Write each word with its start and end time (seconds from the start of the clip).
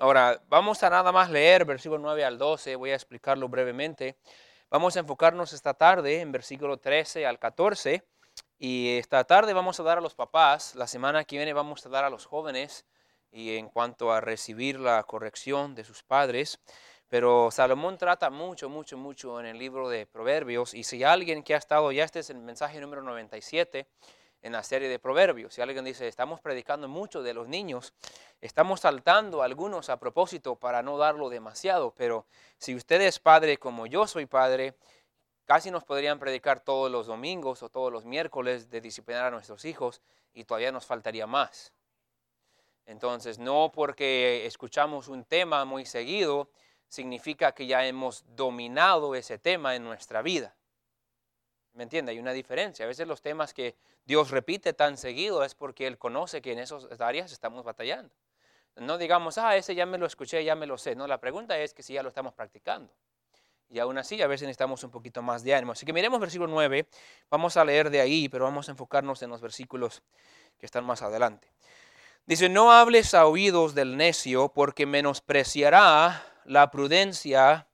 Ahora, 0.00 0.42
vamos 0.48 0.82
a 0.82 0.88
nada 0.88 1.12
más 1.12 1.28
leer 1.28 1.66
versículo 1.66 1.98
9 1.98 2.24
al 2.24 2.38
12, 2.38 2.74
voy 2.76 2.90
a 2.90 2.94
explicarlo 2.94 3.50
brevemente. 3.50 4.16
Vamos 4.70 4.96
a 4.96 5.00
enfocarnos 5.00 5.52
esta 5.52 5.74
tarde 5.74 6.22
en 6.22 6.32
versículo 6.32 6.78
13 6.78 7.26
al 7.26 7.38
14 7.38 8.02
y 8.58 8.96
esta 8.96 9.24
tarde 9.24 9.52
vamos 9.52 9.78
a 9.78 9.82
dar 9.82 9.98
a 9.98 10.00
los 10.00 10.14
papás, 10.14 10.74
la 10.74 10.86
semana 10.86 11.24
que 11.24 11.36
viene 11.36 11.52
vamos 11.52 11.84
a 11.84 11.90
dar 11.90 12.04
a 12.04 12.08
los 12.08 12.24
jóvenes 12.24 12.86
y 13.30 13.58
en 13.58 13.68
cuanto 13.68 14.10
a 14.10 14.22
recibir 14.22 14.80
la 14.80 15.02
corrección 15.02 15.74
de 15.74 15.84
sus 15.84 16.02
padres. 16.02 16.60
Pero 17.08 17.50
Salomón 17.50 17.98
trata 17.98 18.30
mucho, 18.30 18.70
mucho, 18.70 18.96
mucho 18.96 19.38
en 19.38 19.44
el 19.44 19.58
libro 19.58 19.90
de 19.90 20.06
Proverbios 20.06 20.72
y 20.72 20.82
si 20.82 21.04
alguien 21.04 21.42
que 21.42 21.54
ha 21.54 21.58
estado, 21.58 21.92
ya 21.92 22.04
este 22.04 22.20
es 22.20 22.30
el 22.30 22.38
mensaje 22.38 22.80
número 22.80 23.02
97, 23.02 23.86
en 24.42 24.52
la 24.52 24.62
serie 24.62 24.88
de 24.88 24.98
Proverbios. 24.98 25.54
Si 25.54 25.60
alguien 25.60 25.84
dice, 25.84 26.08
estamos 26.08 26.40
predicando 26.40 26.88
mucho 26.88 27.22
de 27.22 27.34
los 27.34 27.48
niños, 27.48 27.92
estamos 28.40 28.80
saltando 28.80 29.42
algunos 29.42 29.90
a 29.90 29.98
propósito 29.98 30.56
para 30.56 30.82
no 30.82 30.96
darlo 30.96 31.28
demasiado, 31.28 31.92
pero 31.96 32.26
si 32.58 32.74
usted 32.74 33.00
es 33.02 33.18
padre 33.18 33.58
como 33.58 33.86
yo 33.86 34.06
soy 34.06 34.26
padre, 34.26 34.74
casi 35.44 35.70
nos 35.70 35.84
podrían 35.84 36.18
predicar 36.18 36.60
todos 36.60 36.90
los 36.90 37.06
domingos 37.06 37.62
o 37.62 37.68
todos 37.68 37.92
los 37.92 38.04
miércoles 38.04 38.70
de 38.70 38.80
disciplinar 38.80 39.26
a 39.26 39.30
nuestros 39.30 39.64
hijos 39.64 40.00
y 40.32 40.44
todavía 40.44 40.72
nos 40.72 40.86
faltaría 40.86 41.26
más. 41.26 41.72
Entonces, 42.86 43.38
no 43.38 43.70
porque 43.72 44.46
escuchamos 44.46 45.08
un 45.08 45.24
tema 45.24 45.64
muy 45.64 45.86
seguido, 45.86 46.50
significa 46.88 47.52
que 47.52 47.66
ya 47.66 47.86
hemos 47.86 48.24
dominado 48.34 49.14
ese 49.14 49.38
tema 49.38 49.76
en 49.76 49.84
nuestra 49.84 50.22
vida. 50.22 50.56
¿Me 51.72 51.84
entiende? 51.84 52.12
Hay 52.12 52.18
una 52.18 52.32
diferencia. 52.32 52.84
A 52.84 52.88
veces 52.88 53.06
los 53.06 53.22
temas 53.22 53.54
que 53.54 53.76
Dios 54.04 54.30
repite 54.30 54.72
tan 54.72 54.96
seguido 54.96 55.44
es 55.44 55.54
porque 55.54 55.86
Él 55.86 55.98
conoce 55.98 56.42
que 56.42 56.52
en 56.52 56.58
esas 56.58 57.00
áreas 57.00 57.32
estamos 57.32 57.64
batallando. 57.64 58.12
No 58.76 58.98
digamos, 58.98 59.38
ah, 59.38 59.56
ese 59.56 59.74
ya 59.74 59.86
me 59.86 59.98
lo 59.98 60.06
escuché, 60.06 60.42
ya 60.44 60.54
me 60.54 60.66
lo 60.66 60.78
sé. 60.78 60.94
No, 60.94 61.06
la 61.06 61.20
pregunta 61.20 61.58
es 61.58 61.74
que 61.74 61.82
si 61.82 61.94
ya 61.94 62.02
lo 62.02 62.08
estamos 62.08 62.34
practicando. 62.34 62.92
Y 63.68 63.78
aún 63.78 63.98
así, 63.98 64.20
a 64.20 64.26
veces 64.26 64.46
necesitamos 64.46 64.82
un 64.82 64.90
poquito 64.90 65.22
más 65.22 65.44
de 65.44 65.54
ánimo. 65.54 65.72
Así 65.72 65.86
que 65.86 65.92
miremos 65.92 66.18
versículo 66.18 66.50
9. 66.50 66.88
Vamos 67.30 67.56
a 67.56 67.64
leer 67.64 67.90
de 67.90 68.00
ahí, 68.00 68.28
pero 68.28 68.44
vamos 68.44 68.68
a 68.68 68.72
enfocarnos 68.72 69.22
en 69.22 69.30
los 69.30 69.40
versículos 69.40 70.02
que 70.58 70.66
están 70.66 70.84
más 70.84 71.02
adelante. 71.02 71.52
Dice, 72.26 72.48
no 72.48 72.72
hables 72.72 73.14
a 73.14 73.26
oídos 73.26 73.74
del 73.74 73.96
necio 73.96 74.52
porque 74.52 74.86
menospreciará 74.86 76.24
la 76.44 76.70
prudencia 76.70 77.68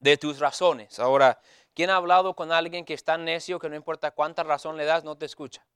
de 0.00 0.16
tus 0.16 0.38
razones. 0.38 0.98
Ahora, 0.98 1.40
¿Quién 1.74 1.90
ha 1.90 1.96
hablado 1.96 2.34
con 2.34 2.52
alguien 2.52 2.84
que 2.84 2.94
es 2.94 3.04
tan 3.04 3.24
necio 3.24 3.58
que 3.58 3.68
no 3.68 3.76
importa 3.76 4.10
cuánta 4.10 4.42
razón 4.42 4.76
le 4.76 4.84
das, 4.84 5.04
no 5.04 5.16
te 5.16 5.26
escucha? 5.26 5.66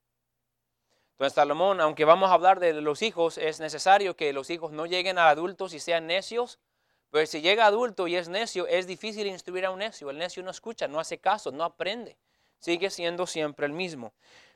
Entonces 1.13 1.33
Salomón, 1.33 1.81
aunque 1.81 2.05
vamos 2.05 2.29
a 2.29 2.33
hablar 2.33 2.59
de 2.59 2.73
los 2.73 3.01
hijos, 3.01 3.39
es 3.39 3.59
necesario 3.59 4.15
que 4.15 4.33
los 4.33 4.51
hijos 4.51 4.71
no 4.71 4.85
lleguen 4.85 5.17
a 5.17 5.29
adultos 5.29 5.73
y 5.73 5.79
sean 5.79 6.05
necios, 6.05 6.59
pues 7.09 7.31
si 7.31 7.41
llega 7.41 7.65
adulto 7.65 8.07
y 8.07 8.15
es 8.15 8.29
necio, 8.29 8.67
es 8.67 8.85
difícil 8.85 9.25
instruir 9.25 9.65
a 9.65 9.71
un 9.71 9.79
necio. 9.79 10.11
El 10.11 10.19
necio 10.19 10.43
no 10.43 10.51
escucha, 10.51 10.87
no 10.87 10.99
hace 10.99 11.17
caso, 11.17 11.51
no 11.51 11.63
aprende. 11.63 12.17
Sigue 12.59 12.91
siendo 12.91 13.25
siempre 13.25 13.65
el 13.65 13.71
mismo. 13.71 14.13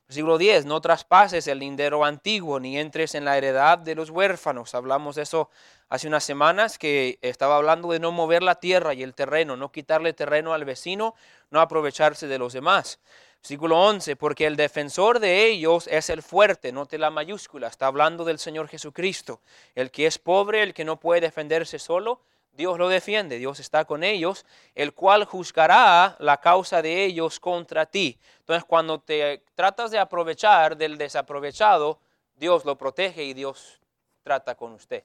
Versículo 0.08 0.38
10, 0.38 0.66
no 0.66 0.82
traspases 0.82 1.48
el 1.48 1.60
lindero 1.60 2.04
antiguo, 2.04 2.60
ni 2.60 2.78
entres 2.78 3.16
en 3.16 3.24
la 3.24 3.38
heredad 3.38 3.78
de 3.78 3.96
los 3.96 4.10
huérfanos. 4.10 4.76
Hablamos 4.76 5.16
de 5.16 5.22
eso 5.22 5.50
hace 5.88 6.08
unas 6.08 6.24
semanas, 6.24 6.78
que 6.78 7.18
estaba 7.22 7.56
hablando 7.56 7.92
de 7.92 8.00
no 8.00 8.12
mover 8.12 8.44
la 8.44 8.56
tierra 8.56 8.94
y 8.94 9.04
el 9.04 9.14
terreno, 9.14 9.56
no 9.56 9.72
quitarle 9.72 10.14
terreno 10.14 10.54
al 10.54 10.66
vecino, 10.66 11.16
no 11.50 11.62
aprovecharse 11.62 12.28
de 12.28 12.38
los 12.38 12.54
demás. 12.54 13.00
Versículo 13.42 13.82
11, 13.82 14.18
porque 14.18 14.46
el 14.46 14.56
defensor 14.56 15.20
de 15.20 15.48
ellos 15.48 15.88
es 15.88 16.10
el 16.12 16.22
fuerte, 16.22 16.72
note 16.72 16.98
la 16.98 17.10
mayúscula, 17.10 17.68
está 17.68 17.88
hablando 17.88 18.24
del 18.24 18.38
Señor 18.38 18.68
Jesucristo. 18.68 19.42
El 19.74 19.90
que 19.90 20.06
es 20.06 20.20
pobre, 20.20 20.62
el 20.62 20.74
que 20.74 20.86
no 20.86 21.00
puede 21.00 21.22
defenderse 21.22 21.80
solo, 21.80 22.22
Dios 22.54 22.78
lo 22.78 22.90
defiende, 22.90 23.38
Dios 23.38 23.60
está 23.60 23.86
con 23.86 24.04
ellos, 24.04 24.46
el 24.76 24.94
cual 24.94 25.26
juzgará 25.26 26.16
la 26.20 26.38
causa 26.38 26.82
de 26.82 27.06
ellos 27.06 27.40
contra 27.40 27.86
ti. 27.86 28.20
Entonces, 28.40 28.66
cuando 28.66 29.00
te 29.00 29.44
tratas 29.56 29.92
de 29.92 30.00
aprovechar 30.00 30.76
del 30.76 30.98
desaprovechado, 30.98 32.00
Dios 32.36 32.66
lo 32.66 32.78
protege 32.78 33.24
y 33.24 33.34
Dios 33.34 33.80
trata 34.24 34.56
con 34.56 34.74
usted. 34.74 35.04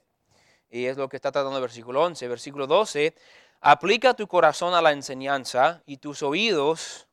Y 0.69 0.85
es 0.85 0.97
lo 0.97 1.07
que 1.07 1.15
está 1.15 1.31
tratando 1.31 1.57
el 1.57 1.61
versículo 1.61 2.03
11. 2.03 2.27
Versículo 2.27 2.67
12, 2.67 3.15
aplica 3.61 4.13
tu 4.13 4.27
corazón 4.27 4.73
a 4.73 4.81
la 4.81 4.91
enseñanza 4.91 5.81
y 5.85 5.97
tus 5.97 6.21
oídos 6.23 7.07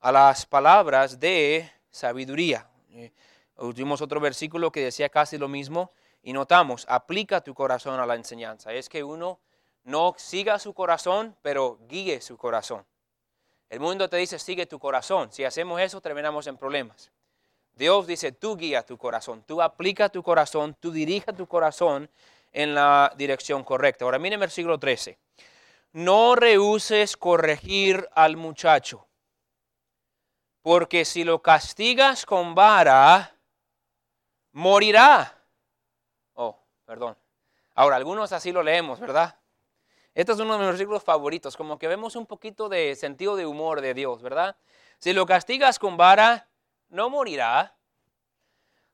a 0.00 0.12
las 0.12 0.46
palabras 0.46 1.18
de 1.18 1.70
sabiduría. 1.90 2.68
Eh, 2.92 3.12
tuvimos 3.56 4.00
otro 4.00 4.20
versículo 4.20 4.70
que 4.70 4.84
decía 4.84 5.08
casi 5.08 5.36
lo 5.36 5.48
mismo 5.48 5.92
y 6.22 6.32
notamos, 6.32 6.86
aplica 6.88 7.40
tu 7.40 7.54
corazón 7.54 7.98
a 8.00 8.06
la 8.06 8.14
enseñanza. 8.14 8.72
Es 8.72 8.88
que 8.88 9.02
uno 9.02 9.40
no 9.84 10.14
siga 10.18 10.58
su 10.58 10.74
corazón, 10.74 11.36
pero 11.42 11.78
guíe 11.88 12.20
su 12.20 12.36
corazón. 12.36 12.84
El 13.68 13.80
mundo 13.80 14.08
te 14.08 14.16
dice, 14.16 14.38
sigue 14.38 14.66
tu 14.66 14.78
corazón. 14.78 15.32
Si 15.32 15.44
hacemos 15.44 15.80
eso, 15.80 16.00
terminamos 16.00 16.46
en 16.46 16.56
problemas. 16.56 17.10
Dios 17.74 18.06
dice, 18.06 18.32
tú 18.32 18.56
guía 18.56 18.84
tu 18.84 18.98
corazón, 18.98 19.42
tú 19.46 19.62
aplica 19.62 20.08
tu 20.08 20.22
corazón, 20.22 20.76
tú 20.78 20.90
dirija 20.90 21.32
tu 21.32 21.46
corazón 21.46 22.10
en 22.52 22.74
la 22.74 23.12
dirección 23.16 23.64
correcta. 23.64 24.04
Ahora 24.04 24.18
miren 24.18 24.40
versículo 24.40 24.78
13. 24.78 25.18
No 25.92 26.34
rehuses 26.34 27.16
corregir 27.16 28.08
al 28.14 28.36
muchacho, 28.36 29.06
porque 30.62 31.04
si 31.04 31.24
lo 31.24 31.40
castigas 31.40 32.26
con 32.26 32.54
vara, 32.54 33.34
morirá 34.52 35.39
perdón. 36.90 37.16
Ahora, 37.76 37.94
algunos 37.94 38.32
así 38.32 38.50
lo 38.50 38.64
leemos, 38.64 38.98
¿verdad? 38.98 39.38
Este 40.12 40.32
es 40.32 40.40
uno 40.40 40.54
de 40.54 40.58
mis 40.58 40.66
versículos 40.70 41.04
favoritos, 41.04 41.56
como 41.56 41.78
que 41.78 41.86
vemos 41.86 42.16
un 42.16 42.26
poquito 42.26 42.68
de 42.68 42.96
sentido 42.96 43.36
de 43.36 43.46
humor 43.46 43.80
de 43.80 43.94
Dios, 43.94 44.20
¿verdad? 44.22 44.56
Si 44.98 45.12
lo 45.12 45.24
castigas 45.24 45.78
con 45.78 45.96
vara, 45.96 46.48
no 46.88 47.08
morirá. 47.08 47.76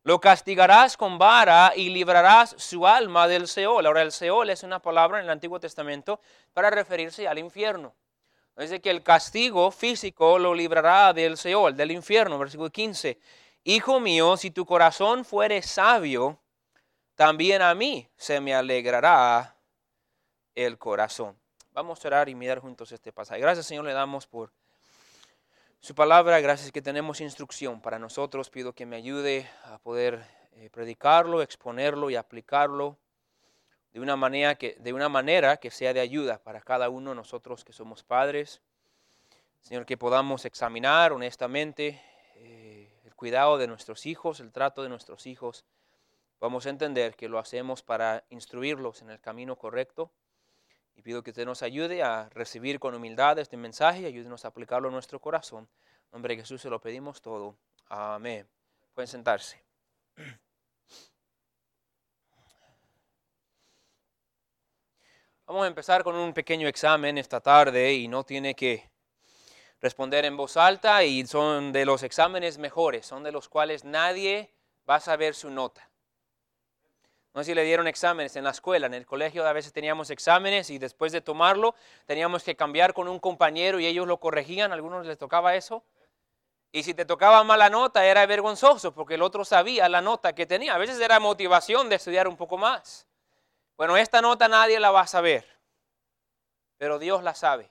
Lo 0.02 0.20
castigarás 0.20 0.98
con 0.98 1.16
vara 1.16 1.72
y 1.74 1.88
librarás 1.88 2.54
su 2.58 2.86
alma 2.86 3.26
del 3.28 3.48
Seol. 3.48 3.86
Ahora, 3.86 4.02
el 4.02 4.12
Seol 4.12 4.50
es 4.50 4.62
una 4.62 4.78
palabra 4.78 5.18
en 5.18 5.24
el 5.24 5.30
Antiguo 5.30 5.58
Testamento 5.58 6.20
para 6.52 6.68
referirse 6.68 7.26
al 7.26 7.38
infierno. 7.38 7.94
Dice 8.58 8.82
que 8.82 8.90
el 8.90 9.02
castigo 9.02 9.70
físico 9.70 10.38
lo 10.38 10.52
librará 10.52 11.14
del 11.14 11.38
Seol, 11.38 11.74
del 11.74 11.92
infierno. 11.92 12.38
Versículo 12.38 12.68
15. 12.68 13.18
Hijo 13.64 14.00
mío, 14.00 14.36
si 14.36 14.50
tu 14.50 14.66
corazón 14.66 15.24
fuere 15.24 15.62
sabio, 15.62 16.38
también 17.16 17.62
a 17.62 17.74
mí 17.74 18.08
se 18.16 18.40
me 18.40 18.54
alegrará 18.54 19.56
el 20.54 20.78
corazón. 20.78 21.36
Vamos 21.72 22.04
a 22.04 22.08
orar 22.08 22.28
y 22.28 22.34
mirar 22.34 22.60
juntos 22.60 22.92
este 22.92 23.10
pasaje. 23.10 23.40
Gracias 23.40 23.66
Señor 23.66 23.86
le 23.86 23.94
damos 23.94 24.26
por 24.26 24.52
su 25.80 25.94
palabra, 25.94 26.40
gracias 26.40 26.72
que 26.72 26.82
tenemos 26.82 27.20
instrucción 27.20 27.80
para 27.80 27.98
nosotros. 27.98 28.50
Pido 28.50 28.74
que 28.74 28.86
me 28.86 28.96
ayude 28.96 29.48
a 29.64 29.78
poder 29.78 30.26
eh, 30.52 30.68
predicarlo, 30.70 31.42
exponerlo 31.42 32.10
y 32.10 32.16
aplicarlo 32.16 32.98
de 33.92 34.00
una, 34.00 34.16
manera 34.16 34.56
que, 34.56 34.76
de 34.78 34.92
una 34.92 35.08
manera 35.08 35.56
que 35.56 35.70
sea 35.70 35.94
de 35.94 36.00
ayuda 36.00 36.38
para 36.38 36.60
cada 36.60 36.90
uno 36.90 37.10
de 37.10 37.16
nosotros 37.16 37.64
que 37.64 37.72
somos 37.72 38.02
padres. 38.02 38.60
Señor, 39.62 39.86
que 39.86 39.96
podamos 39.96 40.44
examinar 40.44 41.12
honestamente 41.12 42.02
eh, 42.34 43.00
el 43.04 43.14
cuidado 43.14 43.56
de 43.56 43.66
nuestros 43.66 44.04
hijos, 44.04 44.40
el 44.40 44.52
trato 44.52 44.82
de 44.82 44.90
nuestros 44.90 45.26
hijos 45.26 45.64
vamos 46.40 46.66
a 46.66 46.70
entender 46.70 47.14
que 47.16 47.28
lo 47.28 47.38
hacemos 47.38 47.82
para 47.82 48.24
instruirlos 48.30 49.02
en 49.02 49.10
el 49.10 49.20
camino 49.20 49.56
correcto. 49.56 50.10
Y 50.94 51.02
pido 51.02 51.22
que 51.22 51.30
usted 51.30 51.44
nos 51.44 51.62
ayude 51.62 52.02
a 52.02 52.28
recibir 52.30 52.80
con 52.80 52.94
humildad 52.94 53.38
este 53.38 53.56
mensaje 53.56 54.00
y 54.00 54.06
ayúdenos 54.06 54.44
a 54.44 54.48
aplicarlo 54.48 54.88
en 54.88 54.94
nuestro 54.94 55.20
corazón. 55.20 55.68
En 56.06 56.12
nombre 56.12 56.34
de 56.34 56.42
Jesús 56.42 56.62
se 56.62 56.70
lo 56.70 56.80
pedimos 56.80 57.20
todo. 57.20 57.56
Amén. 57.88 58.48
Pueden 58.94 59.08
sentarse. 59.08 59.62
Vamos 65.46 65.62
a 65.62 65.68
empezar 65.68 66.02
con 66.02 66.16
un 66.16 66.32
pequeño 66.32 66.66
examen 66.66 67.18
esta 67.18 67.40
tarde 67.40 67.92
y 67.92 68.08
no 68.08 68.24
tiene 68.24 68.56
que 68.56 68.90
responder 69.80 70.24
en 70.24 70.36
voz 70.36 70.56
alta 70.56 71.04
y 71.04 71.24
son 71.24 71.72
de 71.72 71.84
los 71.84 72.02
exámenes 72.02 72.58
mejores, 72.58 73.06
son 73.06 73.22
de 73.22 73.30
los 73.30 73.48
cuales 73.48 73.84
nadie 73.84 74.50
va 74.88 74.96
a 74.96 75.00
saber 75.00 75.36
su 75.36 75.50
nota. 75.50 75.88
No 77.36 77.42
sé 77.42 77.50
si 77.50 77.54
le 77.54 77.64
dieron 77.64 77.86
exámenes 77.86 78.34
en 78.36 78.44
la 78.44 78.50
escuela, 78.50 78.86
en 78.86 78.94
el 78.94 79.04
colegio 79.04 79.46
a 79.46 79.52
veces 79.52 79.70
teníamos 79.70 80.08
exámenes 80.08 80.70
y 80.70 80.78
después 80.78 81.12
de 81.12 81.20
tomarlo 81.20 81.74
teníamos 82.06 82.42
que 82.42 82.56
cambiar 82.56 82.94
con 82.94 83.08
un 83.08 83.18
compañero 83.18 83.78
y 83.78 83.84
ellos 83.84 84.06
lo 84.06 84.18
corregían, 84.18 84.70
a 84.70 84.74
algunos 84.74 85.04
les 85.04 85.18
tocaba 85.18 85.54
eso. 85.54 85.84
Y 86.72 86.82
si 86.82 86.94
te 86.94 87.04
tocaba 87.04 87.44
mala 87.44 87.68
nota 87.68 88.06
era 88.06 88.24
vergonzoso 88.24 88.94
porque 88.94 89.16
el 89.16 89.22
otro 89.22 89.44
sabía 89.44 89.86
la 89.90 90.00
nota 90.00 90.34
que 90.34 90.46
tenía. 90.46 90.74
A 90.74 90.78
veces 90.78 90.98
era 90.98 91.20
motivación 91.20 91.90
de 91.90 91.96
estudiar 91.96 92.26
un 92.26 92.38
poco 92.38 92.56
más. 92.56 93.06
Bueno, 93.76 93.98
esta 93.98 94.22
nota 94.22 94.48
nadie 94.48 94.80
la 94.80 94.90
va 94.90 95.02
a 95.02 95.06
saber, 95.06 95.46
pero 96.78 96.98
Dios 96.98 97.22
la 97.22 97.34
sabe. 97.34 97.70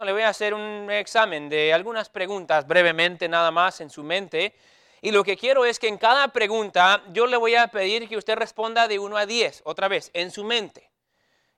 le 0.00 0.12
voy 0.12 0.22
a 0.22 0.30
hacer 0.30 0.54
un 0.54 0.90
examen 0.90 1.50
de 1.50 1.74
algunas 1.74 2.08
preguntas 2.08 2.66
brevemente 2.66 3.28
nada 3.28 3.50
más 3.50 3.82
en 3.82 3.90
su 3.90 4.02
mente 4.02 4.54
Y 5.04 5.10
lo 5.10 5.24
que 5.24 5.36
quiero 5.36 5.64
es 5.64 5.80
que 5.80 5.88
en 5.88 5.98
cada 5.98 6.28
pregunta 6.28 7.02
yo 7.08 7.26
le 7.26 7.36
voy 7.36 7.56
a 7.56 7.66
pedir 7.66 8.08
que 8.08 8.16
usted 8.16 8.36
responda 8.36 8.86
de 8.86 9.00
1 9.00 9.16
a 9.16 9.26
10, 9.26 9.62
otra 9.64 9.88
vez, 9.88 10.12
en 10.14 10.30
su 10.30 10.44
mente. 10.44 10.92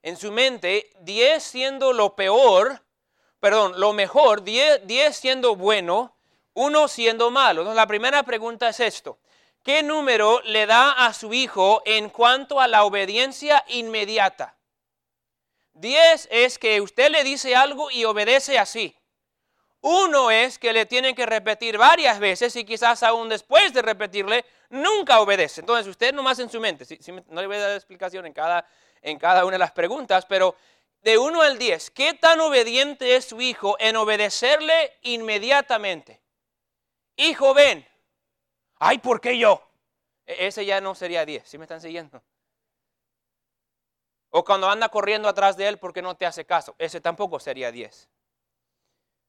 En 0.02 0.16
su 0.16 0.32
mente, 0.32 0.90
10 1.00 1.42
siendo 1.42 1.92
lo 1.92 2.16
peor, 2.16 2.82
perdón, 3.40 3.78
lo 3.78 3.92
mejor, 3.92 4.44
10, 4.44 4.86
10 4.86 5.14
siendo 5.14 5.56
bueno, 5.56 6.16
1 6.54 6.88
siendo 6.88 7.30
malo. 7.30 7.60
Entonces 7.60 7.76
la 7.76 7.86
primera 7.86 8.22
pregunta 8.22 8.70
es 8.70 8.80
esto. 8.80 9.18
¿Qué 9.62 9.82
número 9.82 10.40
le 10.44 10.64
da 10.64 10.92
a 10.92 11.12
su 11.12 11.34
hijo 11.34 11.82
en 11.84 12.08
cuanto 12.08 12.60
a 12.60 12.66
la 12.66 12.84
obediencia 12.84 13.62
inmediata? 13.68 14.56
10 15.74 16.28
es 16.30 16.58
que 16.58 16.80
usted 16.80 17.10
le 17.10 17.24
dice 17.24 17.54
algo 17.54 17.90
y 17.90 18.06
obedece 18.06 18.58
así. 18.58 18.96
Uno 19.86 20.30
es 20.30 20.58
que 20.58 20.72
le 20.72 20.86
tienen 20.86 21.14
que 21.14 21.26
repetir 21.26 21.76
varias 21.76 22.18
veces 22.18 22.56
y 22.56 22.64
quizás 22.64 23.02
aún 23.02 23.28
después 23.28 23.70
de 23.74 23.82
repetirle, 23.82 24.46
nunca 24.70 25.20
obedece. 25.20 25.60
Entonces 25.60 25.86
usted 25.86 26.14
nomás 26.14 26.38
en 26.38 26.48
su 26.48 26.58
mente, 26.58 26.86
no 27.28 27.42
le 27.42 27.46
voy 27.46 27.56
a 27.56 27.68
dar 27.68 27.76
explicación 27.76 28.24
en 28.24 28.32
cada, 28.32 28.66
en 29.02 29.18
cada 29.18 29.44
una 29.44 29.52
de 29.52 29.58
las 29.58 29.72
preguntas, 29.72 30.24
pero 30.24 30.56
de 31.02 31.18
1 31.18 31.42
al 31.42 31.58
10, 31.58 31.90
¿qué 31.90 32.14
tan 32.14 32.40
obediente 32.40 33.14
es 33.14 33.26
su 33.26 33.42
hijo 33.42 33.76
en 33.78 33.96
obedecerle 33.96 34.94
inmediatamente? 35.02 36.22
Hijo, 37.16 37.52
ven. 37.52 37.86
Ay, 38.76 38.96
¿por 38.96 39.20
qué 39.20 39.36
yo? 39.36 39.62
E, 40.24 40.46
ese 40.46 40.64
ya 40.64 40.80
no 40.80 40.94
sería 40.94 41.26
10, 41.26 41.46
¿sí 41.46 41.58
me 41.58 41.64
están 41.64 41.82
siguiendo? 41.82 42.22
O 44.30 44.46
cuando 44.46 44.70
anda 44.70 44.88
corriendo 44.88 45.28
atrás 45.28 45.58
de 45.58 45.68
él 45.68 45.78
porque 45.78 46.00
no 46.00 46.16
te 46.16 46.24
hace 46.24 46.46
caso, 46.46 46.74
ese 46.78 47.02
tampoco 47.02 47.38
sería 47.38 47.70
10. 47.70 48.08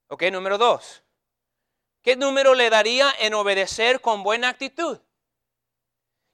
Ok, 0.07 0.23
número 0.31 0.57
dos. 0.57 1.03
¿Qué 2.01 2.15
número 2.15 2.53
le 2.53 2.69
daría 2.69 3.11
en 3.19 3.33
obedecer 3.33 3.99
con 3.99 4.21
buena 4.21 4.49
actitud? 4.49 4.99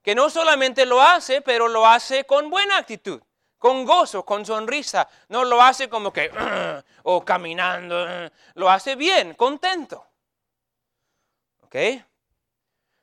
Que 0.01 0.15
no 0.15 0.29
solamente 0.29 0.85
lo 0.85 1.01
hace, 1.01 1.41
pero 1.41 1.69
lo 1.69 1.88
hace 1.88 2.25
con 2.25 2.50
buena 2.50 2.77
actitud, 2.77 3.21
con 3.57 3.85
gozo, 3.85 4.25
con 4.25 4.45
sonrisa. 4.45 5.07
No 5.29 5.45
lo 5.45 5.62
hace 5.62 5.88
como 5.88 6.12
que, 6.12 6.29
o 7.03 7.23
caminando, 7.23 8.06
lo 8.56 8.69
hace 8.69 8.95
bien, 8.95 9.33
contento. 9.35 10.06
¿Ok? 11.62 11.75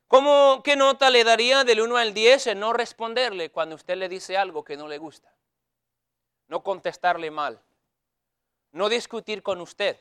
¿Cómo, 0.06 0.62
¿Qué 0.62 0.76
nota 0.76 1.08
le 1.08 1.24
daría 1.24 1.64
del 1.64 1.80
1 1.80 1.96
al 1.96 2.12
10 2.12 2.48
en 2.48 2.60
no 2.60 2.74
responderle 2.74 3.50
cuando 3.50 3.76
usted 3.76 3.96
le 3.96 4.08
dice 4.10 4.36
algo 4.36 4.64
que 4.64 4.76
no 4.76 4.88
le 4.88 4.98
gusta? 4.98 5.34
No 6.48 6.62
contestarle 6.62 7.30
mal. 7.30 7.62
No 8.72 8.90
discutir 8.90 9.42
con 9.42 9.62
usted 9.62 9.98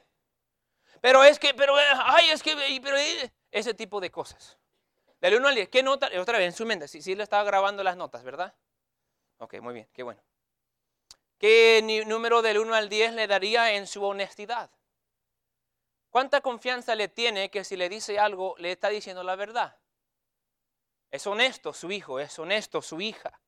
pero 1.01 1.23
es 1.23 1.39
que, 1.39 1.53
pero, 1.53 1.75
ay, 1.75 2.29
es 2.29 2.43
que, 2.43 2.55
pero, 2.81 2.97
eh, 2.97 3.31
ese 3.51 3.73
tipo 3.73 3.99
de 3.99 4.11
cosas. 4.11 4.57
Del 5.19 5.35
1 5.35 5.47
al 5.47 5.55
10, 5.55 5.69
¿qué 5.69 5.83
nota? 5.83 6.09
Otra 6.19 6.37
vez 6.37 6.47
en 6.47 6.53
su 6.53 6.65
mente, 6.65 6.87
sí, 6.87 7.01
sí 7.01 7.15
le 7.15 7.23
estaba 7.23 7.43
grabando 7.43 7.83
las 7.83 7.97
notas, 7.97 8.23
¿verdad? 8.23 8.53
Ok, 9.37 9.55
muy 9.61 9.73
bien, 9.73 9.87
qué 9.93 10.03
bueno. 10.03 10.21
¿Qué 11.37 12.03
número 12.07 12.41
del 12.41 12.57
1 12.57 12.73
al 12.73 12.89
10 12.89 13.13
le 13.13 13.27
daría 13.27 13.73
en 13.73 13.85
su 13.85 14.03
honestidad? 14.03 14.71
¿Cuánta 16.09 16.41
confianza 16.41 16.95
le 16.95 17.07
tiene 17.07 17.51
que 17.51 17.63
si 17.63 17.75
le 17.75 17.89
dice 17.89 18.17
algo, 18.17 18.55
le 18.57 18.71
está 18.71 18.89
diciendo 18.89 19.23
la 19.23 19.35
verdad? 19.35 19.77
Es 21.11 21.27
honesto 21.27 21.73
su 21.73 21.91
hijo, 21.91 22.19
es 22.19 22.37
honesto 22.39 22.81
su 22.81 23.01
hija. 23.01 23.39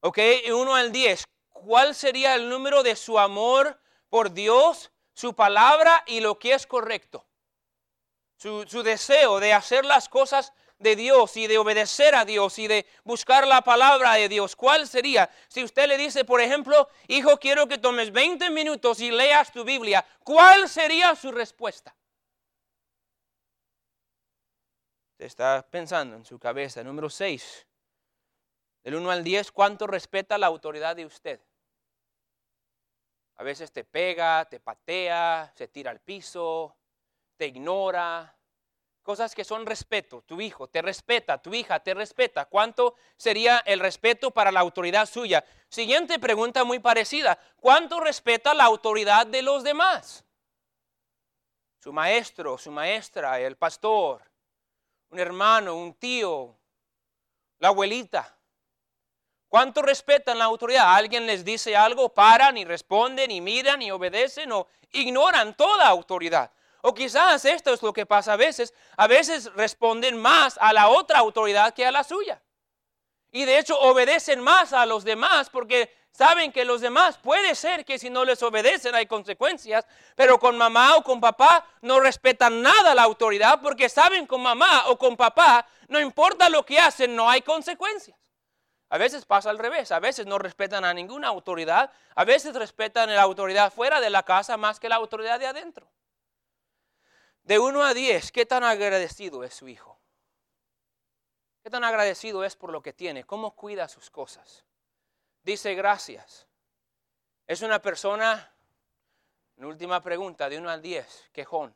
Ok, 0.00 0.18
1 0.48 0.74
al 0.74 0.92
10, 0.92 1.24
¿cuál 1.50 1.94
sería 1.94 2.34
el 2.36 2.48
número 2.48 2.82
de 2.82 2.94
su 2.94 3.18
amor 3.18 3.80
por 4.08 4.32
Dios 4.32 4.91
su 5.14 5.34
palabra 5.34 6.02
y 6.06 6.20
lo 6.20 6.38
que 6.38 6.54
es 6.54 6.66
correcto. 6.66 7.26
Su, 8.36 8.64
deseo 8.82 9.38
de 9.38 9.52
hacer 9.52 9.84
las 9.84 10.08
cosas 10.08 10.52
de 10.78 10.96
Dios 10.96 11.36
y 11.36 11.46
de 11.46 11.58
obedecer 11.58 12.16
a 12.16 12.24
Dios 12.24 12.58
y 12.58 12.66
de 12.66 12.86
buscar 13.04 13.46
la 13.46 13.62
palabra 13.62 14.14
de 14.14 14.28
Dios. 14.28 14.56
¿Cuál 14.56 14.88
sería? 14.88 15.30
Si 15.46 15.62
usted 15.62 15.86
le 15.86 15.96
dice, 15.96 16.24
por 16.24 16.40
ejemplo, 16.40 16.88
hijo, 17.06 17.38
quiero 17.38 17.68
que 17.68 17.78
tomes 17.78 18.10
20 18.10 18.50
minutos 18.50 19.00
y 19.00 19.12
leas 19.12 19.52
tu 19.52 19.62
Biblia, 19.62 20.04
¿cuál 20.24 20.68
sería 20.68 21.14
su 21.14 21.30
respuesta? 21.30 21.94
Está 25.18 25.64
pensando 25.70 26.16
en 26.16 26.24
su 26.24 26.36
cabeza. 26.38 26.82
Número 26.82 27.08
6. 27.08 27.66
Del 28.82 28.96
1 28.96 29.10
al 29.10 29.22
10, 29.22 29.52
¿cuánto 29.52 29.86
respeta 29.86 30.36
la 30.36 30.48
autoridad 30.48 30.96
de 30.96 31.06
usted? 31.06 31.40
A 33.42 33.44
veces 33.44 33.72
te 33.72 33.82
pega, 33.82 34.44
te 34.44 34.60
patea, 34.60 35.50
se 35.56 35.66
tira 35.66 35.90
al 35.90 35.98
piso, 35.98 36.76
te 37.36 37.48
ignora. 37.48 38.36
Cosas 39.02 39.34
que 39.34 39.42
son 39.42 39.66
respeto. 39.66 40.22
Tu 40.22 40.40
hijo 40.40 40.68
te 40.68 40.80
respeta, 40.80 41.42
tu 41.42 41.52
hija 41.52 41.80
te 41.80 41.92
respeta. 41.92 42.44
¿Cuánto 42.44 42.94
sería 43.16 43.58
el 43.66 43.80
respeto 43.80 44.30
para 44.30 44.52
la 44.52 44.60
autoridad 44.60 45.06
suya? 45.06 45.44
Siguiente 45.68 46.20
pregunta 46.20 46.62
muy 46.62 46.78
parecida. 46.78 47.36
¿Cuánto 47.56 47.98
respeta 47.98 48.54
la 48.54 48.62
autoridad 48.62 49.26
de 49.26 49.42
los 49.42 49.64
demás? 49.64 50.24
Su 51.80 51.92
maestro, 51.92 52.56
su 52.58 52.70
maestra, 52.70 53.40
el 53.40 53.56
pastor, 53.56 54.22
un 55.10 55.18
hermano, 55.18 55.74
un 55.74 55.94
tío, 55.94 56.56
la 57.58 57.66
abuelita. 57.66 58.38
¿Cuánto 59.52 59.82
respetan 59.82 60.38
la 60.38 60.46
autoridad? 60.46 60.94
Alguien 60.94 61.26
les 61.26 61.44
dice 61.44 61.76
algo, 61.76 62.08
paran 62.08 62.56
y 62.56 62.64
responden 62.64 63.30
y 63.30 63.42
miran 63.42 63.82
y 63.82 63.90
obedecen 63.90 64.50
o 64.50 64.66
ignoran 64.92 65.54
toda 65.54 65.88
autoridad. 65.88 66.50
O 66.80 66.94
quizás 66.94 67.44
esto 67.44 67.74
es 67.74 67.82
lo 67.82 67.92
que 67.92 68.06
pasa 68.06 68.32
a 68.32 68.36
veces. 68.36 68.72
A 68.96 69.06
veces 69.06 69.52
responden 69.52 70.16
más 70.16 70.56
a 70.58 70.72
la 70.72 70.88
otra 70.88 71.18
autoridad 71.18 71.74
que 71.74 71.84
a 71.84 71.92
la 71.92 72.02
suya. 72.02 72.40
Y 73.30 73.44
de 73.44 73.58
hecho 73.58 73.78
obedecen 73.78 74.40
más 74.40 74.72
a 74.72 74.86
los 74.86 75.04
demás 75.04 75.50
porque 75.50 75.94
saben 76.12 76.50
que 76.50 76.64
los 76.64 76.80
demás 76.80 77.18
puede 77.18 77.54
ser 77.54 77.84
que 77.84 77.98
si 77.98 78.08
no 78.08 78.24
les 78.24 78.42
obedecen 78.42 78.94
hay 78.94 79.04
consecuencias, 79.04 79.86
pero 80.16 80.38
con 80.38 80.56
mamá 80.56 80.96
o 80.96 81.02
con 81.02 81.20
papá 81.20 81.66
no 81.82 82.00
respetan 82.00 82.62
nada 82.62 82.94
la 82.94 83.02
autoridad 83.02 83.60
porque 83.60 83.90
saben 83.90 84.26
con 84.26 84.40
mamá 84.40 84.84
o 84.86 84.96
con 84.96 85.14
papá 85.14 85.66
no 85.88 86.00
importa 86.00 86.48
lo 86.48 86.64
que 86.64 86.78
hacen, 86.78 87.14
no 87.14 87.28
hay 87.28 87.42
consecuencias. 87.42 88.21
A 88.92 88.98
veces 88.98 89.24
pasa 89.24 89.48
al 89.48 89.58
revés, 89.58 89.90
a 89.90 90.00
veces 90.00 90.26
no 90.26 90.36
respetan 90.36 90.84
a 90.84 90.92
ninguna 90.92 91.28
autoridad, 91.28 91.90
a 92.14 92.26
veces 92.26 92.54
respetan 92.54 93.08
la 93.14 93.22
autoridad 93.22 93.72
fuera 93.72 94.02
de 94.02 94.10
la 94.10 94.22
casa 94.22 94.58
más 94.58 94.78
que 94.78 94.90
la 94.90 94.96
autoridad 94.96 95.40
de 95.40 95.46
adentro. 95.46 95.90
De 97.42 97.58
1 97.58 97.84
a 97.84 97.94
10, 97.94 98.30
¿qué 98.32 98.44
tan 98.44 98.62
agradecido 98.64 99.44
es 99.44 99.54
su 99.54 99.66
hijo? 99.66 99.98
¿Qué 101.62 101.70
tan 101.70 101.84
agradecido 101.84 102.44
es 102.44 102.54
por 102.54 102.70
lo 102.70 102.82
que 102.82 102.92
tiene? 102.92 103.24
¿Cómo 103.24 103.56
cuida 103.56 103.88
sus 103.88 104.10
cosas? 104.10 104.62
Dice 105.42 105.74
gracias. 105.74 106.46
Es 107.46 107.62
una 107.62 107.80
persona, 107.80 108.52
última 109.56 110.02
pregunta, 110.02 110.50
de 110.50 110.58
1 110.58 110.68
al 110.68 110.82
10, 110.82 111.30
quejón. 111.32 111.74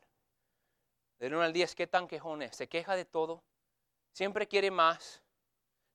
De 1.17 1.25
1 1.25 1.41
al 1.41 1.51
10, 1.51 1.73
¿qué 1.73 1.87
tan 1.87 2.07
quejón 2.07 2.43
es? 2.43 2.55
¿Se 2.55 2.69
queja 2.69 2.95
de 2.95 3.05
todo? 3.05 3.43
¿Siempre 4.11 4.47
quiere 4.47 4.69
más? 4.69 5.23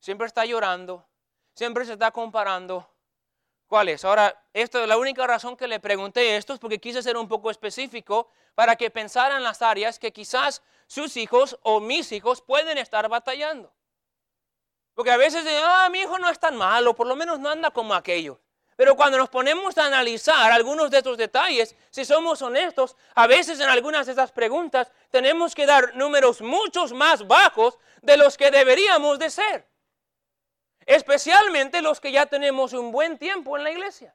¿Siempre 0.00 0.26
está 0.26 0.44
llorando? 0.44 1.06
Siempre 1.54 1.84
se 1.84 1.92
está 1.92 2.10
comparando. 2.10 2.88
¿Cuál 3.66 3.88
es? 3.88 4.04
Ahora, 4.04 4.44
esto, 4.52 4.86
la 4.86 4.98
única 4.98 5.26
razón 5.26 5.56
que 5.56 5.66
le 5.66 5.80
pregunté 5.80 6.36
esto 6.36 6.52
es 6.52 6.58
porque 6.58 6.78
quise 6.78 7.02
ser 7.02 7.16
un 7.16 7.28
poco 7.28 7.50
específico 7.50 8.28
para 8.54 8.76
que 8.76 8.90
pensaran 8.90 9.42
las 9.42 9.62
áreas 9.62 9.98
que 9.98 10.12
quizás 10.12 10.62
sus 10.86 11.16
hijos 11.16 11.58
o 11.62 11.80
mis 11.80 12.12
hijos 12.12 12.42
pueden 12.42 12.76
estar 12.76 13.08
batallando. 13.08 13.72
Porque 14.94 15.10
a 15.10 15.16
veces 15.16 15.46
ah, 15.64 15.88
mi 15.90 16.00
hijo 16.00 16.18
no 16.18 16.28
es 16.28 16.38
tan 16.38 16.56
malo, 16.56 16.94
por 16.94 17.06
lo 17.06 17.16
menos 17.16 17.38
no 17.38 17.48
anda 17.48 17.70
como 17.70 17.94
aquello. 17.94 18.38
Pero 18.76 18.96
cuando 18.96 19.18
nos 19.18 19.28
ponemos 19.28 19.76
a 19.78 19.86
analizar 19.86 20.50
algunos 20.50 20.90
de 20.90 20.98
estos 20.98 21.16
detalles, 21.16 21.76
si 21.90 22.04
somos 22.04 22.42
honestos, 22.42 22.96
a 23.14 23.26
veces 23.26 23.60
en 23.60 23.68
algunas 23.68 24.06
de 24.06 24.12
estas 24.12 24.32
preguntas 24.32 24.90
tenemos 25.10 25.54
que 25.54 25.66
dar 25.66 25.94
números 25.94 26.40
muchos 26.40 26.92
más 26.92 27.26
bajos 27.26 27.78
de 28.02 28.16
los 28.16 28.36
que 28.36 28.50
deberíamos 28.50 29.18
de 29.18 29.30
ser. 29.30 29.71
Especialmente 30.86 31.82
los 31.82 32.00
que 32.00 32.12
ya 32.12 32.26
tenemos 32.26 32.72
un 32.72 32.92
buen 32.92 33.18
tiempo 33.18 33.56
en 33.56 33.64
la 33.64 33.70
iglesia. 33.70 34.14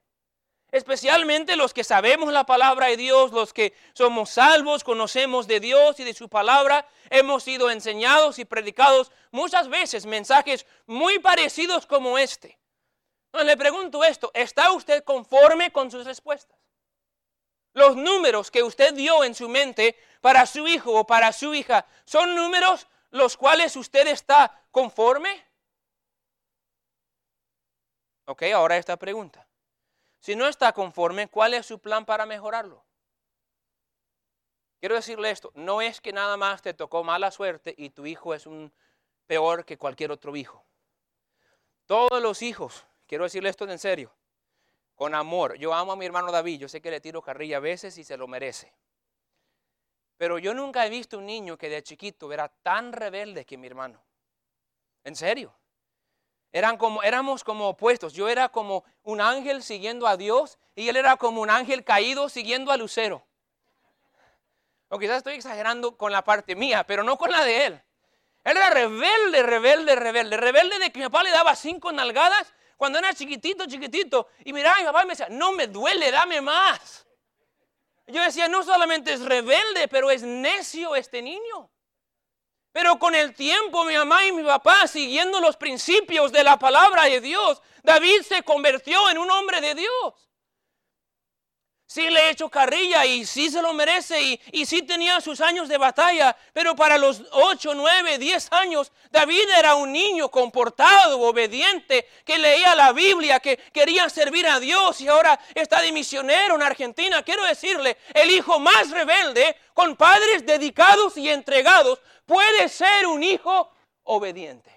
Especialmente 0.71 1.55
los 1.55 1.73
que 1.73 1.85
sabemos 1.85 2.33
la 2.33 2.45
palabra 2.45 2.87
de 2.87 2.97
Dios, 2.97 3.31
los 3.31 3.53
que 3.53 3.73
somos 3.93 4.31
salvos, 4.31 4.83
conocemos 4.83 5.47
de 5.47 5.61
Dios 5.61 5.99
y 5.99 6.03
de 6.03 6.13
su 6.13 6.27
palabra, 6.27 6.85
hemos 7.09 7.43
sido 7.43 7.69
enseñados 7.69 8.37
y 8.37 8.43
predicados 8.43 9.11
muchas 9.31 9.69
veces 9.69 10.05
mensajes 10.05 10.65
muy 10.85 11.19
parecidos 11.19 11.85
como 11.85 12.17
este. 12.17 12.59
le 13.31 13.55
pregunto 13.55 14.03
esto, 14.03 14.29
¿está 14.33 14.71
usted 14.73 15.05
conforme 15.05 15.71
con 15.71 15.89
sus 15.89 16.05
respuestas? 16.05 16.57
Los 17.73 17.95
números 17.95 18.51
que 18.51 18.63
usted 18.63 18.93
dio 18.93 19.23
en 19.23 19.35
su 19.35 19.47
mente 19.47 19.95
para 20.19 20.45
su 20.45 20.67
hijo 20.67 20.91
o 20.91 21.07
para 21.07 21.31
su 21.31 21.53
hija, 21.53 21.85
¿son 22.03 22.35
números 22.35 22.87
los 23.11 23.37
cuales 23.37 23.75
usted 23.77 24.07
está 24.07 24.63
conforme? 24.71 25.46
Ok, 28.29 28.43
ahora 28.53 28.75
esta 28.75 28.97
pregunta. 28.97 29.47
Si 30.19 30.35
no 30.35 30.47
está 30.47 30.73
conforme, 30.73 31.29
¿cuál 31.29 31.53
es 31.53 31.65
su 31.65 31.79
plan 31.79 32.05
para 32.05 32.25
mejorarlo? 32.25 32.83
Quiero 34.81 34.95
decirle 34.95 35.31
esto, 35.31 35.51
no 35.55 35.81
es 35.81 36.01
que 36.01 36.11
nada 36.11 36.35
más 36.35 36.61
te 36.61 36.73
tocó 36.73 37.05
mala 37.05 37.31
suerte 37.31 37.73
y 37.77 37.89
tu 37.89 38.05
hijo 38.05 38.33
es 38.33 38.45
un 38.45 38.73
peor 39.27 39.63
que 39.63 39.77
cualquier 39.77 40.11
otro 40.11 40.35
hijo. 40.35 40.65
Todos 41.85 42.21
los 42.21 42.41
hijos, 42.41 42.85
quiero 43.07 43.23
decirle 43.23 43.47
esto 43.47 43.63
en 43.69 43.79
serio, 43.79 44.13
con 44.93 45.15
amor. 45.15 45.57
Yo 45.57 45.73
amo 45.73 45.93
a 45.93 45.95
mi 45.95 46.05
hermano 46.05 46.29
David, 46.29 46.59
yo 46.59 46.67
sé 46.67 46.81
que 46.81 46.91
le 46.91 46.99
tiro 46.99 47.21
carrilla 47.21 47.57
a 47.57 47.61
veces 47.61 47.97
y 47.97 48.03
se 48.03 48.17
lo 48.17 48.27
merece. 48.27 48.73
Pero 50.17 50.37
yo 50.37 50.53
nunca 50.53 50.85
he 50.85 50.89
visto 50.89 51.17
un 51.17 51.27
niño 51.27 51.57
que 51.57 51.69
de 51.69 51.81
chiquito 51.81 52.33
era 52.33 52.49
tan 52.49 52.91
rebelde 52.91 53.45
que 53.45 53.57
mi 53.57 53.67
hermano. 53.67 54.03
En 55.05 55.15
serio. 55.15 55.55
Eran 56.51 56.77
como, 56.77 57.03
éramos 57.03 57.43
como 57.43 57.69
opuestos. 57.69 58.13
Yo 58.13 58.29
era 58.29 58.49
como 58.49 58.83
un 59.03 59.21
ángel 59.21 59.63
siguiendo 59.63 60.07
a 60.07 60.17
Dios 60.17 60.57
y 60.75 60.89
él 60.89 60.95
era 60.95 61.17
como 61.17 61.41
un 61.41 61.49
ángel 61.49 61.83
caído 61.83 62.29
siguiendo 62.29 62.71
a 62.71 62.77
Lucero. 62.77 63.25
O 64.89 64.97
quizás 64.97 65.17
estoy 65.17 65.35
exagerando 65.35 65.97
con 65.97 66.11
la 66.11 66.23
parte 66.23 66.55
mía, 66.55 66.85
pero 66.85 67.03
no 67.03 67.17
con 67.17 67.31
la 67.31 67.43
de 67.43 67.65
él. 67.65 67.81
Él 68.43 68.55
era 68.55 68.69
rebelde, 68.69 69.43
rebelde, 69.43 69.95
rebelde. 69.95 70.37
Rebelde 70.37 70.79
de 70.79 70.91
que 70.91 70.99
mi 70.99 71.05
papá 71.05 71.23
le 71.23 71.31
daba 71.31 71.55
cinco 71.55 71.91
nalgadas 71.91 72.53
cuando 72.77 72.97
era 72.99 73.13
chiquitito, 73.13 73.65
chiquitito. 73.65 74.29
Y 74.45 74.53
miraba, 74.53 74.77
mi 74.77 74.85
papá 74.85 75.03
me 75.03 75.09
decía, 75.09 75.27
no 75.29 75.51
me 75.51 75.67
duele, 75.67 76.11
dame 76.11 76.39
más. 76.39 77.05
Yo 78.07 78.21
decía, 78.21 78.47
no 78.47 78.63
solamente 78.63 79.11
es 79.11 79.25
rebelde, 79.25 79.89
pero 79.89 80.09
es 80.09 80.23
necio 80.23 80.95
este 80.95 81.21
niño. 81.21 81.69
Pero 82.77 82.99
con 82.99 83.15
el 83.15 83.33
tiempo 83.33 83.83
mi 83.85 83.95
mamá 83.95 84.23
y 84.27 84.31
mi 84.31 84.43
papá, 84.43 84.85
siguiendo 84.85 85.41
los 85.41 85.57
principios 85.57 86.31
de 86.31 86.43
la 86.43 86.59
palabra 86.59 87.05
de 87.05 87.19
Dios, 87.19 87.59
David 87.81 88.21
se 88.21 88.43
convirtió 88.43 89.09
en 89.09 89.17
un 89.17 89.31
hombre 89.31 89.61
de 89.61 89.73
Dios 89.73 90.29
sí 91.97 92.11
le 92.11 92.27
he 92.27 92.29
hecho 92.29 92.47
carrilla 92.47 93.07
y 93.07 93.25
sí 93.25 93.49
se 93.49 93.59
lo 93.59 93.73
merece 93.73 94.21
y, 94.21 94.39
y 94.51 94.67
sí 94.67 94.83
tenía 94.83 95.19
sus 95.19 95.41
años 95.41 95.67
de 95.67 95.79
batalla, 95.79 96.37
pero 96.53 96.75
para 96.75 96.95
los 96.99 97.23
8, 97.31 97.73
9, 97.73 98.19
10 98.19 98.51
años, 98.51 98.91
David 99.09 99.49
era 99.57 99.73
un 99.73 99.91
niño 99.91 100.29
comportado, 100.29 101.19
obediente, 101.19 102.07
que 102.23 102.37
leía 102.37 102.75
la 102.75 102.91
Biblia, 102.91 103.39
que 103.39 103.57
quería 103.73 104.09
servir 104.09 104.45
a 104.45 104.59
Dios 104.59 105.01
y 105.01 105.07
ahora 105.07 105.39
está 105.55 105.81
de 105.81 105.91
misionero 105.91 106.53
en 106.53 106.61
Argentina. 106.61 107.23
Quiero 107.23 107.43
decirle, 107.45 107.97
el 108.13 108.29
hijo 108.29 108.59
más 108.59 108.91
rebelde, 108.91 109.55
con 109.73 109.95
padres 109.95 110.45
dedicados 110.45 111.17
y 111.17 111.29
entregados, 111.29 111.99
puede 112.27 112.69
ser 112.69 113.07
un 113.07 113.23
hijo 113.23 113.71
obediente. 114.03 114.71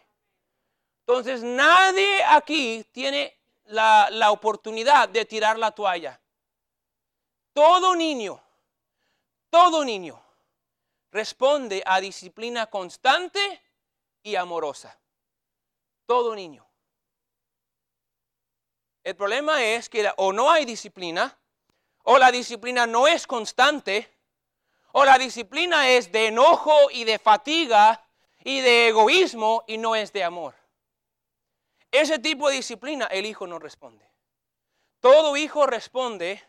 Entonces 1.00 1.42
nadie 1.42 2.24
aquí 2.24 2.86
tiene 2.92 3.36
la, 3.64 4.08
la 4.10 4.30
oportunidad 4.30 5.10
de 5.10 5.26
tirar 5.26 5.58
la 5.58 5.72
toalla. 5.72 6.19
Todo 7.60 7.94
niño, 7.94 8.42
todo 9.50 9.84
niño 9.84 10.18
responde 11.12 11.82
a 11.84 12.00
disciplina 12.00 12.68
constante 12.68 13.62
y 14.22 14.34
amorosa. 14.34 14.98
Todo 16.06 16.34
niño. 16.34 16.66
El 19.04 19.14
problema 19.14 19.62
es 19.62 19.90
que 19.90 20.10
o 20.16 20.32
no 20.32 20.50
hay 20.50 20.64
disciplina, 20.64 21.38
o 22.04 22.16
la 22.16 22.32
disciplina 22.32 22.86
no 22.86 23.06
es 23.06 23.26
constante, 23.26 24.10
o 24.92 25.04
la 25.04 25.18
disciplina 25.18 25.86
es 25.90 26.10
de 26.10 26.28
enojo 26.28 26.90
y 26.90 27.04
de 27.04 27.18
fatiga 27.18 28.08
y 28.42 28.62
de 28.62 28.88
egoísmo 28.88 29.64
y 29.66 29.76
no 29.76 29.94
es 29.94 30.14
de 30.14 30.24
amor. 30.24 30.54
Ese 31.92 32.18
tipo 32.18 32.48
de 32.48 32.56
disciplina 32.56 33.04
el 33.08 33.26
hijo 33.26 33.46
no 33.46 33.58
responde. 33.58 34.10
Todo 35.00 35.36
hijo 35.36 35.66
responde 35.66 36.42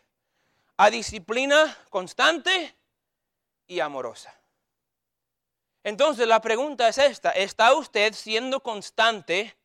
a 0.82 0.90
disciplina 0.90 1.78
constante 1.90 2.74
y 3.68 3.78
amorosa. 3.78 4.34
Entonces 5.84 6.26
la 6.26 6.40
pregunta 6.40 6.88
es 6.88 6.98
esta, 6.98 7.30
¿está 7.30 7.72
usted 7.74 8.12
siendo 8.14 8.64
constante 8.64 9.56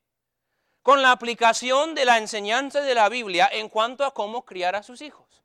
con 0.84 1.02
la 1.02 1.10
aplicación 1.12 1.96
de 1.96 2.06
la 2.06 2.20
enseñanza 2.20 2.82
de 2.82 2.94
la 2.94 3.10
Biblia 3.10 3.50
en 3.52 3.68
cuanto 3.68 4.06
a 4.06 4.14
cómo 4.14 4.46
criar 4.46 4.76
a 4.76 4.84
sus 4.84 5.02
hijos? 5.02 5.42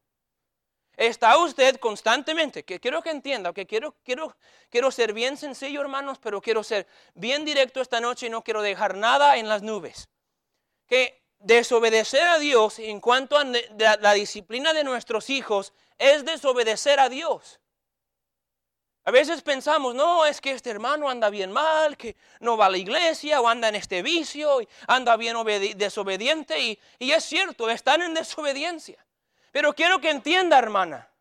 ¿Está 0.94 1.38
usted 1.38 1.76
constantemente? 1.76 2.66
Que 2.66 2.78
quiero 2.78 3.00
que 3.00 3.08
entienda, 3.08 3.54
que 3.54 3.66
quiero, 3.66 3.96
quiero, 4.04 4.36
quiero 4.68 4.90
ser 4.90 5.14
bien 5.14 5.38
sencillo, 5.38 5.80
hermanos, 5.80 6.18
pero 6.18 6.42
quiero 6.42 6.62
ser 6.62 6.86
bien 7.14 7.46
directo 7.46 7.80
esta 7.80 7.98
noche 7.98 8.26
y 8.26 8.30
no 8.30 8.44
quiero 8.44 8.60
dejar 8.60 8.94
nada 8.94 9.38
en 9.38 9.48
las 9.48 9.62
nubes. 9.62 10.10
Que 10.86 11.21
desobedecer 11.42 12.26
a 12.26 12.38
Dios 12.38 12.78
en 12.78 13.00
cuanto 13.00 13.36
a 13.36 13.44
la 13.44 14.12
disciplina 14.14 14.72
de 14.72 14.84
nuestros 14.84 15.30
hijos 15.30 15.72
es 15.98 16.24
desobedecer 16.24 17.00
a 17.00 17.08
Dios. 17.08 17.60
A 19.04 19.10
veces 19.10 19.42
pensamos, 19.42 19.96
no, 19.96 20.24
es 20.24 20.40
que 20.40 20.52
este 20.52 20.70
hermano 20.70 21.08
anda 21.08 21.28
bien 21.28 21.50
mal, 21.50 21.96
que 21.96 22.16
no 22.38 22.56
va 22.56 22.66
a 22.66 22.70
la 22.70 22.78
iglesia 22.78 23.40
o 23.40 23.48
anda 23.48 23.68
en 23.68 23.74
este 23.74 24.00
vicio, 24.00 24.60
y 24.60 24.68
anda 24.86 25.16
bien 25.16 25.36
desobediente 25.76 26.60
y, 26.60 26.78
y 27.00 27.10
es 27.10 27.24
cierto, 27.24 27.68
están 27.68 28.02
en 28.02 28.14
desobediencia. 28.14 29.04
Pero 29.50 29.74
quiero 29.74 30.00
que 30.00 30.10
entienda, 30.10 30.56
hermana, 30.56 31.11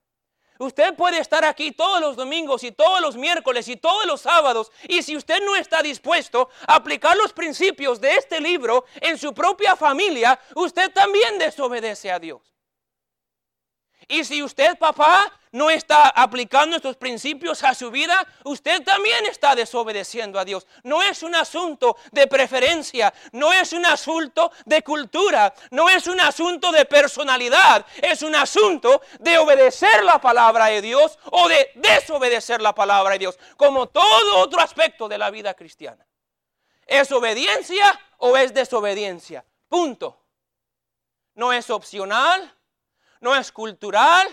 Usted 0.61 0.93
puede 0.93 1.17
estar 1.17 1.43
aquí 1.43 1.71
todos 1.71 1.99
los 1.99 2.15
domingos 2.15 2.63
y 2.63 2.71
todos 2.71 3.01
los 3.01 3.17
miércoles 3.17 3.67
y 3.67 3.77
todos 3.77 4.05
los 4.05 4.21
sábados 4.21 4.71
y 4.87 5.01
si 5.01 5.17
usted 5.17 5.41
no 5.43 5.55
está 5.55 5.81
dispuesto 5.81 6.51
a 6.67 6.75
aplicar 6.75 7.17
los 7.17 7.33
principios 7.33 7.99
de 7.99 8.13
este 8.13 8.39
libro 8.39 8.85
en 9.01 9.17
su 9.17 9.33
propia 9.33 9.75
familia, 9.75 10.39
usted 10.53 10.91
también 10.93 11.39
desobedece 11.39 12.11
a 12.11 12.19
Dios. 12.19 12.43
Y 14.07 14.23
si 14.23 14.43
usted, 14.43 14.77
papá, 14.77 15.33
no 15.51 15.69
está 15.69 16.09
aplicando 16.09 16.75
estos 16.75 16.95
principios 16.95 17.63
a 17.63 17.73
su 17.73 17.91
vida, 17.91 18.25
usted 18.45 18.83
también 18.83 19.25
está 19.25 19.55
desobedeciendo 19.55 20.39
a 20.39 20.45
Dios. 20.45 20.65
No 20.83 21.03
es 21.03 21.23
un 21.23 21.35
asunto 21.35 21.97
de 22.11 22.27
preferencia, 22.27 23.13
no 23.33 23.51
es 23.51 23.73
un 23.73 23.85
asunto 23.85 24.51
de 24.65 24.81
cultura, 24.81 25.53
no 25.71 25.89
es 25.89 26.07
un 26.07 26.19
asunto 26.19 26.71
de 26.71 26.85
personalidad, 26.85 27.85
es 28.01 28.21
un 28.21 28.35
asunto 28.35 29.01
de 29.19 29.37
obedecer 29.37 30.03
la 30.03 30.21
palabra 30.21 30.67
de 30.67 30.81
Dios 30.81 31.19
o 31.31 31.47
de 31.47 31.71
desobedecer 31.75 32.61
la 32.61 32.73
palabra 32.73 33.13
de 33.13 33.19
Dios, 33.19 33.39
como 33.57 33.87
todo 33.87 34.39
otro 34.39 34.61
aspecto 34.61 35.09
de 35.09 35.17
la 35.17 35.29
vida 35.29 35.53
cristiana. 35.53 36.05
¿Es 36.85 37.11
obediencia 37.11 37.99
o 38.17 38.37
es 38.37 38.53
desobediencia? 38.53 39.45
Punto. 39.67 40.17
No 41.35 41.53
es 41.53 41.69
opcional, 41.69 42.53
no 43.21 43.35
es 43.35 43.51
cultural, 43.51 44.27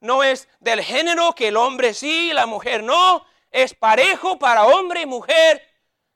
no 0.00 0.22
es 0.22 0.48
del 0.60 0.82
género 0.82 1.34
que 1.34 1.48
el 1.48 1.56
hombre 1.56 1.94
sí 1.94 2.30
y 2.30 2.32
la 2.32 2.46
mujer 2.46 2.82
no, 2.82 3.24
es 3.50 3.74
parejo 3.74 4.38
para 4.38 4.66
hombre 4.66 5.02
y 5.02 5.06
mujer. 5.06 5.62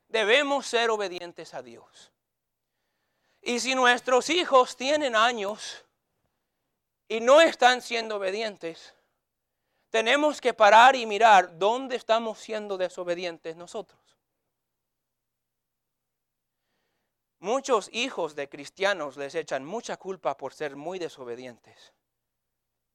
Debemos 0.08 0.66
ser 0.66 0.90
obedientes 0.90 1.54
a 1.54 1.62
Dios. 1.62 2.12
Y 3.40 3.60
si 3.60 3.74
nuestros 3.74 4.30
hijos 4.30 4.76
tienen 4.76 5.16
años 5.16 5.84
y 7.08 7.20
no 7.20 7.40
están 7.40 7.82
siendo 7.82 8.16
obedientes, 8.16 8.94
tenemos 9.90 10.40
que 10.40 10.54
parar 10.54 10.94
y 10.94 11.06
mirar 11.06 11.58
dónde 11.58 11.96
estamos 11.96 12.38
siendo 12.38 12.78
desobedientes 12.78 13.56
nosotros. 13.56 14.00
Muchos 17.40 17.90
hijos 17.92 18.36
de 18.36 18.48
cristianos 18.48 19.16
les 19.16 19.34
echan 19.34 19.64
mucha 19.64 19.96
culpa 19.96 20.36
por 20.36 20.54
ser 20.54 20.76
muy 20.76 21.00
desobedientes. 21.00 21.92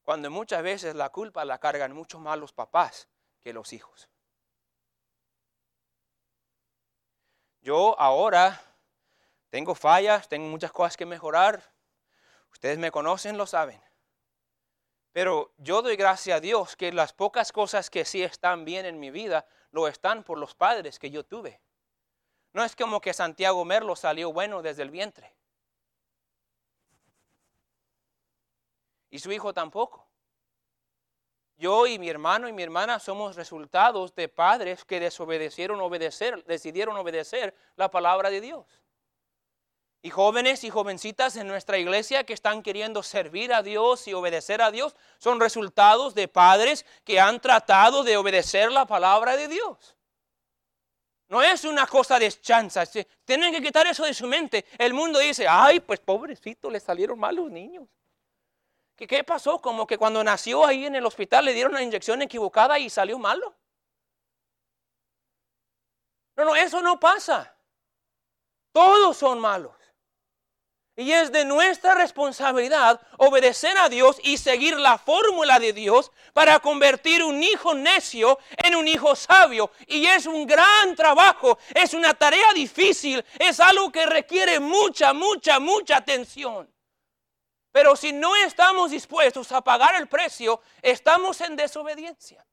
Cuando 0.08 0.30
muchas 0.30 0.62
veces 0.62 0.94
la 0.94 1.10
culpa 1.10 1.44
la 1.44 1.58
cargan 1.58 1.92
mucho 1.92 2.18
más 2.18 2.38
los 2.38 2.54
papás 2.54 3.10
que 3.42 3.52
los 3.52 3.74
hijos. 3.74 4.08
Yo 7.60 7.94
ahora 8.00 8.58
tengo 9.50 9.74
fallas, 9.74 10.26
tengo 10.26 10.48
muchas 10.48 10.72
cosas 10.72 10.96
que 10.96 11.04
mejorar. 11.04 11.62
Ustedes 12.50 12.78
me 12.78 12.90
conocen, 12.90 13.36
lo 13.36 13.46
saben. 13.46 13.82
Pero 15.12 15.52
yo 15.58 15.82
doy 15.82 15.96
gracias 15.96 16.38
a 16.38 16.40
Dios 16.40 16.74
que 16.74 16.90
las 16.90 17.12
pocas 17.12 17.52
cosas 17.52 17.90
que 17.90 18.06
sí 18.06 18.22
están 18.22 18.64
bien 18.64 18.86
en 18.86 18.98
mi 18.98 19.10
vida, 19.10 19.46
lo 19.72 19.88
están 19.88 20.24
por 20.24 20.38
los 20.38 20.54
padres 20.54 20.98
que 20.98 21.10
yo 21.10 21.22
tuve. 21.22 21.60
No 22.54 22.64
es 22.64 22.74
como 22.74 23.02
que 23.02 23.12
Santiago 23.12 23.62
Merlo 23.66 23.94
salió 23.94 24.32
bueno 24.32 24.62
desde 24.62 24.84
el 24.84 24.90
vientre. 24.90 25.37
Y 29.10 29.18
su 29.18 29.32
hijo 29.32 29.52
tampoco. 29.52 30.08
Yo 31.56 31.86
y 31.86 31.98
mi 31.98 32.08
hermano 32.08 32.48
y 32.48 32.52
mi 32.52 32.62
hermana 32.62 33.00
somos 33.00 33.34
resultados 33.34 34.14
de 34.14 34.28
padres 34.28 34.84
que 34.84 35.00
desobedecieron 35.00 35.80
obedecer, 35.80 36.44
decidieron 36.44 36.96
obedecer 36.96 37.52
la 37.74 37.90
palabra 37.90 38.30
de 38.30 38.40
Dios. 38.40 38.66
Y 40.00 40.10
jóvenes 40.10 40.62
y 40.62 40.70
jovencitas 40.70 41.34
en 41.34 41.48
nuestra 41.48 41.76
iglesia 41.78 42.22
que 42.22 42.32
están 42.32 42.62
queriendo 42.62 43.02
servir 43.02 43.52
a 43.52 43.64
Dios 43.64 44.06
y 44.06 44.14
obedecer 44.14 44.62
a 44.62 44.70
Dios 44.70 44.94
son 45.18 45.40
resultados 45.40 46.14
de 46.14 46.28
padres 46.28 46.86
que 47.02 47.18
han 47.18 47.40
tratado 47.40 48.04
de 48.04 48.16
obedecer 48.16 48.70
la 48.70 48.86
palabra 48.86 49.36
de 49.36 49.48
Dios. 49.48 49.96
No 51.28 51.42
es 51.42 51.64
una 51.64 51.88
cosa 51.88 52.20
de 52.20 52.30
chanza. 52.30 52.84
Tienen 53.24 53.52
que 53.52 53.60
quitar 53.60 53.86
eso 53.88 54.04
de 54.04 54.14
su 54.14 54.28
mente. 54.28 54.64
El 54.78 54.94
mundo 54.94 55.18
dice, 55.18 55.46
ay, 55.48 55.80
pues 55.80 55.98
pobrecito, 55.98 56.70
le 56.70 56.78
salieron 56.78 57.18
mal 57.18 57.34
los 57.34 57.50
niños. 57.50 57.88
¿Qué, 58.98 59.06
¿Qué 59.06 59.22
pasó? 59.22 59.60
Como 59.60 59.86
que 59.86 59.96
cuando 59.96 60.24
nació 60.24 60.66
ahí 60.66 60.84
en 60.84 60.96
el 60.96 61.06
hospital 61.06 61.44
le 61.44 61.54
dieron 61.54 61.72
una 61.72 61.82
inyección 61.84 62.20
equivocada 62.20 62.80
y 62.80 62.90
salió 62.90 63.16
malo. 63.16 63.54
No, 66.36 66.44
no, 66.44 66.56
eso 66.56 66.82
no 66.82 66.98
pasa. 66.98 67.54
Todos 68.72 69.16
son 69.16 69.38
malos. 69.38 69.72
Y 70.96 71.12
es 71.12 71.30
de 71.30 71.44
nuestra 71.44 71.94
responsabilidad 71.94 73.00
obedecer 73.18 73.78
a 73.78 73.88
Dios 73.88 74.18
y 74.24 74.36
seguir 74.36 74.76
la 74.76 74.98
fórmula 74.98 75.60
de 75.60 75.72
Dios 75.72 76.10
para 76.32 76.58
convertir 76.58 77.22
un 77.22 77.40
hijo 77.40 77.74
necio 77.74 78.40
en 78.56 78.74
un 78.74 78.88
hijo 78.88 79.14
sabio. 79.14 79.70
Y 79.86 80.06
es 80.06 80.26
un 80.26 80.44
gran 80.44 80.96
trabajo, 80.96 81.56
es 81.72 81.94
una 81.94 82.14
tarea 82.14 82.52
difícil, 82.52 83.24
es 83.38 83.60
algo 83.60 83.92
que 83.92 84.06
requiere 84.06 84.58
mucha, 84.58 85.12
mucha, 85.12 85.60
mucha 85.60 85.98
atención. 85.98 86.68
Pero 87.72 87.96
si 87.96 88.12
no 88.12 88.34
estamos 88.36 88.90
dispuestos 88.90 89.52
a 89.52 89.60
pagar 89.60 89.94
el 89.96 90.08
precio, 90.08 90.60
estamos 90.82 91.40
en 91.40 91.56
desobediencia. 91.56 92.44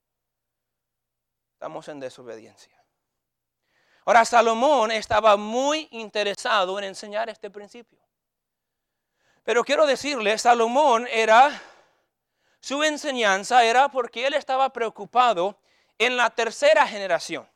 Estamos 1.54 1.88
en 1.88 2.00
desobediencia. 2.00 2.76
Ahora, 4.06 4.24
Salomón 4.24 4.92
estaba 4.92 5.36
muy 5.36 5.88
interesado 5.92 6.78
en 6.78 6.86
enseñar 6.86 7.30
este 7.30 7.50
principio. 7.50 8.00
Pero 9.44 9.64
quiero 9.64 9.88
decirle, 9.88 10.38
Salomón 10.38 11.08
era, 11.10 11.62
su 12.60 12.84
enseñanza 12.84 13.64
era 13.64 13.90
porque 13.90 14.28
él 14.28 14.34
estaba 14.34 14.72
preocupado 14.72 15.60
en 15.98 16.18
la 16.18 16.30
tercera 16.30 16.86
generación. 16.86 17.50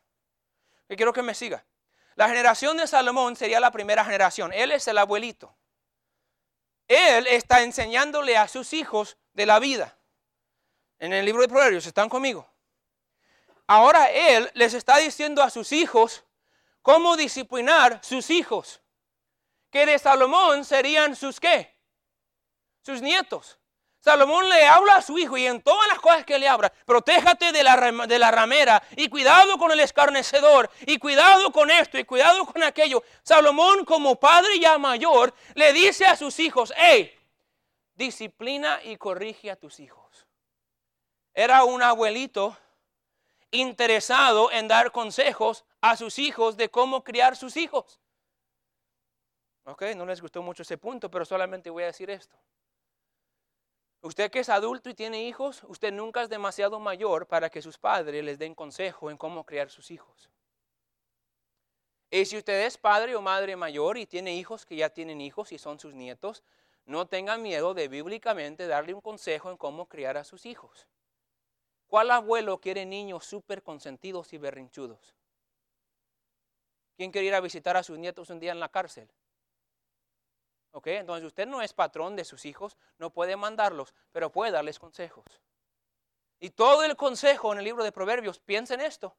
Que 0.88 0.96
quiero 0.96 1.14
que 1.14 1.22
me 1.22 1.36
siga. 1.36 1.64
La 2.16 2.28
generación 2.28 2.78
de 2.78 2.88
Salomón 2.88 3.36
sería 3.36 3.60
la 3.60 3.72
primera 3.72 4.04
generación. 4.04 4.52
Él 4.54 4.72
es 4.72 4.88
el 4.88 4.98
abuelito. 4.98 5.56
Él 6.90 7.26
está 7.28 7.64
enseñándole 7.64 8.36
a 8.36 8.50
sus 8.50 8.74
hijos 8.74 9.18
de 9.34 9.46
la 9.46 9.60
vida. 9.60 9.98
En 11.00 11.14
el 11.14 11.24
libro 11.24 11.42
de 11.42 11.48
Proverbios, 11.48 11.86
¿están 11.86 12.10
conmigo? 12.10 12.46
Ahora 13.68 14.10
él 14.12 14.52
les 14.56 14.74
está 14.74 14.98
diciendo 14.98 15.42
a 15.42 15.50
sus 15.50 15.72
hijos 15.72 16.26
cómo 16.82 17.16
disciplinar 17.16 18.04
sus 18.04 18.30
hijos. 18.30 18.82
Que 19.72 19.86
de 19.86 19.98
Salomón 19.98 20.66
serían 20.66 21.16
sus 21.16 21.40
qué? 21.40 21.80
sus 22.82 23.02
nietos. 23.02 23.59
Salomón 24.00 24.48
le 24.48 24.66
habla 24.66 24.96
a 24.96 25.02
su 25.02 25.18
hijo 25.18 25.36
y 25.38 25.46
en 25.46 25.62
todas 25.62 25.88
las 25.90 26.00
cosas 26.00 26.26
que 26.26 26.40
le 26.40 26.48
habla, 26.48 26.72
protéjate 26.86 27.52
de 27.52 27.64
la, 27.64 27.76
de 28.08 28.20
la 28.20 28.32
ramera 28.32 28.82
y 28.96 29.10
cuidado 29.10 29.58
con 29.58 29.72
el 29.72 29.80
escarnecedor 29.82 30.70
y 30.88 30.98
cuidado 30.98 31.52
con 31.52 31.70
esto 31.70 32.00
y 32.00 32.06
cuidado 32.06 32.46
con 32.46 32.64
aquello. 32.64 33.04
Salomón 33.24 33.84
como 33.84 34.16
padre 34.16 34.58
ya 34.60 34.78
mayor 34.78 35.34
le 35.54 35.74
dice 35.74 36.06
a 36.06 36.16
sus 36.16 36.40
hijos, 36.40 36.74
hey, 36.78 37.14
disciplina 37.96 38.80
y 38.84 38.96
corrige 38.96 39.52
a 39.52 39.58
tus 39.58 39.82
hijos. 39.82 40.26
Era 41.34 41.66
un 41.66 41.84
abuelito 41.84 42.58
interesado 43.52 44.50
en 44.52 44.70
dar 44.70 44.94
consejos 44.94 45.66
a 45.82 45.98
sus 45.98 46.20
hijos 46.20 46.56
de 46.56 46.70
cómo 46.70 47.04
criar 47.04 47.36
sus 47.36 47.58
hijos. 47.58 48.00
Ok, 49.66 49.84
no 49.96 50.06
les 50.06 50.22
gustó 50.22 50.42
mucho 50.42 50.64
ese 50.64 50.78
punto, 50.78 51.12
pero 51.12 51.26
solamente 51.26 51.70
voy 51.70 51.84
a 51.84 51.88
decir 51.88 52.10
esto. 52.10 52.36
Usted 54.02 54.32
que 54.32 54.40
es 54.40 54.50
adulto 54.50 54.90
y 54.90 54.94
tiene 54.94 55.24
hijos, 55.24 55.64
usted 55.66 55.92
nunca 55.92 56.24
es 56.24 56.30
demasiado 56.30 56.80
mayor 56.80 57.28
para 57.28 57.50
que 57.50 57.62
sus 57.62 57.78
padres 57.78 58.24
les 58.24 58.40
den 58.40 58.56
consejo 58.56 59.12
en 59.12 59.18
cómo 59.18 59.44
criar 59.46 59.70
sus 59.70 59.92
hijos. 59.92 60.30
Y 62.10 62.26
si 62.26 62.38
usted 62.38 62.66
es 62.66 62.78
padre 62.78 63.16
o 63.16 63.22
madre 63.22 63.56
mayor 63.56 63.98
y 63.98 64.06
tiene 64.06 64.36
hijos 64.36 64.66
que 64.66 64.78
ya 64.78 64.90
tienen 64.90 65.20
hijos 65.22 65.52
y 65.52 65.58
son 65.58 65.80
sus 65.80 65.94
nietos, 65.94 66.44
no 66.86 67.08
tenga 67.08 67.38
miedo 67.38 67.74
de 67.74 67.88
bíblicamente 67.88 68.68
darle 68.68 68.94
un 68.94 69.02
consejo 69.02 69.52
en 69.52 69.58
cómo 69.58 69.88
criar 69.88 70.18
a 70.18 70.24
sus 70.24 70.46
hijos. 70.46 70.88
¿Cuál 71.88 72.10
abuelo 72.12 72.60
quiere 72.60 72.86
niños 72.86 73.26
súper 73.26 73.62
consentidos 73.64 74.32
y 74.34 74.38
berrinchudos? 74.38 75.14
¿Quién 76.96 77.12
quiere 77.12 77.28
ir 77.28 77.36
a 77.36 77.42
visitar 77.42 77.78
a 77.78 77.84
sus 77.84 78.00
nietos 78.00 78.30
un 78.30 78.40
día 78.40 78.54
en 78.54 78.60
la 78.60 78.70
cárcel? 78.70 79.10
Entonces 80.74 81.26
usted 81.26 81.48
no 81.48 81.62
es 81.62 81.74
patrón 81.74 82.16
de 82.16 82.24
sus 82.24 82.46
hijos, 82.46 82.78
no 82.98 83.10
puede 83.10 83.36
mandarlos, 83.36 83.94
pero 84.12 84.32
puede 84.32 84.52
darles 84.52 84.80
consejos. 84.80 85.26
Y 86.40 86.52
todo 86.52 86.84
el 86.84 86.96
consejo 86.96 87.52
en 87.52 87.60
el 87.60 87.66
libro 87.66 87.84
de 87.84 87.92
Proverbios, 87.92 88.40
piensen 88.40 88.80
esto, 88.80 89.16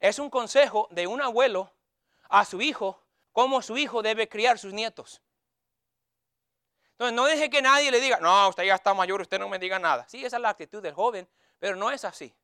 es 0.00 0.18
un 0.18 0.28
consejo 0.28 0.86
de 0.90 1.06
un 1.06 1.22
abuelo 1.22 1.72
a 2.28 2.44
su 2.44 2.60
hijo, 2.60 3.00
cómo 3.32 3.62
su 3.62 3.76
hijo 3.78 4.02
debe 4.02 4.28
criar 4.28 4.58
sus 4.58 4.72
nietos. 4.72 5.22
Entonces 6.92 7.14
no 7.14 7.24
deje 7.24 7.48
que 7.48 7.62
nadie 7.62 7.90
le 7.90 8.00
diga, 8.00 8.18
no, 8.20 8.48
usted 8.48 8.64
ya 8.64 8.74
está 8.74 8.92
mayor, 8.92 9.20
usted 9.20 9.38
no 9.38 9.48
me 9.48 9.58
diga 9.58 9.78
nada. 9.78 10.06
Sí, 10.08 10.24
esa 10.24 10.36
es 10.36 10.42
la 10.42 10.50
actitud 10.50 10.82
del 10.82 10.94
joven, 10.94 11.28
pero 11.58 11.76
no 11.76 11.90
es 11.90 12.04
así. 12.04 12.34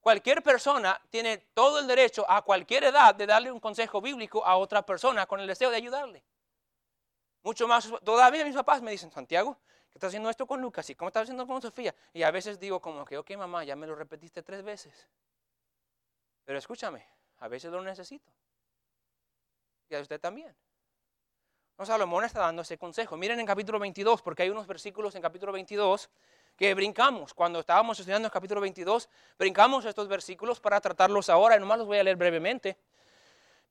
Cualquier 0.00 0.42
persona 0.42 1.00
tiene 1.10 1.38
todo 1.54 1.80
el 1.80 1.86
derecho 1.86 2.24
a 2.28 2.42
cualquier 2.42 2.84
edad 2.84 3.14
de 3.14 3.26
darle 3.26 3.50
un 3.50 3.58
consejo 3.58 4.00
bíblico 4.00 4.44
a 4.44 4.56
otra 4.56 4.84
persona 4.84 5.26
con 5.26 5.40
el 5.40 5.46
deseo 5.46 5.70
de 5.70 5.76
ayudarle. 5.76 6.22
Mucho 7.46 7.68
más, 7.68 7.88
todavía 8.02 8.44
mis 8.44 8.56
papás 8.56 8.82
me 8.82 8.90
dicen, 8.90 9.08
Santiago, 9.12 9.56
¿qué 9.92 9.98
estás 9.98 10.08
haciendo 10.08 10.28
esto 10.28 10.48
con 10.48 10.60
Lucas? 10.60 10.90
¿Y 10.90 10.96
cómo 10.96 11.10
estás 11.10 11.22
haciendo 11.22 11.46
con 11.46 11.62
Sofía? 11.62 11.94
Y 12.12 12.24
a 12.24 12.32
veces 12.32 12.58
digo 12.58 12.80
como 12.80 13.04
que, 13.04 13.16
ok 13.16 13.36
mamá, 13.36 13.62
ya 13.62 13.76
me 13.76 13.86
lo 13.86 13.94
repetiste 13.94 14.42
tres 14.42 14.64
veces. 14.64 15.06
Pero 16.44 16.58
escúchame, 16.58 17.06
a 17.38 17.46
veces 17.46 17.70
lo 17.70 17.80
necesito. 17.82 18.32
Y 19.88 19.94
a 19.94 20.00
usted 20.00 20.18
también. 20.18 20.56
No, 21.78 21.86
Salomón 21.86 22.24
está 22.24 22.40
dando 22.40 22.62
ese 22.62 22.78
consejo. 22.78 23.16
Miren 23.16 23.38
en 23.38 23.46
capítulo 23.46 23.78
22, 23.78 24.22
porque 24.22 24.42
hay 24.42 24.50
unos 24.50 24.66
versículos 24.66 25.14
en 25.14 25.22
capítulo 25.22 25.52
22 25.52 26.10
que 26.56 26.74
brincamos. 26.74 27.32
Cuando 27.32 27.60
estábamos 27.60 27.96
estudiando 27.96 28.26
el 28.26 28.32
capítulo 28.32 28.60
22, 28.60 29.08
brincamos 29.38 29.84
estos 29.84 30.08
versículos 30.08 30.58
para 30.58 30.80
tratarlos 30.80 31.30
ahora 31.30 31.54
y 31.54 31.60
nomás 31.60 31.78
los 31.78 31.86
voy 31.86 31.98
a 31.98 32.02
leer 32.02 32.16
brevemente. 32.16 32.76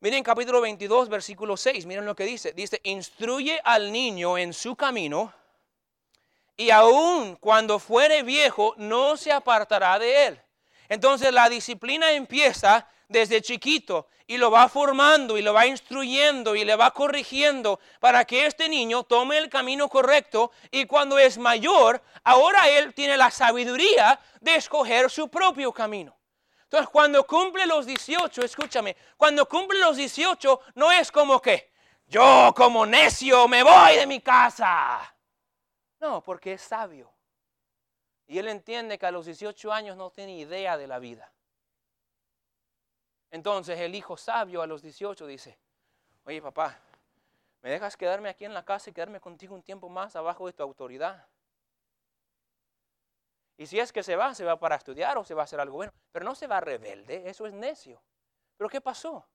Miren 0.01 0.23
capítulo 0.23 0.61
22, 0.61 1.09
versículo 1.09 1.57
6, 1.57 1.85
miren 1.85 2.05
lo 2.05 2.15
que 2.15 2.25
dice. 2.25 2.51
Dice, 2.53 2.79
instruye 2.83 3.59
al 3.63 3.91
niño 3.91 4.37
en 4.37 4.53
su 4.53 4.75
camino 4.75 5.33
y 6.57 6.69
aun 6.69 7.35
cuando 7.37 7.79
fuere 7.79 8.23
viejo 8.23 8.75
no 8.77 9.17
se 9.17 9.31
apartará 9.31 9.97
de 9.97 10.27
él. 10.27 10.41
Entonces 10.89 11.33
la 11.33 11.49
disciplina 11.49 12.11
empieza 12.11 12.87
desde 13.07 13.41
chiquito 13.41 14.07
y 14.27 14.37
lo 14.37 14.51
va 14.51 14.67
formando 14.69 15.37
y 15.37 15.41
lo 15.41 15.53
va 15.53 15.65
instruyendo 15.65 16.55
y 16.55 16.65
le 16.65 16.75
va 16.75 16.91
corrigiendo 16.91 17.79
para 17.99 18.25
que 18.25 18.45
este 18.45 18.69
niño 18.69 19.03
tome 19.03 19.37
el 19.37 19.49
camino 19.49 19.87
correcto 19.89 20.51
y 20.71 20.85
cuando 20.85 21.17
es 21.17 21.37
mayor, 21.37 22.03
ahora 22.23 22.69
él 22.69 22.93
tiene 22.93 23.17
la 23.17 23.31
sabiduría 23.31 24.19
de 24.41 24.55
escoger 24.55 25.09
su 25.09 25.29
propio 25.29 25.71
camino. 25.71 26.15
Entonces, 26.75 26.91
cuando 26.91 27.25
cumple 27.25 27.65
los 27.67 27.85
18, 27.85 28.41
escúchame, 28.41 28.97
cuando 29.15 29.47
cumple 29.47 29.79
los 29.79 29.95
18 29.95 30.59
no 30.73 30.91
es 30.91 31.09
como 31.09 31.41
que 31.41 31.71
yo 32.05 32.53
como 32.53 32.85
necio 32.85 33.47
me 33.47 33.63
voy 33.63 33.95
de 33.95 34.05
mi 34.05 34.19
casa. 34.19 35.15
No, 36.01 36.21
porque 36.21 36.51
es 36.51 36.61
sabio. 36.61 37.09
Y 38.27 38.39
él 38.39 38.49
entiende 38.49 38.99
que 38.99 39.05
a 39.05 39.11
los 39.11 39.25
18 39.25 39.71
años 39.71 39.95
no 39.95 40.09
tiene 40.09 40.37
idea 40.37 40.75
de 40.75 40.85
la 40.85 40.99
vida. 40.99 41.31
Entonces 43.31 43.79
el 43.79 43.95
hijo 43.95 44.17
sabio 44.17 44.61
a 44.61 44.67
los 44.67 44.81
18 44.81 45.27
dice, 45.27 45.57
oye 46.25 46.41
papá, 46.41 46.77
¿me 47.61 47.69
dejas 47.69 47.95
quedarme 47.95 48.27
aquí 48.27 48.43
en 48.43 48.53
la 48.53 48.65
casa 48.65 48.89
y 48.89 48.93
quedarme 48.93 49.21
contigo 49.21 49.55
un 49.55 49.63
tiempo 49.63 49.87
más 49.87 50.17
abajo 50.17 50.45
de 50.45 50.51
tu 50.51 50.63
autoridad? 50.63 51.25
Y 53.57 53.67
si 53.67 53.79
es 53.79 53.93
que 53.93 54.03
se 54.03 54.15
va, 54.15 54.33
se 54.35 54.43
va 54.43 54.59
para 54.59 54.75
estudiar 54.75 55.17
o 55.17 55.23
se 55.23 55.33
va 55.33 55.43
a 55.43 55.45
hacer 55.45 55.59
algo 55.59 55.77
bueno. 55.77 55.93
Pero 56.11 56.25
no 56.25 56.35
se 56.35 56.47
va 56.47 56.59
rebelde, 56.59 57.29
eso 57.29 57.45
es 57.45 57.53
necio. 57.53 58.01
Pero 58.57 58.69
¿qué 58.69 58.81
pasó? 58.81 59.27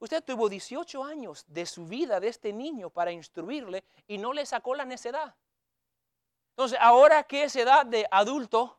Usted 0.00 0.22
tuvo 0.24 0.48
18 0.48 1.04
años 1.04 1.44
de 1.46 1.64
su 1.66 1.86
vida 1.86 2.20
de 2.20 2.28
este 2.28 2.52
niño 2.52 2.90
para 2.90 3.12
instruirle 3.12 3.84
y 4.06 4.18
no 4.18 4.32
le 4.32 4.44
sacó 4.44 4.74
la 4.74 4.84
necedad. 4.84 5.34
Entonces, 6.50 6.78
ahora 6.80 7.22
que 7.24 7.44
es 7.44 7.56
edad 7.56 7.86
de 7.86 8.06
adulto, 8.10 8.78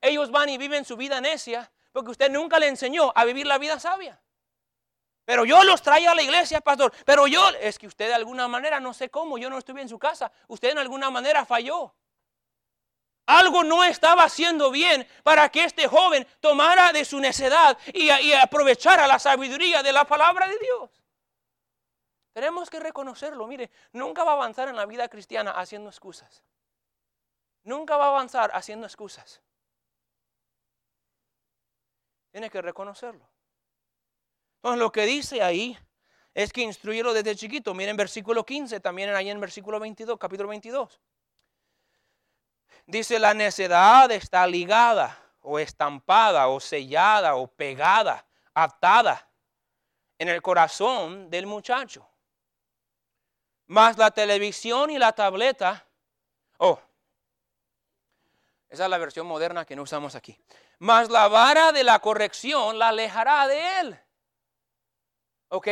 ellos 0.00 0.30
van 0.30 0.48
y 0.48 0.58
viven 0.58 0.84
su 0.84 0.96
vida 0.96 1.20
necia 1.20 1.70
porque 1.92 2.12
usted 2.12 2.30
nunca 2.30 2.58
le 2.58 2.68
enseñó 2.68 3.12
a 3.14 3.24
vivir 3.24 3.46
la 3.46 3.58
vida 3.58 3.78
sabia. 3.78 4.20
Pero 5.24 5.44
yo 5.44 5.62
los 5.64 5.82
traía 5.82 6.12
a 6.12 6.14
la 6.14 6.22
iglesia, 6.22 6.60
pastor. 6.60 6.92
Pero 7.04 7.26
yo, 7.26 7.46
es 7.60 7.78
que 7.78 7.86
usted 7.86 8.08
de 8.08 8.14
alguna 8.14 8.48
manera, 8.48 8.80
no 8.80 8.94
sé 8.94 9.10
cómo, 9.10 9.38
yo 9.38 9.50
no 9.50 9.58
estuve 9.58 9.82
en 9.82 9.88
su 9.88 9.98
casa, 9.98 10.32
usted 10.48 10.70
en 10.70 10.78
alguna 10.78 11.10
manera 11.10 11.44
falló. 11.44 11.94
Algo 13.26 13.62
no 13.62 13.84
estaba 13.84 14.24
haciendo 14.24 14.70
bien 14.70 15.06
para 15.22 15.48
que 15.48 15.64
este 15.64 15.86
joven 15.86 16.26
tomara 16.40 16.92
de 16.92 17.04
su 17.04 17.20
necedad 17.20 17.78
y, 17.94 18.10
aprovechara 18.32 19.06
la 19.06 19.18
sabiduría 19.18 19.82
de 19.82 19.92
la 19.92 20.04
palabra 20.04 20.48
de 20.48 20.58
Dios. 20.58 20.90
Tenemos 22.32 22.70
que 22.70 22.80
reconocerlo. 22.80 23.46
Mire, 23.46 23.70
nunca 23.92 24.24
va 24.24 24.32
a 24.32 24.34
avanzar 24.34 24.68
en 24.68 24.76
la 24.76 24.86
vida 24.86 25.08
cristiana 25.08 25.52
haciendo 25.52 25.90
excusas. 25.90 26.42
Nunca 27.62 27.96
va 27.96 28.06
a 28.06 28.08
avanzar 28.08 28.50
haciendo 28.54 28.86
excusas. 28.86 29.40
Tiene 32.30 32.50
que 32.50 32.62
reconocerlo. 32.62 33.28
Entonces 34.56 34.78
lo 34.78 34.92
que 34.92 35.06
dice 35.06 35.42
ahí 35.42 35.78
es 36.34 36.52
que 36.52 36.62
instruyelo 36.62 37.12
desde 37.12 37.34
chiquito. 37.34 37.74
Miren 37.74 37.96
versículo 37.96 38.44
15, 38.44 38.80
también 38.80 39.10
ahí 39.10 39.30
en 39.30 39.40
versículo 39.40 39.80
22, 39.80 40.18
capítulo 40.18 40.48
22. 40.48 41.00
Dice, 42.86 43.18
la 43.18 43.34
necedad 43.34 44.10
está 44.10 44.46
ligada 44.46 45.16
o 45.40 45.58
estampada 45.58 46.48
o 46.48 46.60
sellada 46.60 47.36
o 47.36 47.46
pegada, 47.46 48.26
atada 48.54 49.28
en 50.18 50.28
el 50.28 50.42
corazón 50.42 51.30
del 51.30 51.46
muchacho. 51.46 52.06
Más 53.66 53.96
la 53.96 54.10
televisión 54.10 54.90
y 54.90 54.98
la 54.98 55.12
tableta, 55.12 55.86
oh, 56.58 56.80
esa 58.68 58.84
es 58.84 58.90
la 58.90 58.98
versión 58.98 59.26
moderna 59.26 59.64
que 59.64 59.74
no 59.74 59.82
usamos 59.82 60.14
aquí. 60.14 60.38
Más 60.78 61.10
la 61.10 61.28
vara 61.28 61.72
de 61.72 61.84
la 61.84 61.98
corrección 61.98 62.78
la 62.78 62.88
alejará 62.88 63.48
de 63.48 63.80
él. 63.80 64.00
¿Ok? 65.48 65.66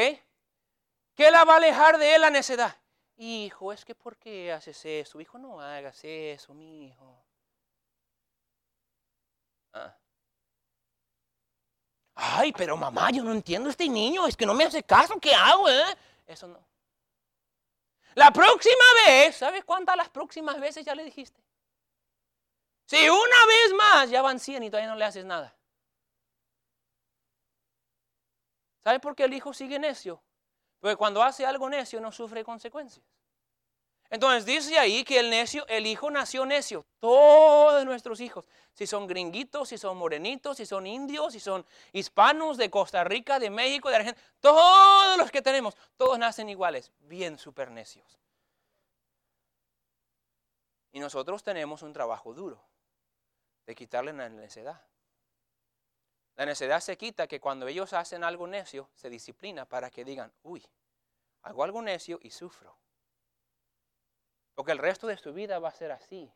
¿Qué 1.15 1.31
la 1.31 1.45
va 1.45 1.55
a 1.55 1.57
alejar 1.59 1.99
de 1.99 2.15
él 2.15 2.21
la 2.21 2.31
necedad? 2.31 2.77
Hijo, 3.21 3.73
es 3.73 3.85
que 3.85 3.97
¿por 3.97 4.17
qué 4.17 4.53
haces 4.53 4.85
eso? 4.85 5.21
Hijo, 5.21 5.39
no 5.39 5.61
hagas 5.61 5.99
eso, 6.05 6.55
mi 6.55 6.87
hijo. 6.87 7.21
Ah. 9.73 9.97
Ay, 12.15 12.53
pero 12.53 12.77
mamá, 12.77 13.11
yo 13.11 13.25
no 13.25 13.33
entiendo 13.33 13.69
a 13.69 13.71
este 13.73 13.89
niño, 13.89 14.27
es 14.27 14.37
que 14.37 14.47
no 14.47 14.55
me 14.55 14.65
hace 14.65 14.85
caso, 14.85 15.19
¿qué 15.21 15.35
hago? 15.35 15.69
Eh? 15.69 15.97
Eso 16.29 16.47
no. 16.47 16.65
La 18.15 18.33
próxima 18.33 18.85
vez, 19.07 19.37
¿sabes 19.37 19.65
cuántas 19.65 19.97
las 19.97 20.11
próximas 20.11 20.61
veces 20.61 20.85
ya 20.85 20.95
le 20.95 21.05
dijiste? 21.05 21.43
Si 22.87 23.09
una 23.09 23.47
vez 23.47 23.75
más 23.77 24.11
ya 24.11 24.23
van 24.23 24.39
100 24.39 24.63
y 24.63 24.71
todavía 24.71 24.91
no 24.91 24.97
le 24.97 25.05
haces 25.05 25.25
nada. 25.25 25.57
¿Sabe 28.85 29.01
por 29.01 29.17
qué 29.17 29.25
el 29.25 29.35
hijo 29.35 29.53
sigue 29.53 29.79
necio? 29.79 30.23
Porque 30.81 30.97
cuando 30.97 31.23
hace 31.23 31.45
algo 31.45 31.69
necio 31.69 32.01
no 32.01 32.13
sufre 32.13 32.45
consecuencias. 32.45 33.05
Entonces 34.11 34.47
dice 34.47 34.79
ahí 34.79 35.05
que 35.05 35.19
el 35.19 35.29
necio, 35.29 35.67
el 35.69 35.87
hijo 35.87 36.11
nació 36.11 36.47
necio. 36.47 36.87
Todos 36.99 37.85
nuestros 37.85 38.21
hijos, 38.21 38.45
si 38.73 38.87
son 38.87 39.07
gringuitos, 39.07 39.69
si 39.69 39.77
son 39.77 39.99
morenitos, 39.99 40.57
si 40.57 40.65
son 40.65 40.87
indios, 40.87 41.35
si 41.35 41.41
son 41.41 41.67
hispanos 41.93 42.57
de 42.57 42.71
Costa 42.71 43.05
Rica, 43.05 43.39
de 43.39 43.51
México, 43.51 43.91
de 43.91 43.97
Argentina, 43.97 44.27
todos 44.41 45.19
los 45.19 45.31
que 45.31 45.43
tenemos, 45.43 45.77
todos 45.97 46.19
nacen 46.19 46.49
iguales, 46.49 46.91
bien 47.01 47.39
super 47.39 47.71
necios. 47.71 48.19
Y 50.93 51.01
nosotros 51.01 51.43
tenemos 51.43 51.83
un 51.83 51.93
trabajo 51.93 52.33
duro 52.33 52.65
de 53.67 53.75
quitarle 53.75 54.15
la 54.15 54.31
necedad. 54.31 54.81
La 56.39 56.47
necedad 56.47 56.79
se 56.79 56.97
quita 56.97 57.27
que 57.27 57.41
cuando 57.41 57.67
ellos 57.67 57.93
hacen 57.93 58.23
algo 58.23 58.47
necio, 58.47 58.89
se 58.95 59.11
disciplina 59.11 59.65
para 59.65 59.91
que 59.91 60.05
digan, 60.05 60.33
uy, 60.45 60.65
hago 61.43 61.65
algo 61.65 61.83
necio 61.83 62.21
y 62.23 62.31
sufro. 62.31 62.77
Porque 64.55 64.71
el 64.71 64.79
resto 64.79 65.09
de 65.09 65.17
su 65.17 65.33
vida 65.33 65.59
va 65.59 65.71
a 65.71 65.75
ser 65.75 65.91
así. 65.91 66.33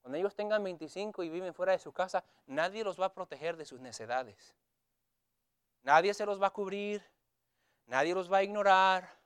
Cuando 0.00 0.16
ellos 0.16 0.36
tengan 0.36 0.62
25 0.62 1.24
y 1.24 1.28
viven 1.28 1.52
fuera 1.54 1.72
de 1.72 1.80
su 1.80 1.92
casa, 1.92 2.22
nadie 2.46 2.84
los 2.84 3.00
va 3.00 3.06
a 3.06 3.12
proteger 3.12 3.56
de 3.56 3.66
sus 3.66 3.80
necedades. 3.80 4.54
Nadie 5.82 6.14
se 6.14 6.24
los 6.24 6.40
va 6.40 6.46
a 6.46 6.52
cubrir, 6.52 7.04
nadie 7.86 8.14
los 8.14 8.32
va 8.32 8.36
a 8.36 8.42
ignorar, 8.44 9.18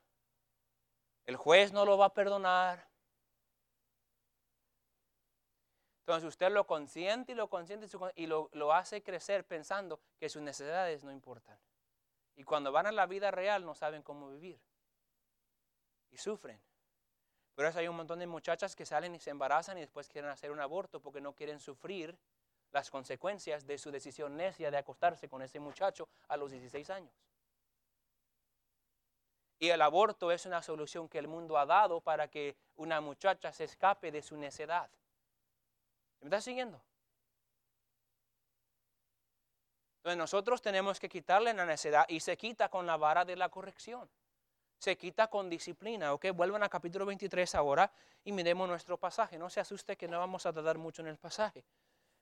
el 1.27 1.35
juez 1.35 1.71
no 1.73 1.85
lo 1.85 1.95
va 1.95 2.07
a 2.07 2.13
perdonar. 2.15 2.87
Entonces 6.07 6.29
usted 6.29 6.49
lo 6.51 6.65
consiente 6.65 7.33
y 7.33 7.35
lo 7.35 7.49
consiente 7.49 7.85
y 8.15 8.27
lo, 8.27 8.49
lo 8.53 8.71
hace 8.71 9.03
crecer 9.03 9.45
pensando 9.45 9.99
que 10.17 10.29
sus 10.29 10.41
necesidades 10.41 11.03
no 11.03 11.11
importan. 11.11 11.59
Y 12.37 12.43
cuando 12.45 12.71
van 12.71 12.85
a 12.87 12.93
la 12.93 13.05
vida 13.07 13.29
real 13.29 13.65
no 13.65 13.75
saben 13.75 14.01
cómo 14.01 14.29
vivir. 14.29 14.57
Y 16.09 16.17
sufren. 16.17 16.61
Pero 17.55 17.77
hay 17.77 17.89
un 17.89 17.97
montón 17.97 18.19
de 18.19 18.27
muchachas 18.27 18.73
que 18.73 18.85
salen 18.85 19.15
y 19.15 19.19
se 19.19 19.31
embarazan 19.31 19.77
y 19.79 19.81
después 19.81 20.07
quieren 20.07 20.31
hacer 20.31 20.49
un 20.49 20.61
aborto 20.61 21.01
porque 21.01 21.19
no 21.19 21.33
quieren 21.33 21.59
sufrir 21.59 22.17
las 22.71 22.89
consecuencias 22.89 23.67
de 23.67 23.77
su 23.77 23.91
decisión 23.91 24.37
necia 24.37 24.71
de 24.71 24.77
acostarse 24.77 25.27
con 25.27 25.41
ese 25.41 25.59
muchacho 25.59 26.07
a 26.29 26.37
los 26.37 26.51
16 26.51 26.89
años. 26.89 27.13
Y 29.59 29.67
el 29.71 29.81
aborto 29.81 30.31
es 30.31 30.45
una 30.45 30.63
solución 30.63 31.09
que 31.09 31.19
el 31.19 31.27
mundo 31.27 31.57
ha 31.57 31.65
dado 31.65 31.99
para 31.99 32.29
que 32.29 32.55
una 32.77 33.01
muchacha 33.01 33.51
se 33.51 33.65
escape 33.65 34.09
de 34.09 34.21
su 34.21 34.37
necedad. 34.37 34.89
¿Me 36.21 36.27
está 36.27 36.41
siguiendo? 36.41 36.81
Entonces 39.97 40.17
nosotros 40.17 40.61
tenemos 40.61 40.99
que 40.99 41.09
quitarle 41.09 41.53
la 41.53 41.65
necedad 41.65 42.05
y 42.07 42.19
se 42.19 42.37
quita 42.37 42.69
con 42.69 42.85
la 42.85 42.97
vara 42.97 43.25
de 43.25 43.35
la 43.35 43.49
corrección 43.49 44.09
se 44.77 44.97
quita 44.97 45.27
con 45.27 45.49
disciplina. 45.49 46.13
Ok, 46.13 46.27
vuelvan 46.33 46.63
a 46.63 46.69
capítulo 46.69 47.05
23 47.05 47.55
ahora 47.55 47.91
y 48.23 48.31
miremos 48.31 48.67
nuestro 48.67 48.97
pasaje. 48.97 49.37
No 49.37 49.49
se 49.49 49.59
asuste 49.59 49.95
que 49.95 50.07
no 50.07 50.19
vamos 50.19 50.45
a 50.45 50.53
tardar 50.53 50.77
mucho 50.77 51.01
en 51.01 51.07
el 51.07 51.17
pasaje. 51.17 51.63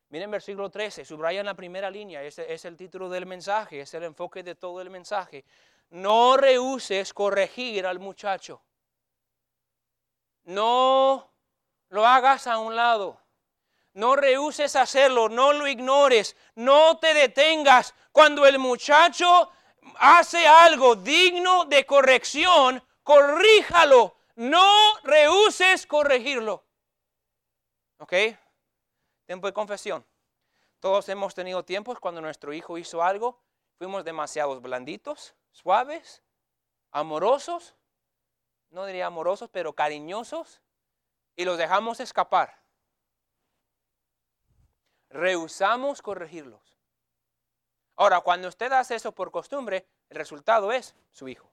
Miren 0.09 0.31
versículo 0.31 0.69
13, 0.69 1.03
subrayan 1.03 1.45
la 1.45 1.55
primera 1.55 1.89
línea, 1.89 2.21
ese 2.21 2.53
es 2.53 2.63
el 2.65 2.77
título 2.77 3.09
del 3.09 3.25
mensaje, 3.25 3.81
es 3.81 3.93
el 3.95 4.03
enfoque 4.03 4.43
de 4.43 4.53
todo 4.55 4.79
el 4.79 4.89
mensaje. 4.89 5.43
No 5.89 6.37
rehuses 6.37 7.13
corregir 7.13 7.85
al 7.87 7.99
muchacho. 7.99 8.61
No 10.43 11.31
lo 11.89 12.05
hagas 12.05 12.45
a 12.45 12.59
un 12.59 12.75
lado. 12.75 13.19
No 13.95 14.17
rehuses 14.17 14.75
hacerlo, 14.75 15.29
no 15.29 15.53
lo 15.53 15.67
ignores, 15.67 16.35
no 16.55 16.99
te 16.99 17.13
detengas. 17.13 17.95
Cuando 18.11 18.45
el 18.45 18.59
muchacho 18.59 19.49
hace 19.97 20.45
algo 20.45 20.97
digno 20.97 21.63
de 21.63 21.85
corrección, 21.85 22.83
corríjalo. 23.03 24.17
No 24.35 24.99
rehuses 25.03 25.87
corregirlo. 25.87 26.65
¿Ok? 27.99 28.13
Tiempo 29.25 29.47
de 29.47 29.53
confesión. 29.53 30.05
Todos 30.81 31.07
hemos 31.07 31.33
tenido 31.33 31.63
tiempos 31.63 31.97
cuando 31.97 32.19
nuestro 32.19 32.51
hijo 32.51 32.77
hizo 32.77 33.01
algo, 33.01 33.41
fuimos 33.77 34.03
demasiados 34.03 34.61
blanditos, 34.61 35.35
suaves, 35.51 36.21
amorosos, 36.91 37.75
no 38.71 38.85
diría 38.85 39.05
amorosos, 39.05 39.49
pero 39.49 39.71
cariñosos, 39.71 40.61
y 41.37 41.45
los 41.45 41.57
dejamos 41.57 42.01
escapar. 42.01 42.64
Rehusamos 45.15 46.01
corregirlos. 46.01 46.77
Ahora, 47.95 48.19
cuando 48.19 48.49
usted 48.49 48.69
hace 48.73 48.95
eso 48.95 49.13
por 49.13 49.31
costumbre, 49.31 49.87
el 50.09 50.17
resultado 50.17 50.73
es 50.73 50.93
su 51.09 51.29
hijo. 51.29 51.49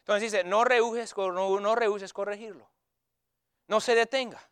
Entonces 0.00 0.32
dice, 0.32 0.42
no 0.42 0.64
rehuses, 0.64 1.16
no, 1.16 1.76
corregirlo. 2.12 2.68
No 3.68 3.80
se 3.80 3.94
detenga. 3.94 4.42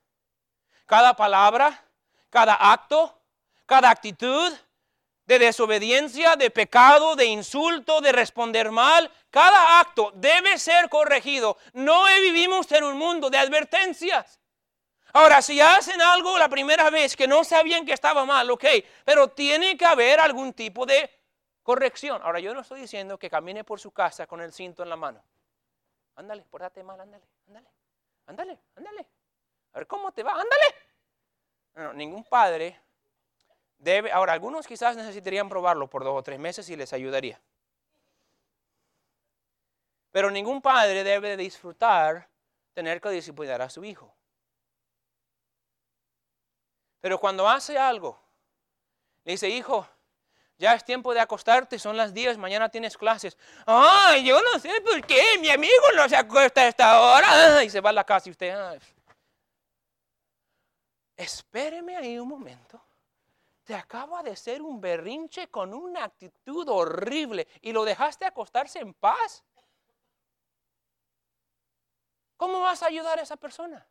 Cada 0.86 1.16
palabra, 1.16 1.84
cada 2.30 2.54
acto, 2.70 3.20
cada 3.66 3.90
actitud 3.90 4.52
de 5.28 5.38
desobediencia, 5.38 6.36
de 6.36 6.50
pecado, 6.50 7.14
de 7.14 7.26
insulto, 7.26 8.00
de 8.00 8.12
responder 8.12 8.70
mal, 8.70 9.12
cada 9.28 9.78
acto 9.78 10.10
debe 10.14 10.58
ser 10.58 10.88
corregido. 10.88 11.58
No 11.74 12.06
vivimos 12.22 12.72
en 12.72 12.82
un 12.82 12.96
mundo 12.96 13.28
de 13.28 13.36
advertencias. 13.36 14.40
Ahora, 15.12 15.42
si 15.42 15.60
hacen 15.60 16.00
algo 16.00 16.38
la 16.38 16.48
primera 16.48 16.88
vez 16.88 17.14
que 17.14 17.28
no 17.28 17.44
sabían 17.44 17.84
que 17.84 17.92
estaba 17.92 18.24
mal, 18.24 18.50
ok, 18.50 18.64
pero 19.04 19.28
tiene 19.28 19.76
que 19.76 19.84
haber 19.84 20.18
algún 20.18 20.54
tipo 20.54 20.86
de 20.86 21.10
corrección. 21.62 22.22
Ahora, 22.22 22.40
yo 22.40 22.54
no 22.54 22.62
estoy 22.62 22.80
diciendo 22.80 23.18
que 23.18 23.28
camine 23.28 23.64
por 23.64 23.80
su 23.80 23.90
casa 23.90 24.26
con 24.26 24.40
el 24.40 24.50
cinto 24.50 24.82
en 24.82 24.88
la 24.88 24.96
mano. 24.96 25.22
Ándale, 26.14 26.42
pórtate 26.44 26.82
mal, 26.82 26.98
ándale, 26.98 27.24
ándale, 27.48 27.68
ándale, 28.26 28.58
ándale. 28.76 29.06
A 29.74 29.78
ver 29.80 29.86
cómo 29.86 30.10
te 30.10 30.22
va, 30.22 30.32
ándale. 30.32 30.74
No, 31.74 31.92
ningún 31.92 32.24
padre 32.24 32.80
debe, 33.78 34.12
ahora 34.12 34.32
algunos 34.32 34.66
quizás 34.66 34.96
necesitarían 34.96 35.48
probarlo 35.48 35.88
por 35.88 36.04
dos 36.04 36.18
o 36.18 36.22
tres 36.22 36.38
meses 36.38 36.68
y 36.68 36.76
les 36.76 36.92
ayudaría. 36.92 37.40
Pero 40.10 40.30
ningún 40.30 40.60
padre 40.60 41.04
debe 41.04 41.36
disfrutar 41.36 42.28
tener 42.74 43.00
que 43.00 43.10
disciplinar 43.10 43.62
a 43.62 43.70
su 43.70 43.84
hijo. 43.84 44.14
Pero 47.00 47.18
cuando 47.18 47.48
hace 47.48 47.78
algo, 47.78 48.20
le 49.24 49.32
dice, 49.32 49.48
hijo, 49.48 49.86
ya 50.58 50.74
es 50.74 50.84
tiempo 50.84 51.14
de 51.14 51.20
acostarte, 51.20 51.78
son 51.78 51.96
las 51.96 52.12
10, 52.12 52.36
mañana 52.38 52.68
tienes 52.68 52.96
clases. 52.96 53.38
Ay, 53.64 54.24
yo 54.24 54.40
no 54.42 54.58
sé 54.58 54.80
por 54.80 55.06
qué, 55.06 55.38
mi 55.38 55.50
amigo 55.50 55.84
no 55.94 56.08
se 56.08 56.16
acuesta 56.16 56.62
a 56.62 56.68
esta 56.68 57.00
hora. 57.00 57.62
Y 57.62 57.70
se 57.70 57.80
va 57.80 57.90
a 57.90 57.92
la 57.92 58.04
casa 58.04 58.28
y 58.28 58.32
usted, 58.32 58.56
espéreme 61.16 61.96
ahí 61.96 62.18
un 62.18 62.28
momento. 62.28 62.80
Te 63.68 63.74
acaba 63.74 64.22
de 64.22 64.34
ser 64.34 64.62
un 64.62 64.80
berrinche 64.80 65.48
con 65.50 65.74
una 65.74 66.04
actitud 66.04 66.66
horrible 66.70 67.46
y 67.60 67.70
lo 67.70 67.84
dejaste 67.84 68.24
acostarse 68.24 68.78
en 68.78 68.94
paz. 68.94 69.44
¿Cómo 72.38 72.60
vas 72.60 72.82
a 72.82 72.86
ayudar 72.86 73.18
a 73.18 73.22
esa 73.22 73.36
persona? 73.36 73.86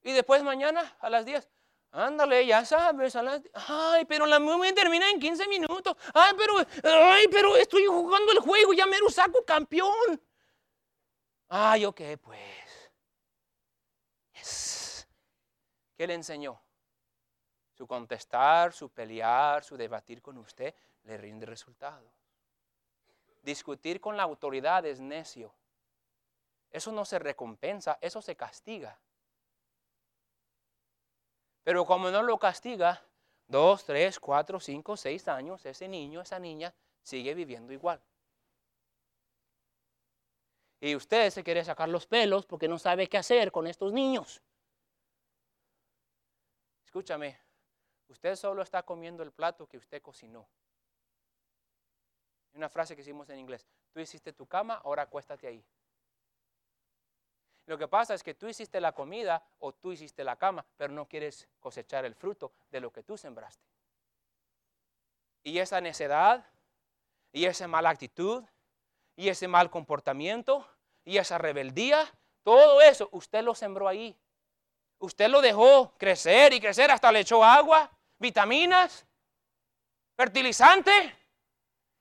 Y 0.00 0.12
después 0.12 0.42
mañana 0.42 0.96
a 0.98 1.10
las 1.10 1.26
10, 1.26 1.46
Ándale, 1.90 2.46
ya 2.46 2.64
sabes. 2.64 3.14
Ay, 3.14 4.06
pero 4.06 4.24
la 4.24 4.40
movie 4.40 4.72
termina 4.72 5.10
en 5.10 5.20
15 5.20 5.46
minutos. 5.46 5.94
Ay, 6.14 6.32
pero, 6.38 6.54
ay, 6.84 7.26
pero 7.30 7.54
estoy 7.58 7.84
jugando 7.84 8.32
el 8.32 8.38
juego, 8.38 8.72
ya 8.72 8.86
me 8.86 8.98
lo 8.98 9.10
saco 9.10 9.44
campeón. 9.44 10.22
Ay, 11.50 11.84
ok, 11.84 12.00
pues. 12.22 12.50
¿Qué 16.00 16.06
le 16.06 16.14
enseñó? 16.14 16.58
Su 17.74 17.86
contestar, 17.86 18.72
su 18.72 18.88
pelear, 18.88 19.62
su 19.62 19.76
debatir 19.76 20.22
con 20.22 20.38
usted 20.38 20.74
le 21.02 21.18
rinde 21.18 21.44
resultados. 21.44 22.10
Discutir 23.42 24.00
con 24.00 24.16
la 24.16 24.22
autoridad 24.22 24.86
es 24.86 24.98
necio. 24.98 25.54
Eso 26.70 26.90
no 26.90 27.04
se 27.04 27.18
recompensa, 27.18 27.98
eso 28.00 28.22
se 28.22 28.34
castiga. 28.34 28.98
Pero 31.64 31.84
como 31.84 32.10
no 32.10 32.22
lo 32.22 32.38
castiga, 32.38 33.04
dos, 33.46 33.84
tres, 33.84 34.18
cuatro, 34.18 34.58
cinco, 34.58 34.96
seis 34.96 35.28
años, 35.28 35.66
ese 35.66 35.86
niño, 35.86 36.22
esa 36.22 36.38
niña 36.38 36.72
sigue 37.02 37.34
viviendo 37.34 37.74
igual. 37.74 38.00
Y 40.80 40.96
usted 40.96 41.28
se 41.28 41.44
quiere 41.44 41.62
sacar 41.62 41.90
los 41.90 42.06
pelos 42.06 42.46
porque 42.46 42.68
no 42.68 42.78
sabe 42.78 43.06
qué 43.06 43.18
hacer 43.18 43.52
con 43.52 43.66
estos 43.66 43.92
niños. 43.92 44.40
Escúchame, 46.90 47.38
usted 48.08 48.34
solo 48.34 48.62
está 48.62 48.82
comiendo 48.82 49.22
el 49.22 49.30
plato 49.30 49.64
que 49.68 49.76
usted 49.76 50.02
cocinó. 50.02 50.44
Una 52.54 52.68
frase 52.68 52.96
que 52.96 53.02
hicimos 53.02 53.30
en 53.30 53.38
inglés, 53.38 53.64
tú 53.92 54.00
hiciste 54.00 54.32
tu 54.32 54.44
cama, 54.44 54.80
ahora 54.82 55.04
acuéstate 55.04 55.46
ahí. 55.46 55.64
Lo 57.66 57.78
que 57.78 57.86
pasa 57.86 58.12
es 58.12 58.24
que 58.24 58.34
tú 58.34 58.48
hiciste 58.48 58.80
la 58.80 58.90
comida 58.90 59.40
o 59.60 59.72
tú 59.72 59.92
hiciste 59.92 60.24
la 60.24 60.34
cama, 60.34 60.66
pero 60.76 60.92
no 60.92 61.06
quieres 61.06 61.46
cosechar 61.60 62.04
el 62.04 62.16
fruto 62.16 62.50
de 62.72 62.80
lo 62.80 62.92
que 62.92 63.04
tú 63.04 63.16
sembraste. 63.16 63.62
Y 65.44 65.60
esa 65.60 65.80
necedad, 65.80 66.44
y 67.30 67.44
esa 67.44 67.68
mala 67.68 67.90
actitud, 67.90 68.42
y 69.14 69.28
ese 69.28 69.46
mal 69.46 69.70
comportamiento, 69.70 70.66
y 71.04 71.18
esa 71.18 71.38
rebeldía, 71.38 72.12
todo 72.42 72.80
eso 72.80 73.08
usted 73.12 73.44
lo 73.44 73.54
sembró 73.54 73.86
ahí. 73.86 74.18
Usted 75.00 75.28
lo 75.28 75.40
dejó 75.40 75.96
crecer 75.96 76.52
y 76.52 76.60
crecer, 76.60 76.90
hasta 76.90 77.10
le 77.10 77.20
echó 77.20 77.42
agua, 77.42 77.90
vitaminas, 78.18 79.06
fertilizante. 80.14 81.16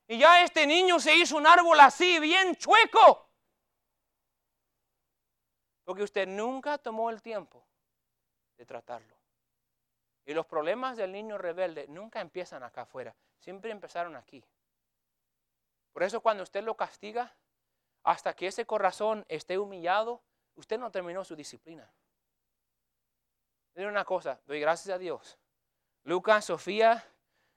Y 0.08 0.20
ya 0.20 0.44
este 0.44 0.68
niño 0.68 1.00
se 1.00 1.16
hizo 1.16 1.38
un 1.38 1.48
árbol 1.48 1.80
así, 1.80 2.20
bien 2.20 2.56
chueco. 2.56 3.30
Porque 5.86 6.04
usted 6.04 6.28
nunca 6.28 6.78
tomó 6.78 7.10
el 7.10 7.22
tiempo 7.22 7.66
de 8.58 8.66
tratarlo. 8.66 9.16
Y 10.26 10.34
los 10.34 10.46
problemas 10.46 10.98
del 10.98 11.14
niño 11.14 11.38
rebelde 11.38 11.88
nunca 11.88 12.20
empiezan 12.20 12.64
acá 12.64 12.82
afuera, 12.82 13.16
siempre 13.40 13.72
empezaron 13.72 14.18
aquí. 14.18 14.44
Por 15.94 16.04
eso 16.04 16.20
cuando 16.22 16.44
usted 16.44 16.64
lo 16.64 16.76
castiga, 16.76 17.34
hasta 18.04 18.36
que 18.36 18.48
ese 18.48 18.66
corazón 18.66 19.26
esté 19.30 19.58
humillado, 19.58 20.22
usted 20.56 20.78
no 20.78 20.92
terminó 20.92 21.24
su 21.24 21.36
disciplina. 21.36 21.90
Miren 23.80 23.94
una 23.94 24.04
cosa, 24.04 24.38
doy 24.46 24.60
gracias 24.60 24.94
a 24.94 24.98
Dios. 24.98 25.40
Lucas, 26.04 26.44
Sofía, 26.44 27.02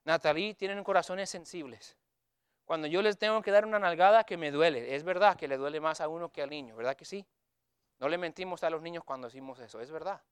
Natalie 0.04 0.54
tienen 0.54 0.85
corazones 0.85 1.28
sensibles. 1.28 1.96
Cuando 2.64 2.87
yo 2.87 3.02
les 3.02 3.18
tengo 3.18 3.42
que 3.42 3.50
dar 3.50 3.66
una 3.66 3.80
nalgada 3.80 4.22
que 4.22 4.37
me 4.37 4.52
duele, 4.52 4.94
es 4.94 5.02
verdad 5.02 5.37
que 5.37 5.48
le 5.48 5.56
duele 5.56 5.80
más 5.80 6.00
a 6.00 6.06
uno 6.06 6.28
que 6.30 6.40
al 6.40 6.50
niño, 6.50 6.76
¿verdad 6.76 6.94
que 6.94 7.04
sí? 7.04 7.26
No 7.98 8.08
le 8.08 8.18
mentimos 8.18 8.62
a 8.62 8.70
los 8.70 8.80
niños 8.82 9.02
cuando 9.02 9.26
decimos 9.26 9.58
eso, 9.58 9.80
es 9.80 9.90
verdad. 9.90 10.22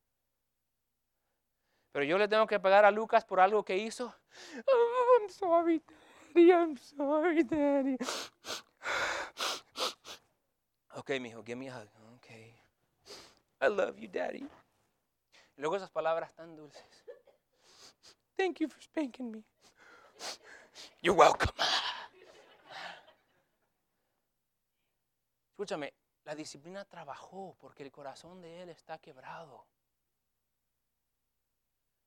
Pero 1.91 2.05
yo 2.05 2.19
le 2.19 2.29
tengo 2.29 2.47
que 2.47 2.61
pagar 2.61 2.85
a 2.85 2.93
Lucas 2.93 3.25
por 3.25 3.41
algo 3.41 3.65
que 3.65 3.77
hizo. 3.77 4.15
Oh, 4.69 5.19
I'm 5.19 5.29
sorry, 5.29 5.83
Daddy. 6.33 6.53
I'm 6.53 6.77
sorry, 6.77 7.43
Daddy. 7.43 7.97
Ok, 10.95 11.11
mijo, 11.21 11.43
give 11.43 11.57
me 11.57 11.69
a 11.69 11.81
hug. 11.81 11.89
Ok. 12.15 12.31
I 12.31 13.69
love 13.69 13.97
you, 13.99 14.09
Daddy. 14.09 14.49
Luego 15.61 15.77
esas 15.77 15.91
palabras 15.91 16.33
tan 16.35 16.57
dulces. 16.57 16.83
Thank 18.37 18.61
you 18.61 18.69
for 18.69 18.81
spanking 18.81 19.31
me. 19.31 19.45
You're 21.03 21.19
welcome. 21.19 21.53
Escúchame, 25.51 25.93
la 26.25 26.35
disciplina 26.35 26.87
trabajó 26.87 27.59
porque 27.61 27.83
el 27.83 27.93
corazón 27.93 28.41
de 28.41 28.63
él 28.63 28.71
está 28.71 28.97
quebrado. 28.97 29.67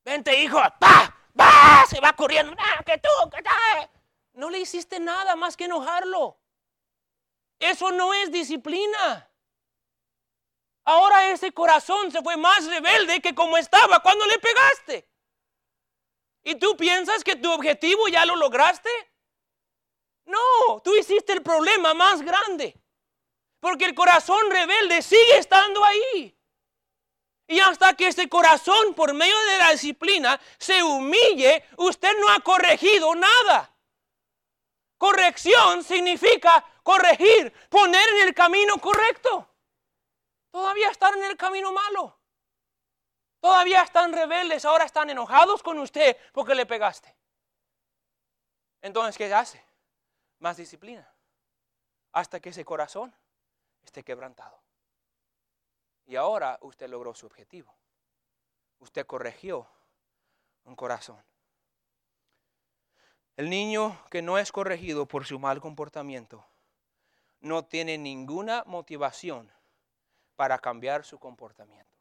Vente, 0.03 0.35
hijo, 0.41 0.59
¡pa! 0.79 1.15
¡Va! 1.39 1.85
Se 1.87 1.99
va 1.99 2.13
corriendo. 2.13 2.55
¡Ah, 2.57 2.83
que 2.83 2.97
tú! 2.97 3.29
Que 3.29 3.43
No 4.33 4.49
le 4.49 4.61
hiciste 4.61 4.99
nada 4.99 5.35
más 5.35 5.55
que 5.55 5.65
enojarlo. 5.65 6.39
Eso 7.59 7.91
no 7.91 8.15
es 8.15 8.31
disciplina. 8.31 9.29
Ahora 10.85 11.29
ese 11.31 11.51
corazón 11.51 12.11
se 12.11 12.21
fue 12.21 12.35
más 12.35 12.65
rebelde 12.65 13.21
que 13.21 13.33
como 13.33 13.57
estaba 13.57 14.01
cuando 14.01 14.25
le 14.25 14.37
pegaste. 14.39 15.07
¿Y 16.43 16.55
tú 16.55 16.75
piensas 16.75 17.23
que 17.23 17.37
tu 17.37 17.51
objetivo 17.51 18.07
ya 18.09 18.25
lo 18.25 18.35
lograste? 18.35 18.89
No, 20.25 20.81
tú 20.83 20.93
hiciste 20.95 21.33
el 21.33 21.41
problema 21.41 21.93
más 21.93 22.21
grande. 22.21 22.75
Porque 23.61 23.85
el 23.85 23.95
corazón 23.95 24.51
rebelde 24.51 25.01
sigue 25.01 25.37
estando 25.37 25.83
ahí. 25.85 26.37
Y 27.47 27.59
hasta 27.59 27.93
que 27.93 28.07
ese 28.07 28.27
corazón, 28.27 28.93
por 28.93 29.13
medio 29.13 29.37
de 29.51 29.57
la 29.57 29.71
disciplina, 29.71 30.39
se 30.57 30.83
humille, 30.83 31.63
usted 31.77 32.11
no 32.19 32.29
ha 32.29 32.39
corregido 32.41 33.15
nada. 33.15 33.73
Corrección 34.97 35.83
significa 35.83 36.65
corregir, 36.83 37.53
poner 37.69 38.09
en 38.09 38.27
el 38.27 38.33
camino 38.33 38.77
correcto. 38.77 39.52
Todavía 40.53 40.91
están 40.91 41.17
en 41.17 41.23
el 41.23 41.35
camino 41.35 41.73
malo. 41.73 42.15
Todavía 43.39 43.81
están 43.81 44.13
rebeldes, 44.13 44.63
ahora 44.65 44.85
están 44.85 45.09
enojados 45.09 45.63
con 45.63 45.79
usted 45.79 46.15
porque 46.31 46.53
le 46.53 46.67
pegaste. 46.67 47.17
Entonces, 48.79 49.17
¿qué 49.17 49.33
hace? 49.33 49.65
Más 50.37 50.55
disciplina. 50.55 51.11
Hasta 52.11 52.39
que 52.39 52.49
ese 52.49 52.63
corazón 52.63 53.15
esté 53.81 54.03
quebrantado. 54.03 54.61
Y 56.05 56.17
ahora 56.17 56.59
usted 56.61 56.87
logró 56.87 57.15
su 57.15 57.25
objetivo. 57.25 57.73
Usted 58.77 59.07
corrigió 59.07 59.67
un 60.65 60.75
corazón. 60.75 61.25
El 63.37 63.49
niño 63.49 63.99
que 64.11 64.21
no 64.21 64.37
es 64.37 64.51
corregido 64.51 65.07
por 65.07 65.25
su 65.25 65.39
mal 65.39 65.59
comportamiento 65.59 66.45
no 67.39 67.65
tiene 67.65 67.97
ninguna 67.97 68.63
motivación 68.67 69.51
para 70.35 70.59
cambiar 70.59 71.03
su 71.03 71.19
comportamiento. 71.19 71.97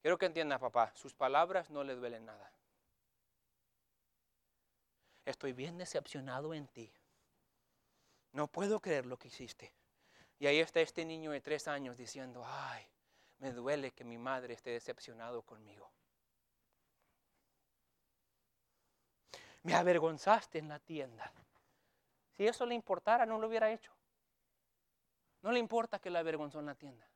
Quiero 0.00 0.18
que 0.18 0.26
entienda, 0.26 0.58
papá, 0.58 0.92
sus 0.94 1.14
palabras 1.14 1.70
no 1.70 1.82
le 1.82 1.94
duelen 1.94 2.26
nada. 2.26 2.52
Estoy 5.24 5.52
bien 5.52 5.78
decepcionado 5.78 6.52
en 6.52 6.66
ti. 6.68 6.92
No 8.32 8.48
puedo 8.48 8.80
creer 8.80 9.06
lo 9.06 9.16
que 9.16 9.28
hiciste. 9.28 9.72
Y 10.38 10.46
ahí 10.46 10.58
está 10.58 10.80
este 10.80 11.04
niño 11.04 11.30
de 11.30 11.40
tres 11.40 11.68
años 11.68 11.96
diciendo, 11.96 12.44
ay, 12.44 12.86
me 13.38 13.52
duele 13.52 13.92
que 13.92 14.04
mi 14.04 14.18
madre 14.18 14.54
esté 14.54 14.70
decepcionado 14.70 15.42
conmigo. 15.42 15.90
Me 19.62 19.74
avergonzaste 19.74 20.58
en 20.58 20.68
la 20.68 20.78
tienda. 20.78 21.32
Si 22.32 22.46
eso 22.46 22.66
le 22.66 22.74
importara, 22.74 23.24
no 23.24 23.38
lo 23.38 23.48
hubiera 23.48 23.72
hecho. 23.72 23.92
No 25.44 25.52
le 25.52 25.58
importa 25.58 25.98
que 25.98 26.08
la 26.08 26.20
avergonzó 26.20 26.58
en 26.60 26.64
la 26.64 26.74
tienda. 26.74 27.06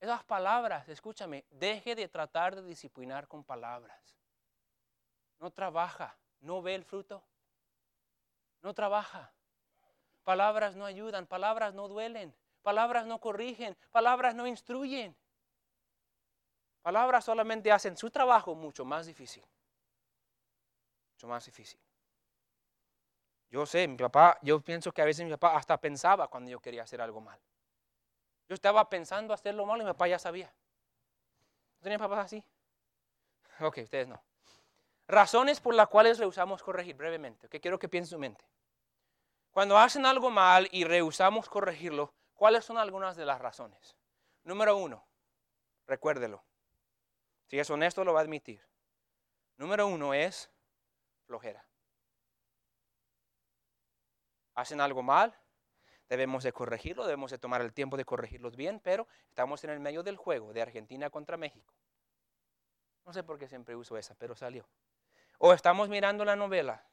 Esas 0.00 0.24
palabras, 0.24 0.88
escúchame, 0.88 1.44
deje 1.50 1.94
de 1.94 2.08
tratar 2.08 2.56
de 2.56 2.62
disciplinar 2.62 3.28
con 3.28 3.44
palabras. 3.44 4.16
No 5.38 5.50
trabaja, 5.50 6.16
no 6.40 6.62
ve 6.62 6.74
el 6.74 6.86
fruto. 6.86 7.22
No 8.62 8.72
trabaja. 8.72 9.30
Palabras 10.24 10.74
no 10.74 10.86
ayudan, 10.86 11.26
palabras 11.26 11.74
no 11.74 11.86
duelen, 11.86 12.34
palabras 12.62 13.04
no 13.04 13.20
corrigen, 13.20 13.76
palabras 13.90 14.34
no 14.34 14.46
instruyen. 14.46 15.14
Palabras 16.80 17.26
solamente 17.26 17.70
hacen 17.70 17.94
su 17.98 18.10
trabajo 18.10 18.54
mucho 18.54 18.86
más 18.86 19.04
difícil. 19.04 19.44
Mucho 21.10 21.28
más 21.28 21.44
difícil. 21.44 21.78
Yo 23.52 23.66
sé, 23.66 23.86
mi 23.86 23.98
papá, 23.98 24.38
yo 24.40 24.62
pienso 24.62 24.92
que 24.92 25.02
a 25.02 25.04
veces 25.04 25.26
mi 25.26 25.30
papá 25.30 25.54
hasta 25.54 25.76
pensaba 25.78 26.26
cuando 26.28 26.50
yo 26.50 26.58
quería 26.58 26.84
hacer 26.84 27.02
algo 27.02 27.20
mal. 27.20 27.38
Yo 28.48 28.54
estaba 28.54 28.88
pensando 28.88 29.34
hacerlo 29.34 29.66
mal 29.66 29.78
y 29.78 29.84
mi 29.84 29.90
papá 29.90 30.08
ya 30.08 30.18
sabía. 30.18 30.46
¿No 30.46 31.82
tenían 31.82 32.00
papás 32.00 32.24
así? 32.24 32.42
Ok, 33.60 33.80
ustedes 33.82 34.08
no. 34.08 34.22
Razones 35.06 35.60
por 35.60 35.74
las 35.74 35.88
cuales 35.88 36.18
rehusamos 36.18 36.62
corregir 36.62 36.96
brevemente. 36.96 37.46
¿Qué 37.50 37.60
quiero 37.60 37.78
que 37.78 37.90
piensen 37.90 38.12
su 38.12 38.18
mente? 38.18 38.42
Cuando 39.50 39.76
hacen 39.76 40.06
algo 40.06 40.30
mal 40.30 40.66
y 40.72 40.84
rehusamos 40.84 41.50
corregirlo, 41.50 42.14
¿cuáles 42.32 42.64
son 42.64 42.78
algunas 42.78 43.16
de 43.16 43.26
las 43.26 43.38
razones? 43.38 43.98
Número 44.44 44.78
uno, 44.78 45.04
recuérdelo. 45.86 46.42
Si 47.48 47.58
es 47.58 47.68
honesto, 47.68 48.02
lo 48.02 48.14
va 48.14 48.20
a 48.20 48.22
admitir. 48.22 48.66
Número 49.58 49.86
uno 49.86 50.14
es 50.14 50.50
flojera. 51.26 51.62
Hacen 54.54 54.80
algo 54.80 55.02
mal, 55.02 55.38
debemos 56.08 56.44
de 56.44 56.52
corregirlo, 56.52 57.04
debemos 57.04 57.30
de 57.30 57.38
tomar 57.38 57.62
el 57.62 57.72
tiempo 57.72 57.96
de 57.96 58.04
corregirlos 58.04 58.56
bien, 58.56 58.80
pero 58.80 59.08
estamos 59.28 59.64
en 59.64 59.70
el 59.70 59.80
medio 59.80 60.02
del 60.02 60.16
juego 60.16 60.52
de 60.52 60.62
Argentina 60.62 61.08
contra 61.10 61.36
México. 61.36 61.74
No 63.04 63.12
sé 63.12 63.22
por 63.22 63.38
qué 63.38 63.48
siempre 63.48 63.74
uso 63.74 63.96
esa, 63.96 64.14
pero 64.14 64.36
salió. 64.36 64.68
O 65.38 65.52
estamos 65.52 65.88
mirando 65.88 66.24
la 66.24 66.36
novela. 66.36 66.84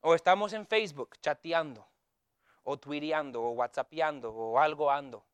O 0.00 0.14
estamos 0.14 0.52
en 0.52 0.66
Facebook 0.66 1.18
chateando, 1.20 1.86
o 2.64 2.78
tweeteando, 2.78 3.42
o 3.42 3.50
whatsappeando, 3.50 4.32
o 4.32 4.58
algo 4.58 4.90
ando. 4.90 5.24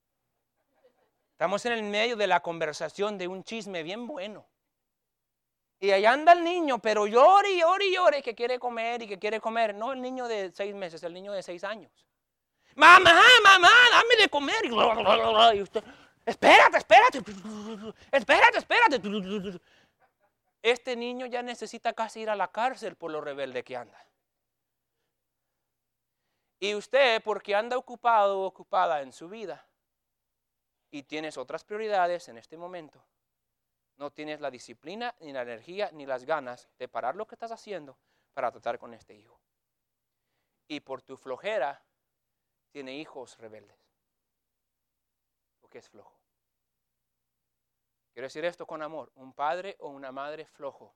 Estamos 1.32 1.64
en 1.66 1.72
el 1.72 1.84
medio 1.84 2.16
de 2.16 2.26
la 2.26 2.40
conversación 2.40 3.16
de 3.16 3.28
un 3.28 3.44
chisme 3.44 3.82
bien 3.82 4.06
bueno. 4.06 4.46
Y 5.80 5.92
allá 5.92 6.12
anda 6.12 6.32
el 6.32 6.42
niño, 6.42 6.80
pero 6.80 7.06
llore 7.06 7.52
y 7.52 7.60
llore 7.60 7.86
y 7.86 7.94
llore 7.94 8.22
que 8.22 8.34
quiere 8.34 8.58
comer 8.58 9.02
y 9.02 9.06
que 9.06 9.18
quiere 9.18 9.40
comer. 9.40 9.74
No 9.74 9.92
el 9.92 10.02
niño 10.02 10.26
de 10.26 10.50
seis 10.52 10.74
meses, 10.74 11.02
el 11.04 11.14
niño 11.14 11.32
de 11.32 11.42
seis 11.42 11.62
años. 11.62 11.92
Mamá, 12.74 13.14
mamá, 13.44 13.70
dame 13.92 14.16
de 14.20 14.28
comer. 14.28 14.64
Y 14.64 15.62
usted, 15.62 15.84
espérate, 16.26 16.78
espérate, 16.78 17.18
espérate, 18.12 18.58
espérate. 18.58 19.60
Este 20.62 20.96
niño 20.96 21.26
ya 21.26 21.42
necesita 21.42 21.92
casi 21.92 22.20
ir 22.20 22.30
a 22.30 22.36
la 22.36 22.50
cárcel 22.50 22.96
por 22.96 23.12
lo 23.12 23.20
rebelde 23.20 23.62
que 23.62 23.76
anda. 23.76 24.04
Y 26.60 26.74
usted, 26.74 27.22
porque 27.22 27.54
anda 27.54 27.76
ocupado 27.76 28.40
o 28.40 28.46
ocupada 28.46 29.02
en 29.02 29.12
su 29.12 29.28
vida 29.28 29.64
y 30.90 31.04
tienes 31.04 31.36
otras 31.36 31.62
prioridades 31.62 32.28
en 32.28 32.38
este 32.38 32.56
momento, 32.56 33.00
no 33.98 34.12
tienes 34.12 34.40
la 34.40 34.50
disciplina, 34.50 35.14
ni 35.20 35.32
la 35.32 35.42
energía, 35.42 35.90
ni 35.92 36.06
las 36.06 36.24
ganas 36.24 36.68
de 36.78 36.88
parar 36.88 37.16
lo 37.16 37.26
que 37.26 37.34
estás 37.34 37.50
haciendo 37.50 37.98
para 38.32 38.50
tratar 38.50 38.78
con 38.78 38.94
este 38.94 39.14
hijo. 39.14 39.40
Y 40.68 40.80
por 40.80 41.02
tu 41.02 41.16
flojera, 41.16 41.82
tiene 42.70 42.96
hijos 42.96 43.36
rebeldes. 43.38 43.76
Porque 45.60 45.78
es 45.78 45.88
flojo. 45.88 46.16
Quiero 48.12 48.26
decir 48.26 48.44
esto 48.44 48.66
con 48.66 48.82
amor. 48.82 49.10
Un 49.16 49.32
padre 49.32 49.76
o 49.80 49.88
una 49.88 50.12
madre 50.12 50.46
flojo 50.46 50.94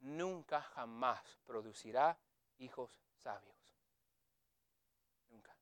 nunca 0.00 0.60
jamás 0.62 1.38
producirá 1.44 2.18
hijos 2.58 3.00
sabios. 3.14 3.56
Nunca. 5.28 5.54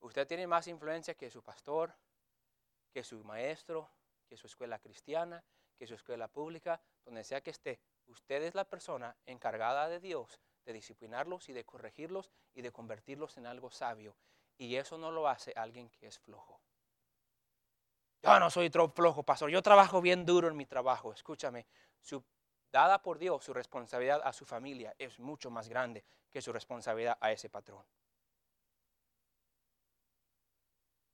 Usted 0.00 0.26
tiene 0.26 0.46
más 0.46 0.66
influencia 0.66 1.14
que 1.14 1.30
su 1.30 1.42
pastor, 1.42 1.94
que 2.92 3.04
su 3.04 3.22
maestro, 3.24 3.90
que 4.32 4.38
su 4.38 4.46
escuela 4.46 4.78
cristiana, 4.78 5.44
que 5.76 5.86
su 5.86 5.92
escuela 5.92 6.26
pública, 6.26 6.80
donde 7.04 7.22
sea 7.22 7.42
que 7.42 7.50
esté, 7.50 7.82
usted 8.06 8.42
es 8.44 8.54
la 8.54 8.64
persona 8.64 9.14
encargada 9.26 9.90
de 9.90 10.00
Dios 10.00 10.40
de 10.64 10.72
disciplinarlos 10.72 11.50
y 11.50 11.52
de 11.52 11.66
corregirlos 11.66 12.30
y 12.54 12.62
de 12.62 12.72
convertirlos 12.72 13.36
en 13.36 13.44
algo 13.44 13.70
sabio. 13.70 14.16
Y 14.56 14.76
eso 14.76 14.96
no 14.96 15.10
lo 15.10 15.28
hace 15.28 15.52
alguien 15.54 15.90
que 15.90 16.06
es 16.06 16.18
flojo. 16.18 16.62
Yo 18.22 18.40
no 18.40 18.48
soy 18.48 18.70
flojo, 18.70 19.22
pastor. 19.22 19.50
Yo 19.50 19.60
trabajo 19.60 20.00
bien 20.00 20.24
duro 20.24 20.48
en 20.48 20.56
mi 20.56 20.64
trabajo. 20.64 21.12
Escúchame, 21.12 21.66
su, 22.00 22.24
dada 22.70 23.02
por 23.02 23.18
Dios 23.18 23.44
su 23.44 23.52
responsabilidad 23.52 24.22
a 24.24 24.32
su 24.32 24.46
familia 24.46 24.94
es 24.98 25.18
mucho 25.18 25.50
más 25.50 25.68
grande 25.68 26.06
que 26.30 26.40
su 26.40 26.54
responsabilidad 26.54 27.18
a 27.20 27.32
ese 27.32 27.50
patrón. 27.50 27.84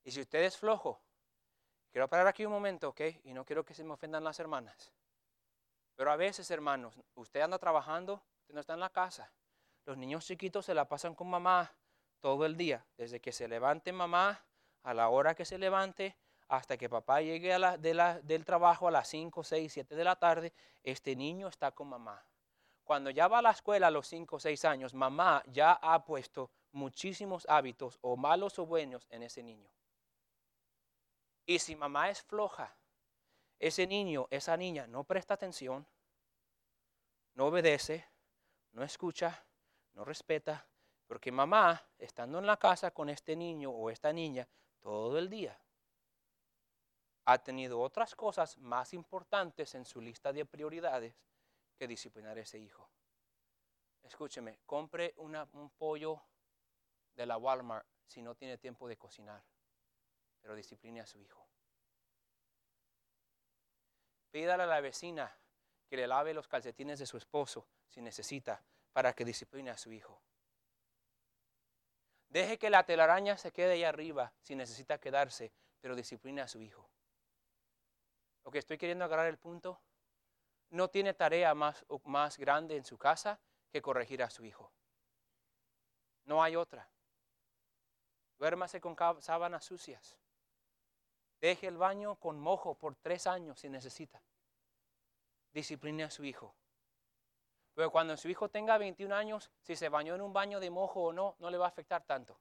Y 0.05 0.13
si 0.13 0.21
usted 0.21 0.45
es 0.45 0.57
flojo, 0.57 1.03
Quiero 1.91 2.09
parar 2.09 2.27
aquí 2.27 2.45
un 2.45 2.53
momento, 2.53 2.91
¿ok? 2.91 3.01
Y 3.25 3.33
no 3.33 3.45
quiero 3.45 3.65
que 3.65 3.75
se 3.75 3.85
me 3.85 3.93
ofendan 3.93 4.25
las 4.25 4.39
hermanas. 4.39 4.93
Pero 5.97 6.13
a 6.13 6.17
veces, 6.17 6.51
hermanos, 6.51 6.95
usted 7.15 7.41
anda 7.41 7.59
trabajando, 7.59 8.23
usted 8.41 8.55
no 8.55 8.61
está 8.61 8.75
en 8.75 8.81
la 8.81 8.91
casa. 8.91 9.33
Los 9.85 9.97
niños 9.97 10.27
chiquitos 10.27 10.67
se 10.67 10.75
la 10.75 10.87
pasan 10.87 11.15
con 11.15 11.29
mamá 11.29 11.73
todo 12.21 12.45
el 12.45 12.57
día, 12.57 12.85
desde 12.97 13.21
que 13.21 13.33
se 13.33 13.49
levante 13.49 13.93
mamá 13.93 14.45
a 14.83 14.95
la 14.95 15.09
hora 15.09 15.35
que 15.35 15.45
se 15.45 15.59
levante 15.59 16.17
hasta 16.49 16.77
que 16.77 16.89
papá 16.89 17.21
llegue 17.21 17.53
a 17.53 17.59
la, 17.59 17.77
del 17.77 18.45
trabajo 18.45 18.89
a 18.89 18.91
las 18.91 19.09
5, 19.09 19.45
6, 19.45 19.73
7 19.73 19.95
de 19.95 20.05
la 20.05 20.17
tarde, 20.17 20.53
este 20.83 21.15
niño 21.15 21.49
está 21.49 21.73
con 21.73 21.89
mamá. 21.89 22.25
Cuando 22.85 23.11
ya 23.11 23.29
va 23.29 23.39
a 23.39 23.43
la 23.43 23.51
escuela 23.51 23.89
a 23.89 23.91
los 23.91 24.07
5 24.09 24.37
o 24.37 24.41
6 24.41 24.65
años, 24.65 24.95
mamá 24.95 25.43
ya 25.47 25.73
ha 25.73 26.05
puesto 26.05 26.51
muchísimos 26.73 27.45
hábitos 27.49 27.99
o 28.01 28.17
malos 28.17 28.59
o 28.59 28.67
buenos 28.67 29.07
en 29.11 29.23
ese 29.23 29.43
niño. 29.43 29.69
Y 31.49 31.61
si 31.61 31.75
mamá 31.75 32.11
es 32.11 32.21
floja, 32.21 32.77
ese 33.59 33.87
niño, 33.87 34.27
esa 34.29 34.55
niña 34.55 34.87
no 34.87 35.05
presta 35.05 35.33
atención, 35.33 35.87
no 37.33 37.47
obedece, 37.47 38.07
no 38.73 38.85
escucha, 38.85 39.47
no 39.95 40.05
respeta, 40.05 40.69
porque 41.07 41.33
mamá, 41.33 41.83
estando 41.97 42.39
en 42.39 42.47
la 42.47 42.59
casa 42.59 42.91
con 42.91 43.09
este 43.09 43.35
niño 43.35 43.71
o 43.71 43.89
esta 43.89 44.13
niña 44.13 44.47
todo 44.79 45.17
el 45.17 45.31
día, 45.31 45.59
ha 47.25 47.39
tenido 47.39 47.81
otras 47.81 48.15
cosas 48.15 48.59
más 48.59 48.93
importantes 48.93 49.75
en 49.75 49.87
su 49.87 50.03
lista 50.03 50.35
de 50.35 50.45
prioridades 50.45 51.15
que 51.79 51.89
disciplinar 51.89 52.37
a 52.37 52.43
ese 52.43 52.59
hijo. 52.59 52.91
Escúcheme, 54.03 54.59
compre 54.67 55.15
un 55.17 55.71
pollo 55.79 56.21
de 57.15 57.25
la 57.25 57.39
Walmart 57.39 57.87
si 58.07 58.21
no 58.21 58.35
tiene 58.35 58.59
tiempo 58.59 58.87
de 58.87 58.99
cocinar 58.99 59.43
pero 60.49 60.57
discipline 60.57 61.03
a 61.03 61.07
su 61.07 61.21
hijo. 61.21 61.47
Pídale 64.31 64.63
a 64.63 64.67
la 64.67 64.81
vecina 64.81 65.37
que 65.87 65.99
le 65.99 66.07
lave 66.07 66.33
los 66.33 66.49
calcetines 66.49 66.99
de 66.99 67.05
su 67.05 67.19
esposo 67.19 67.69
si 67.91 68.01
necesita 68.01 68.65
para 68.95 69.13
que 69.13 69.27
discipline 69.27 69.69
a 69.69 69.77
su 69.77 69.93
hijo. 69.93 70.23
Deje 72.31 72.59
que 72.59 72.71
la 72.71 72.87
telaraña 72.87 73.37
se 73.37 73.53
quede 73.53 73.73
ahí 73.73 73.85
arriba 73.85 74.33
si 74.41 74.57
necesita 74.57 74.99
quedarse, 74.99 75.53
pero 75.83 75.95
discipline 75.95 76.41
a 76.41 76.49
su 76.49 76.63
hijo. 76.63 76.89
Lo 78.43 78.51
que 78.51 78.61
estoy 78.61 78.79
queriendo 78.79 79.05
agarrar 79.05 79.27
el 79.27 79.37
punto, 79.37 79.83
no 80.71 80.89
tiene 80.89 81.13
tarea 81.13 81.55
más, 81.55 81.85
más 82.05 82.39
grande 82.39 82.75
en 82.75 82.87
su 82.87 82.97
casa 82.97 83.39
que 83.71 83.83
corregir 83.83 84.23
a 84.23 84.31
su 84.31 84.47
hijo. 84.47 84.73
No 86.25 86.43
hay 86.43 86.57
otra. 86.57 86.89
Duérmase 88.39 88.81
con 88.81 88.97
sábanas 89.21 89.67
sucias. 89.67 90.19
Deje 91.41 91.69
el 91.69 91.77
baño 91.77 92.17
con 92.17 92.41
mojo 92.41 92.75
por 92.75 92.97
tres 92.97 93.27
años 93.27 93.61
si 93.61 93.69
necesita. 93.69 94.21
Discipline 95.53 96.03
a 96.03 96.11
su 96.11 96.25
hijo. 96.25 96.55
Pero 97.75 97.93
cuando 97.93 98.17
su 98.17 98.29
hijo 98.29 98.49
tenga 98.49 98.77
21 98.77 99.15
años, 99.15 99.51
si 99.63 99.77
se 99.77 99.89
bañó 99.89 100.17
en 100.17 100.21
un 100.21 100.33
baño 100.33 100.59
de 100.59 100.69
mojo 100.69 101.05
o 101.05 101.13
no, 101.13 101.37
no 101.39 101.49
le 101.49 101.59
va 101.59 101.67
a 101.67 101.69
afectar 101.69 102.03
tanto. 102.03 102.37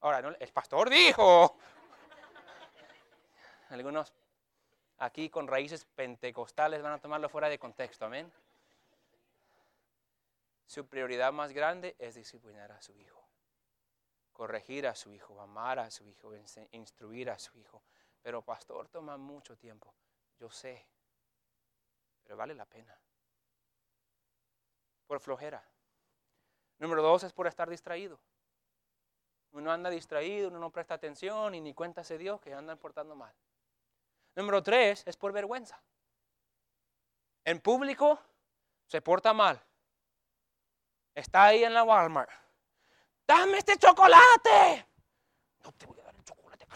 Ahora, 0.00 0.36
el 0.38 0.52
pastor 0.52 0.90
dijo. 0.90 1.56
Algunos 3.70 4.12
aquí 4.98 5.30
con 5.30 5.46
raíces 5.46 5.84
pentecostales 5.84 6.82
van 6.82 6.94
a 6.94 6.98
tomarlo 6.98 7.28
fuera 7.28 7.48
de 7.48 7.58
contexto, 7.58 8.04
amén. 8.04 8.30
Su 10.66 10.86
prioridad 10.86 11.32
más 11.32 11.52
grande 11.52 11.94
es 11.98 12.16
disciplinar 12.16 12.72
a 12.72 12.82
su 12.82 12.96
hijo 12.96 13.21
corregir 14.32 14.86
a 14.86 14.94
su 14.94 15.12
hijo, 15.12 15.40
amar 15.40 15.78
a 15.78 15.90
su 15.90 16.06
hijo, 16.06 16.32
instruir 16.72 17.30
a 17.30 17.38
su 17.38 17.56
hijo. 17.58 17.82
Pero 18.22 18.42
pastor, 18.42 18.88
toma 18.88 19.16
mucho 19.16 19.56
tiempo. 19.56 19.94
Yo 20.38 20.50
sé, 20.50 20.86
pero 22.22 22.36
vale 22.36 22.54
la 22.54 22.64
pena. 22.64 22.98
Por 25.06 25.20
flojera. 25.20 25.62
Número 26.78 27.02
dos 27.02 27.22
es 27.24 27.32
por 27.32 27.46
estar 27.46 27.68
distraído. 27.68 28.18
Uno 29.52 29.70
anda 29.70 29.90
distraído, 29.90 30.48
uno 30.48 30.58
no 30.58 30.70
presta 30.70 30.94
atención 30.94 31.54
y 31.54 31.60
ni 31.60 31.74
cuenta 31.74 32.02
se 32.02 32.16
Dios 32.16 32.40
que 32.40 32.54
andan 32.54 32.78
portando 32.78 33.14
mal. 33.14 33.34
Número 34.34 34.62
tres 34.62 35.02
es 35.06 35.16
por 35.16 35.32
vergüenza. 35.32 35.80
En 37.44 37.60
público 37.60 38.18
se 38.86 39.02
porta 39.02 39.34
mal. 39.34 39.62
Está 41.14 41.44
ahí 41.44 41.64
en 41.64 41.74
la 41.74 41.84
Walmart 41.84 42.30
dame 43.26 43.58
este 43.58 43.76
chocolate. 43.76 44.86
No 45.64 45.72
te 45.72 45.86
voy 45.86 46.00
a 46.00 46.04
dar 46.04 46.14
el 46.14 46.24
chocolate. 46.24 46.66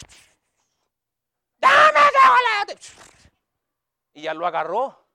Dame 1.57 1.99
el 1.99 2.13
chocolate. 2.13 2.79
Y 4.13 4.21
ya 4.23 4.33
lo 4.33 4.45
agarró. 4.47 5.07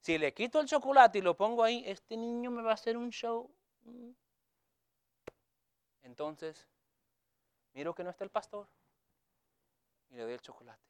Si 0.00 0.18
le 0.18 0.34
quito 0.34 0.60
el 0.60 0.66
chocolate 0.66 1.18
y 1.18 1.22
lo 1.22 1.36
pongo 1.36 1.62
ahí, 1.62 1.84
este 1.86 2.16
niño 2.16 2.50
me 2.50 2.62
va 2.62 2.72
a 2.72 2.74
hacer 2.74 2.96
un 2.96 3.10
show. 3.10 3.48
Entonces, 6.02 6.68
miro 7.72 7.94
que 7.94 8.02
no 8.02 8.10
está 8.10 8.24
el 8.24 8.30
pastor 8.30 8.68
y 10.10 10.16
le 10.16 10.22
doy 10.22 10.32
el 10.32 10.40
chocolate. 10.40 10.82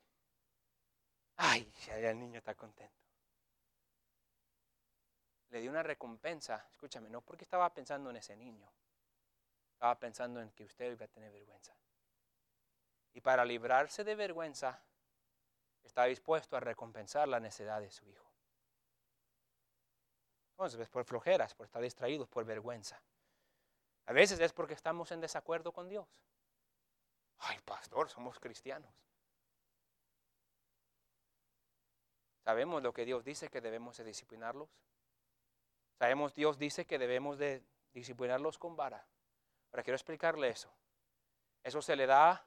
Ay, 1.37 1.71
ya 1.87 1.97
el 1.97 2.19
niño 2.19 2.39
está 2.39 2.55
contento. 2.55 3.03
Le 5.51 5.61
di 5.61 5.69
una 5.69 5.83
recompensa, 5.83 6.67
escúchame, 6.71 7.11
no 7.11 7.21
porque 7.21 7.45
estaba 7.45 7.73
pensando 7.75 8.09
en 8.09 8.17
ese 8.17 8.35
niño, 8.35 8.73
estaba 9.83 9.99
pensando 9.99 10.41
en 10.41 10.49
que 10.53 10.63
usted 10.63 10.93
iba 10.93 11.07
a 11.07 11.09
tener 11.09 11.33
vergüenza. 11.33 11.75
Y 13.15 13.21
para 13.21 13.45
librarse 13.45 14.05
de 14.05 14.15
vergüenza, 14.15 14.81
está 15.83 16.05
dispuesto 16.05 16.57
a 16.57 16.61
recompensar 16.61 17.27
la 17.27 17.41
necedad 17.41 17.81
de 17.81 17.91
su 17.91 18.09
hijo. 18.09 18.31
Entonces, 20.53 20.79
es 20.79 20.89
por 20.89 21.05
flojeras, 21.05 21.57
por 21.57 21.67
estar 21.67 21.83
distraídos, 21.83 22.29
por 22.29 22.45
vergüenza. 22.45 23.03
A 24.07 24.13
veces 24.13 24.39
es 24.39 24.53
porque 24.53 24.75
estamos 24.75 25.11
en 25.11 25.21
desacuerdo 25.21 25.73
con 25.73 25.89
Dios. 25.89 26.07
Ay, 27.39 27.59
pastor, 27.65 28.09
somos 28.09 28.39
cristianos. 28.39 28.95
Sabemos 32.45 32.85
lo 32.85 32.93
que 32.93 33.05
Dios 33.05 33.25
dice 33.25 33.49
que 33.49 33.61
debemos 33.61 33.97
de 33.97 34.05
disciplinarlos. 34.05 34.69
Sabemos 35.99 36.37
Dios 36.37 36.57
dice 36.57 36.87
que 36.87 37.01
debemos 37.01 37.37
de 37.37 37.65
disciplinarlos 37.93 38.59
con 38.59 38.77
vara. 38.77 39.05
Ahora 39.73 39.83
quiero 39.83 39.97
explicarle 39.97 40.49
eso. 40.49 40.71
Eso 41.63 41.81
se 41.81 41.97
le 41.97 42.07
da 42.07 42.47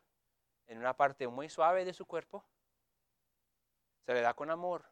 en 0.68 0.78
una 0.78 0.96
parte 0.96 1.28
muy 1.28 1.50
suave 1.50 1.84
de 1.84 1.94
su 1.94 2.06
cuerpo. 2.06 2.46
Se 4.06 4.14
le 4.14 4.22
da 4.22 4.36
con 4.36 4.52
amor. 4.52 4.86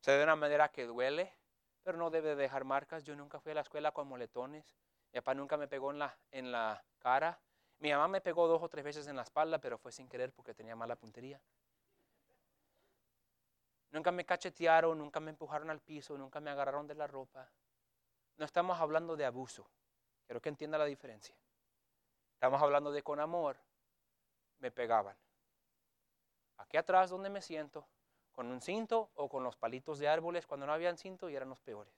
Se 0.00 0.12
da 0.12 0.18
de 0.18 0.24
una 0.24 0.36
manera 0.36 0.70
que 0.70 0.86
duele, 0.86 1.36
pero 1.82 1.98
no 1.98 2.10
debe 2.10 2.34
dejar 2.34 2.64
marcas. 2.64 3.04
Yo 3.04 3.14
nunca 3.14 3.40
fui 3.40 3.52
a 3.52 3.56
la 3.56 3.60
escuela 3.60 3.92
con 3.92 4.08
moletones. 4.08 4.74
Mi 5.12 5.20
papá 5.20 5.34
nunca 5.34 5.56
me 5.58 5.68
pegó 5.68 5.90
en 5.90 5.98
la, 5.98 6.18
en 6.30 6.50
la 6.50 6.82
cara. 6.98 7.38
Mi 7.78 7.92
mamá 7.92 8.08
me 8.08 8.22
pegó 8.22 8.48
dos 8.48 8.62
o 8.62 8.68
tres 8.68 8.84
veces 8.84 9.06
en 9.06 9.16
la 9.16 9.22
espalda, 9.22 9.58
pero 9.58 9.76
fue 9.76 9.92
sin 9.92 10.08
querer 10.08 10.32
porque 10.32 10.54
tenía 10.54 10.74
mala 10.74 10.96
puntería. 10.96 11.40
Nunca 13.90 14.10
me 14.10 14.24
cachetearon, 14.24 14.96
nunca 14.98 15.20
me 15.20 15.30
empujaron 15.30 15.70
al 15.70 15.80
piso, 15.80 16.16
nunca 16.16 16.40
me 16.40 16.50
agarraron 16.50 16.86
de 16.86 16.94
la 16.94 17.06
ropa. 17.06 17.52
No 18.38 18.44
estamos 18.44 18.80
hablando 18.80 19.14
de 19.14 19.24
abuso. 19.24 19.70
Quiero 20.26 20.40
que 20.40 20.48
entienda 20.48 20.78
la 20.78 20.84
diferencia. 20.84 21.34
Estamos 22.34 22.60
hablando 22.62 22.92
de 22.92 23.02
con 23.02 23.20
amor 23.20 23.56
me 24.58 24.70
pegaban. 24.70 25.16
Aquí 26.56 26.76
atrás 26.76 27.10
donde 27.10 27.30
me 27.30 27.42
siento, 27.42 27.86
con 28.32 28.50
un 28.50 28.60
cinto 28.60 29.10
o 29.14 29.28
con 29.28 29.44
los 29.44 29.56
palitos 29.56 29.98
de 29.98 30.08
árboles 30.08 30.46
cuando 30.46 30.66
no 30.66 30.72
habían 30.72 30.96
cinto 30.96 31.28
y 31.28 31.36
eran 31.36 31.48
los 31.48 31.60
peores. 31.60 31.94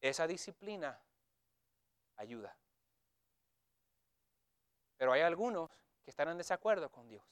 Esa 0.00 0.26
disciplina 0.26 1.00
ayuda. 2.16 2.56
Pero 4.96 5.12
hay 5.12 5.22
algunos 5.22 5.70
que 6.02 6.10
están 6.10 6.28
en 6.28 6.38
desacuerdo 6.38 6.90
con 6.90 7.08
Dios. 7.08 7.24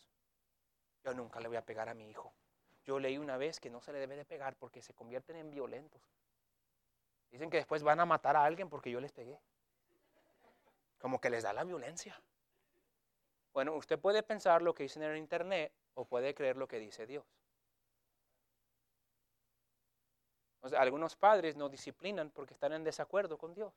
Yo 1.04 1.14
nunca 1.14 1.40
le 1.40 1.48
voy 1.48 1.56
a 1.56 1.64
pegar 1.64 1.88
a 1.88 1.94
mi 1.94 2.08
hijo. 2.08 2.32
Yo 2.84 2.98
leí 2.98 3.18
una 3.18 3.36
vez 3.36 3.60
que 3.60 3.70
no 3.70 3.80
se 3.80 3.92
le 3.92 3.98
debe 3.98 4.16
de 4.16 4.24
pegar 4.24 4.56
porque 4.56 4.82
se 4.82 4.94
convierten 4.94 5.36
en 5.36 5.50
violentos. 5.50 6.02
Dicen 7.30 7.50
que 7.50 7.58
después 7.58 7.82
van 7.82 8.00
a 8.00 8.06
matar 8.06 8.36
a 8.36 8.44
alguien 8.44 8.68
porque 8.68 8.90
yo 8.90 9.00
les 9.00 9.12
pegué. 9.12 9.38
Como 10.98 11.20
que 11.20 11.30
les 11.30 11.42
da 11.42 11.52
la 11.52 11.64
violencia. 11.64 12.20
Bueno, 13.52 13.74
usted 13.74 13.98
puede 13.98 14.22
pensar 14.22 14.62
lo 14.62 14.74
que 14.74 14.84
dicen 14.84 15.02
en 15.02 15.12
el 15.12 15.18
internet 15.18 15.72
o 15.94 16.04
puede 16.04 16.34
creer 16.34 16.56
lo 16.56 16.68
que 16.68 16.78
dice 16.78 17.06
Dios. 17.06 17.24
algunos 20.76 21.14
padres 21.14 21.56
no 21.56 21.68
disciplinan 21.68 22.30
porque 22.30 22.54
están 22.54 22.72
en 22.72 22.82
desacuerdo 22.82 23.38
con 23.38 23.54
Dios. 23.54 23.72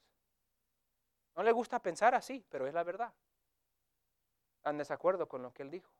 No 1.35 1.43
le 1.43 1.51
gusta 1.51 1.79
pensar 1.79 2.15
así, 2.15 2.43
pero 2.49 2.65
es 2.65 2.73
la 2.73 2.83
verdad. 2.83 3.13
Están 4.57 4.73
en 4.73 4.79
desacuerdo 4.79 5.27
con 5.27 5.43
lo 5.43 5.53
que 5.53 5.63
Él 5.63 5.69
dijo. 5.69 5.91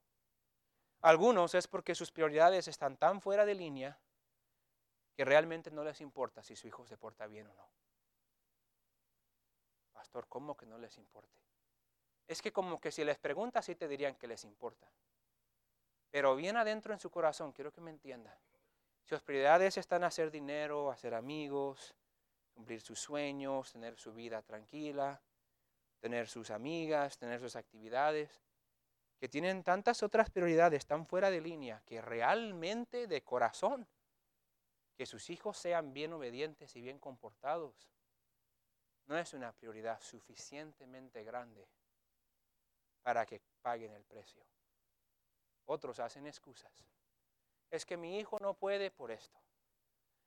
Algunos 1.01 1.53
es 1.55 1.67
porque 1.67 1.95
sus 1.95 2.11
prioridades 2.11 2.67
están 2.67 2.97
tan 2.97 3.21
fuera 3.21 3.45
de 3.45 3.53
línea 3.53 3.97
que 5.19 5.25
realmente 5.25 5.69
no 5.69 5.83
les 5.83 5.99
importa 5.99 6.41
si 6.41 6.55
su 6.55 6.69
hijo 6.69 6.87
se 6.87 6.95
porta 6.95 7.27
bien 7.27 7.45
o 7.47 7.53
no. 7.53 7.69
Pastor, 9.91 10.29
¿cómo 10.29 10.55
que 10.55 10.65
no 10.65 10.77
les 10.77 10.97
importe? 10.97 11.41
Es 12.25 12.41
que 12.41 12.53
como 12.53 12.79
que 12.79 12.89
si 12.89 13.03
les 13.03 13.17
preguntas, 13.17 13.65
sí 13.65 13.75
te 13.75 13.89
dirían 13.89 14.15
que 14.15 14.27
les 14.27 14.45
importa. 14.45 14.89
Pero 16.09 16.37
bien 16.37 16.55
adentro 16.55 16.93
en 16.93 17.01
su 17.01 17.11
corazón, 17.11 17.51
quiero 17.51 17.73
que 17.73 17.81
me 17.81 17.91
entiendan. 17.91 18.33
Si 19.01 19.09
sus 19.09 19.21
prioridades 19.21 19.75
están 19.75 20.05
hacer 20.05 20.31
dinero, 20.31 20.89
hacer 20.89 21.13
amigos, 21.13 21.93
cumplir 22.53 22.79
sus 22.79 23.01
sueños, 23.01 23.73
tener 23.73 23.97
su 23.97 24.13
vida 24.13 24.41
tranquila, 24.41 25.21
tener 25.99 26.29
sus 26.29 26.49
amigas, 26.49 27.17
tener 27.17 27.41
sus 27.41 27.57
actividades, 27.57 28.41
que 29.19 29.27
tienen 29.27 29.65
tantas 29.65 30.01
otras 30.01 30.29
prioridades 30.29 30.85
tan 30.85 31.05
fuera 31.05 31.29
de 31.29 31.41
línea 31.41 31.83
que 31.85 32.01
realmente 32.01 33.05
de 33.05 33.21
corazón, 33.21 33.85
que 34.99 35.05
sus 35.05 35.29
hijos 35.29 35.57
sean 35.57 35.93
bien 35.93 36.11
obedientes 36.11 36.75
y 36.75 36.81
bien 36.81 36.99
comportados, 36.99 37.89
no 39.05 39.17
es 39.17 39.33
una 39.33 39.53
prioridad 39.53 40.01
suficientemente 40.01 41.23
grande 41.23 41.69
para 43.01 43.25
que 43.25 43.39
paguen 43.61 43.93
el 43.93 44.03
precio. 44.03 44.43
Otros 45.67 46.01
hacen 46.01 46.27
excusas. 46.27 46.85
Es 47.71 47.85
que 47.85 47.95
mi 47.95 48.19
hijo 48.19 48.39
no 48.41 48.55
puede 48.55 48.91
por 48.91 49.09
esto. 49.09 49.39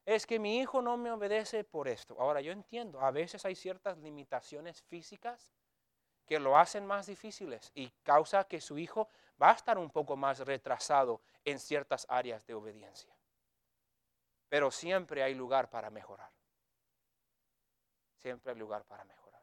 Es 0.06 0.26
que 0.26 0.38
mi 0.38 0.60
hijo 0.60 0.80
no 0.80 0.96
me 0.96 1.12
obedece 1.12 1.64
por 1.64 1.86
esto. 1.86 2.18
Ahora 2.18 2.40
yo 2.40 2.50
entiendo, 2.50 2.98
a 3.02 3.10
veces 3.10 3.44
hay 3.44 3.54
ciertas 3.54 3.98
limitaciones 3.98 4.80
físicas 4.84 5.52
que 6.24 6.40
lo 6.40 6.56
hacen 6.56 6.86
más 6.86 7.08
difíciles 7.08 7.70
y 7.74 7.90
causa 8.02 8.44
que 8.44 8.62
su 8.62 8.78
hijo 8.78 9.10
va 9.40 9.50
a 9.50 9.54
estar 9.54 9.76
un 9.76 9.90
poco 9.90 10.16
más 10.16 10.38
retrasado 10.38 11.20
en 11.44 11.58
ciertas 11.58 12.06
áreas 12.08 12.46
de 12.46 12.54
obediencia. 12.54 13.14
Pero 14.52 14.70
siempre 14.70 15.22
hay 15.22 15.34
lugar 15.34 15.70
para 15.70 15.88
mejorar. 15.88 16.30
Siempre 18.18 18.52
hay 18.52 18.58
lugar 18.58 18.84
para 18.84 19.02
mejorar. 19.02 19.42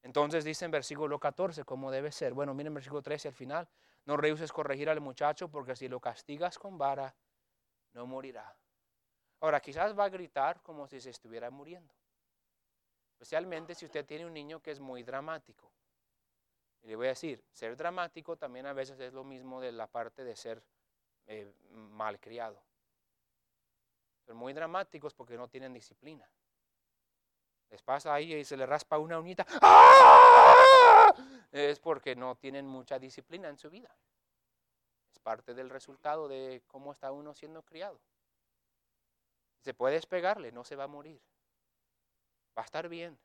Entonces 0.00 0.44
dice 0.44 0.64
en 0.64 0.70
versículo 0.70 1.18
14 1.18 1.64
cómo 1.64 1.90
debe 1.90 2.12
ser. 2.12 2.34
Bueno, 2.34 2.54
miren 2.54 2.72
versículo 2.72 3.02
13 3.02 3.26
al 3.26 3.34
final. 3.34 3.68
No 4.04 4.16
rehuses 4.16 4.52
corregir 4.52 4.88
al 4.88 5.00
muchacho 5.00 5.50
porque 5.50 5.74
si 5.74 5.88
lo 5.88 5.98
castigas 5.98 6.56
con 6.56 6.78
vara, 6.78 7.12
no 7.94 8.06
morirá. 8.06 8.56
Ahora, 9.40 9.58
quizás 9.58 9.98
va 9.98 10.04
a 10.04 10.08
gritar 10.08 10.62
como 10.62 10.86
si 10.86 11.00
se 11.00 11.10
estuviera 11.10 11.50
muriendo. 11.50 11.92
Especialmente 13.14 13.74
si 13.74 13.86
usted 13.86 14.06
tiene 14.06 14.24
un 14.24 14.34
niño 14.34 14.62
que 14.62 14.70
es 14.70 14.78
muy 14.78 15.02
dramático. 15.02 15.72
Y 16.82 16.86
le 16.86 16.94
voy 16.94 17.06
a 17.06 17.08
decir, 17.08 17.44
ser 17.50 17.76
dramático 17.76 18.36
también 18.36 18.66
a 18.66 18.72
veces 18.72 19.00
es 19.00 19.12
lo 19.12 19.24
mismo 19.24 19.60
de 19.60 19.72
la 19.72 19.88
parte 19.88 20.22
de 20.22 20.36
ser 20.36 20.62
eh, 21.26 21.52
malcriado. 21.70 22.67
Son 24.28 24.36
muy 24.36 24.52
dramáticos 24.52 25.12
porque 25.12 25.36
no 25.36 25.48
tienen 25.48 25.72
disciplina. 25.72 26.30
Les 27.70 27.82
pasa 27.82 28.14
ahí 28.14 28.32
y 28.32 28.44
se 28.44 28.56
le 28.56 28.66
raspa 28.66 28.98
una 28.98 29.18
uñita. 29.18 29.44
¡Ah! 29.60 31.12
Es 31.50 31.80
porque 31.80 32.14
no 32.14 32.36
tienen 32.36 32.66
mucha 32.66 33.00
disciplina 33.00 33.48
en 33.48 33.58
su 33.58 33.70
vida. 33.70 33.92
Es 35.10 35.18
parte 35.18 35.52
del 35.54 35.70
resultado 35.70 36.28
de 36.28 36.62
cómo 36.68 36.92
está 36.92 37.10
uno 37.10 37.34
siendo 37.34 37.62
criado. 37.62 37.98
Se 39.62 39.74
puede 39.74 39.94
despegarle, 39.94 40.52
no 40.52 40.62
se 40.62 40.76
va 40.76 40.84
a 40.84 40.88
morir 40.88 41.20
va 42.58 42.62
a 42.62 42.64
estar 42.64 42.88
bien, 42.88 43.16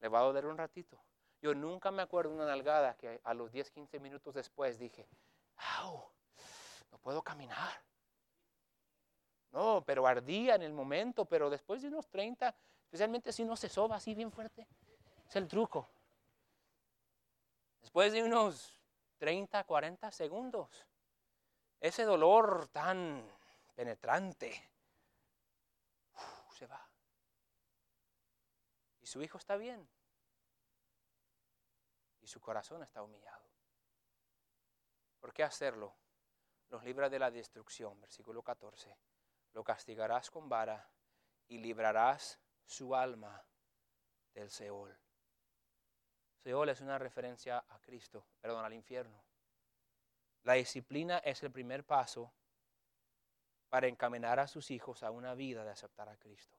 le 0.00 0.08
va 0.08 0.18
a 0.18 0.22
doler 0.22 0.44
un 0.46 0.58
ratito. 0.58 1.00
Yo 1.40 1.54
nunca 1.54 1.92
me 1.92 2.02
acuerdo 2.02 2.30
de 2.30 2.36
una 2.36 2.46
nalgada 2.46 2.96
que 2.96 3.20
a 3.22 3.32
los 3.32 3.52
10, 3.52 3.70
15 3.70 4.00
minutos 4.00 4.34
después 4.34 4.76
dije, 4.76 5.08
¡au! 5.78 6.10
No 6.90 6.98
puedo 6.98 7.22
caminar. 7.22 7.80
No, 9.52 9.82
pero 9.84 10.06
ardía 10.06 10.54
en 10.54 10.62
el 10.62 10.72
momento, 10.72 11.24
pero 11.24 11.50
después 11.50 11.82
de 11.82 11.88
unos 11.88 12.08
30, 12.08 12.54
especialmente 12.84 13.32
si 13.32 13.42
uno 13.42 13.56
se 13.56 13.68
soba 13.68 13.96
así 13.96 14.14
bien 14.14 14.30
fuerte, 14.30 14.66
es 15.28 15.36
el 15.36 15.48
truco. 15.48 15.88
Después 17.80 18.12
de 18.12 18.22
unos 18.22 18.80
30, 19.18 19.64
40 19.64 20.10
segundos, 20.12 20.86
ese 21.80 22.04
dolor 22.04 22.68
tan 22.68 23.24
penetrante 23.74 24.70
se 26.52 26.66
va 26.66 26.90
su 29.10 29.20
hijo 29.20 29.38
está 29.38 29.56
bien. 29.56 29.88
Y 32.20 32.28
su 32.28 32.40
corazón 32.40 32.80
está 32.84 33.02
humillado. 33.02 33.44
¿Por 35.18 35.32
qué 35.32 35.42
hacerlo? 35.42 35.92
Los 36.68 36.84
libra 36.84 37.08
de 37.08 37.18
la 37.18 37.28
destrucción, 37.28 38.00
versículo 38.00 38.40
14. 38.40 38.96
Lo 39.52 39.64
castigarás 39.64 40.30
con 40.30 40.48
vara 40.48 40.88
y 41.48 41.58
librarás 41.58 42.38
su 42.64 42.94
alma 42.94 43.44
del 44.32 44.50
Seol. 44.50 44.96
Seol 46.38 46.68
es 46.68 46.80
una 46.80 46.98
referencia 46.98 47.64
a 47.68 47.80
Cristo, 47.80 48.26
perdón, 48.40 48.64
al 48.64 48.72
infierno. 48.72 49.22
La 50.44 50.54
disciplina 50.54 51.18
es 51.18 51.42
el 51.42 51.50
primer 51.50 51.84
paso 51.84 52.32
para 53.68 53.88
encaminar 53.88 54.40
a 54.40 54.48
sus 54.48 54.70
hijos 54.70 55.02
a 55.02 55.10
una 55.10 55.34
vida 55.34 55.64
de 55.64 55.70
aceptar 55.70 56.08
a 56.08 56.16
Cristo. 56.16 56.58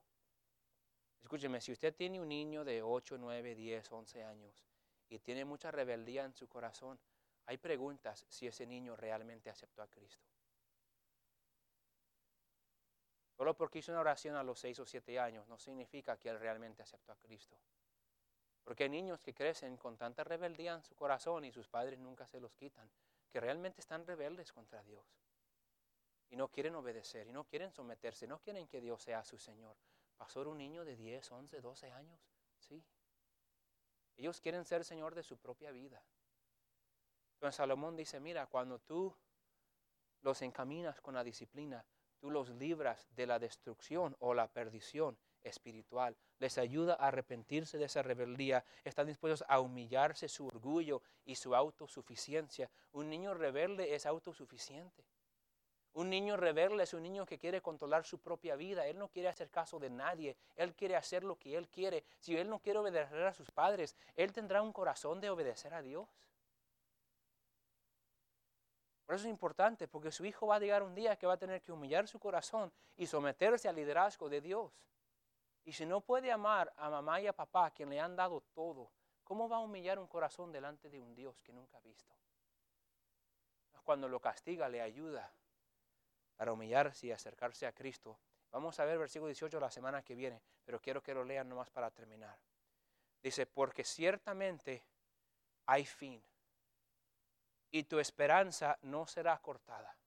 Escúcheme, 1.21 1.61
si 1.61 1.71
usted 1.71 1.95
tiene 1.95 2.19
un 2.19 2.29
niño 2.29 2.63
de 2.63 2.81
8, 2.81 3.17
9, 3.17 3.55
10, 3.55 3.91
11 3.91 4.23
años 4.23 4.63
y 5.09 5.19
tiene 5.19 5.45
mucha 5.45 5.71
rebeldía 5.71 6.25
en 6.25 6.33
su 6.33 6.47
corazón, 6.47 6.99
hay 7.45 7.57
preguntas 7.57 8.25
si 8.29 8.47
ese 8.47 8.65
niño 8.65 8.95
realmente 8.95 9.49
aceptó 9.49 9.81
a 9.81 9.87
Cristo. 9.87 10.30
Solo 13.41 13.57
porque 13.57 13.79
hizo 13.79 13.91
una 13.91 14.01
oración 14.01 14.35
a 14.35 14.43
los 14.43 14.59
6 14.59 14.81
o 14.81 14.85
7 14.85 15.19
años 15.19 15.47
no 15.47 15.57
significa 15.57 16.15
que 16.15 16.29
él 16.29 16.39
realmente 16.39 16.83
aceptó 16.83 17.11
a 17.11 17.15
Cristo. 17.15 17.57
Porque 18.63 18.83
hay 18.83 18.89
niños 18.89 19.19
que 19.23 19.33
crecen 19.33 19.77
con 19.77 19.97
tanta 19.97 20.23
rebeldía 20.23 20.75
en 20.75 20.83
su 20.83 20.93
corazón 20.93 21.43
y 21.45 21.51
sus 21.51 21.67
padres 21.67 21.97
nunca 21.97 22.27
se 22.27 22.39
los 22.39 22.55
quitan, 22.55 22.87
que 23.31 23.39
realmente 23.39 23.81
están 23.81 24.05
rebeldes 24.05 24.53
contra 24.53 24.83
Dios. 24.83 25.03
Y 26.29 26.35
no 26.35 26.49
quieren 26.49 26.75
obedecer, 26.75 27.25
y 27.25 27.33
no 27.33 27.45
quieren 27.45 27.71
someterse, 27.71 28.27
no 28.27 28.37
quieren 28.37 28.67
que 28.67 28.79
Dios 28.79 29.01
sea 29.01 29.25
su 29.25 29.39
Señor. 29.39 29.75
Pasó 30.17 30.47
un 30.47 30.59
niño 30.59 30.85
de 30.85 30.95
10, 30.95 31.31
11, 31.31 31.61
12 31.61 31.91
años, 31.93 32.21
sí. 32.59 32.85
Ellos 34.17 34.39
quieren 34.39 34.65
ser 34.65 34.85
Señor 34.85 35.15
de 35.15 35.23
su 35.23 35.39
propia 35.39 35.71
vida. 35.71 35.99
Entonces 37.33 37.55
Salomón 37.55 37.95
dice, 37.95 38.19
mira, 38.19 38.45
cuando 38.45 38.77
tú 38.77 39.17
los 40.21 40.39
encaminas 40.43 41.01
con 41.01 41.15
la 41.15 41.23
disciplina, 41.23 41.83
tú 42.21 42.29
los 42.29 42.49
libras 42.51 43.07
de 43.15 43.25
la 43.25 43.39
destrucción 43.39 44.15
o 44.19 44.33
la 44.33 44.47
perdición 44.47 45.17
espiritual. 45.43 46.15
Les 46.37 46.57
ayuda 46.59 46.93
a 46.93 47.07
arrepentirse 47.07 47.79
de 47.79 47.85
esa 47.85 48.03
rebeldía. 48.03 48.63
Están 48.83 49.07
dispuestos 49.07 49.43
a 49.49 49.59
humillarse 49.59 50.29
su 50.29 50.45
orgullo 50.45 51.01
y 51.25 51.35
su 51.35 51.55
autosuficiencia. 51.55 52.69
Un 52.93 53.09
niño 53.09 53.33
rebelde 53.33 53.95
es 53.95 54.05
autosuficiente. 54.05 55.03
Un 55.93 56.09
niño 56.09 56.37
rebelde 56.37 56.83
es 56.83 56.93
un 56.93 57.03
niño 57.03 57.25
que 57.25 57.39
quiere 57.39 57.59
controlar 57.59 58.05
su 58.05 58.19
propia 58.19 58.55
vida. 58.55 58.87
Él 58.87 58.97
no 58.97 59.09
quiere 59.09 59.27
hacer 59.27 59.49
caso 59.49 59.79
de 59.79 59.89
nadie. 59.89 60.37
Él 60.55 60.73
quiere 60.73 60.95
hacer 60.95 61.23
lo 61.23 61.37
que 61.37 61.57
él 61.57 61.67
quiere. 61.67 62.05
Si 62.19 62.37
él 62.37 62.49
no 62.49 62.59
quiere 62.59 62.79
obedecer 62.79 63.23
a 63.23 63.33
sus 63.33 63.51
padres, 63.51 63.95
él 64.15 64.31
tendrá 64.31 64.61
un 64.61 64.71
corazón 64.71 65.19
de 65.19 65.29
obedecer 65.29 65.73
a 65.73 65.81
Dios. 65.81 66.07
Por 69.11 69.17
eso 69.17 69.27
es 69.27 69.31
importante, 69.31 69.89
porque 69.89 70.09
su 70.09 70.23
hijo 70.23 70.47
va 70.47 70.55
a 70.55 70.59
llegar 70.59 70.83
un 70.83 70.95
día 70.95 71.17
que 71.17 71.27
va 71.27 71.33
a 71.33 71.37
tener 71.37 71.61
que 71.61 71.73
humillar 71.73 72.07
su 72.07 72.17
corazón 72.17 72.71
y 72.95 73.05
someterse 73.05 73.67
al 73.67 73.75
liderazgo 73.75 74.29
de 74.29 74.39
Dios. 74.39 74.71
Y 75.65 75.73
si 75.73 75.85
no 75.85 75.99
puede 75.99 76.31
amar 76.31 76.71
a 76.77 76.89
mamá 76.89 77.19
y 77.19 77.27
a 77.27 77.33
papá, 77.33 77.71
quien 77.71 77.89
le 77.89 77.99
han 77.99 78.15
dado 78.15 78.39
todo, 78.53 78.89
¿cómo 79.25 79.49
va 79.49 79.57
a 79.57 79.59
humillar 79.59 79.99
un 79.99 80.07
corazón 80.07 80.53
delante 80.53 80.89
de 80.89 81.01
un 81.01 81.13
Dios 81.13 81.43
que 81.43 81.51
nunca 81.51 81.75
ha 81.77 81.81
visto? 81.81 82.15
Cuando 83.83 84.07
lo 84.07 84.21
castiga, 84.21 84.69
le 84.69 84.81
ayuda 84.81 85.29
para 86.37 86.53
humillarse 86.53 87.07
y 87.07 87.11
acercarse 87.11 87.67
a 87.67 87.73
Cristo. 87.73 88.17
Vamos 88.49 88.79
a 88.79 88.85
ver 88.85 88.97
versículo 88.97 89.27
18 89.27 89.59
la 89.59 89.71
semana 89.71 90.01
que 90.03 90.15
viene, 90.15 90.41
pero 90.63 90.79
quiero 90.79 91.03
que 91.03 91.13
lo 91.13 91.25
lean 91.25 91.49
nomás 91.49 91.69
para 91.69 91.91
terminar. 91.91 92.39
Dice, 93.21 93.45
porque 93.45 93.83
ciertamente 93.83 94.85
hay 95.65 95.85
fin 95.85 96.23
y 97.71 97.83
tu 97.83 97.99
esperanza 97.99 98.77
no 98.81 99.07
será 99.07 99.37
cortada. 99.39 99.97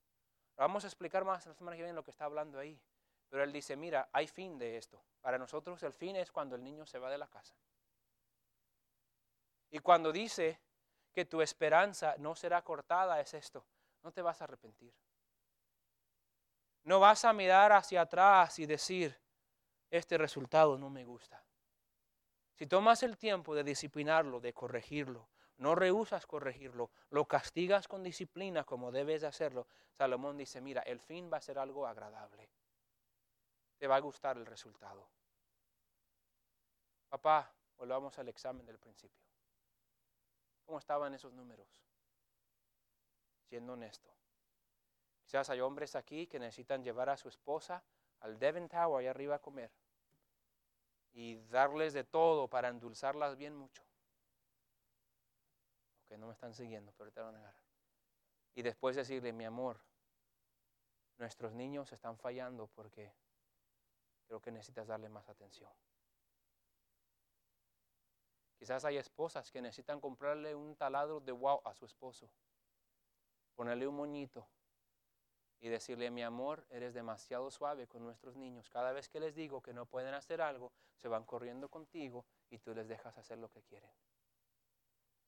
Vamos 0.56 0.84
a 0.84 0.86
explicar 0.86 1.24
más 1.24 1.46
la 1.46 1.54
semana 1.54 1.76
que 1.76 1.82
viene 1.82 1.96
lo 1.96 2.04
que 2.04 2.10
está 2.10 2.26
hablando 2.26 2.58
ahí. 2.58 2.80
Pero 3.28 3.42
él 3.42 3.52
dice, 3.52 3.74
mira, 3.74 4.08
hay 4.12 4.28
fin 4.28 4.58
de 4.58 4.76
esto. 4.76 5.02
Para 5.20 5.38
nosotros 5.38 5.82
el 5.82 5.92
fin 5.92 6.14
es 6.16 6.30
cuando 6.30 6.54
el 6.54 6.62
niño 6.62 6.86
se 6.86 6.98
va 6.98 7.10
de 7.10 7.18
la 7.18 7.26
casa. 7.26 7.56
Y 9.70 9.80
cuando 9.80 10.12
dice 10.12 10.60
que 11.12 11.24
tu 11.24 11.42
esperanza 11.42 12.14
no 12.18 12.36
será 12.36 12.62
cortada, 12.62 13.20
es 13.20 13.34
esto. 13.34 13.66
No 14.02 14.12
te 14.12 14.22
vas 14.22 14.40
a 14.40 14.44
arrepentir. 14.44 14.94
No 16.84 17.00
vas 17.00 17.24
a 17.24 17.32
mirar 17.32 17.72
hacia 17.72 18.02
atrás 18.02 18.58
y 18.58 18.66
decir, 18.66 19.18
este 19.90 20.18
resultado 20.18 20.76
no 20.76 20.90
me 20.90 21.04
gusta. 21.04 21.42
Si 22.52 22.66
tomas 22.66 23.02
el 23.02 23.16
tiempo 23.16 23.54
de 23.54 23.64
disciplinarlo, 23.64 24.38
de 24.38 24.52
corregirlo, 24.52 25.28
no 25.58 25.74
rehusas 25.74 26.26
corregirlo, 26.26 26.90
lo 27.10 27.26
castigas 27.26 27.86
con 27.86 28.02
disciplina 28.02 28.64
como 28.64 28.90
debes 28.90 29.20
de 29.20 29.28
hacerlo, 29.28 29.66
Salomón 29.92 30.36
dice, 30.36 30.60
mira, 30.60 30.82
el 30.82 31.00
fin 31.00 31.30
va 31.32 31.36
a 31.36 31.42
ser 31.42 31.58
algo 31.58 31.86
agradable. 31.86 32.50
Te 33.78 33.86
va 33.86 33.96
a 33.96 34.00
gustar 34.00 34.36
el 34.36 34.46
resultado. 34.46 35.08
Papá, 37.08 37.52
volvamos 37.76 38.18
al 38.18 38.28
examen 38.28 38.66
del 38.66 38.78
principio. 38.78 39.24
¿Cómo 40.64 40.78
estaban 40.78 41.14
esos 41.14 41.32
números? 41.32 41.68
Siendo 43.48 43.74
honesto. 43.74 44.10
Quizás 45.22 45.50
hay 45.50 45.60
hombres 45.60 45.94
aquí 45.94 46.26
que 46.26 46.38
necesitan 46.38 46.82
llevar 46.82 47.10
a 47.10 47.16
su 47.16 47.28
esposa 47.28 47.84
al 48.20 48.38
Devon 48.38 48.68
Tower 48.68 49.00
allá 49.00 49.10
arriba 49.10 49.36
a 49.36 49.40
comer 49.40 49.70
y 51.12 51.36
darles 51.46 51.92
de 51.92 52.04
todo 52.04 52.48
para 52.48 52.68
endulzarlas 52.68 53.36
bien 53.36 53.54
mucho 53.54 53.84
no 56.18 56.26
me 56.26 56.32
están 56.32 56.54
siguiendo, 56.54 56.92
pero 56.96 57.10
te 57.10 57.20
van 57.20 57.34
a 57.34 57.38
negar. 57.38 57.54
Y 58.54 58.62
después 58.62 58.96
decirle, 58.96 59.32
mi 59.32 59.44
amor, 59.44 59.80
nuestros 61.18 61.52
niños 61.52 61.92
están 61.92 62.16
fallando 62.16 62.68
porque 62.68 63.12
creo 64.26 64.40
que 64.40 64.50
necesitas 64.50 64.86
darle 64.86 65.08
más 65.08 65.28
atención. 65.28 65.70
Quizás 68.58 68.84
hay 68.84 68.96
esposas 68.96 69.50
que 69.50 69.60
necesitan 69.60 70.00
comprarle 70.00 70.54
un 70.54 70.76
taladro 70.76 71.20
de 71.20 71.32
wow 71.32 71.60
a 71.64 71.74
su 71.74 71.84
esposo, 71.84 72.30
ponerle 73.54 73.86
un 73.86 73.96
moñito 73.96 74.46
y 75.60 75.68
decirle, 75.68 76.10
mi 76.10 76.22
amor, 76.22 76.66
eres 76.70 76.94
demasiado 76.94 77.50
suave 77.50 77.86
con 77.86 78.04
nuestros 78.04 78.36
niños. 78.36 78.68
Cada 78.70 78.92
vez 78.92 79.08
que 79.08 79.20
les 79.20 79.34
digo 79.34 79.62
que 79.62 79.72
no 79.72 79.86
pueden 79.86 80.14
hacer 80.14 80.40
algo, 80.40 80.72
se 80.96 81.08
van 81.08 81.24
corriendo 81.24 81.68
contigo 81.68 82.24
y 82.50 82.58
tú 82.58 82.74
les 82.74 82.88
dejas 82.88 83.16
hacer 83.18 83.38
lo 83.38 83.50
que 83.50 83.62
quieren. 83.62 83.90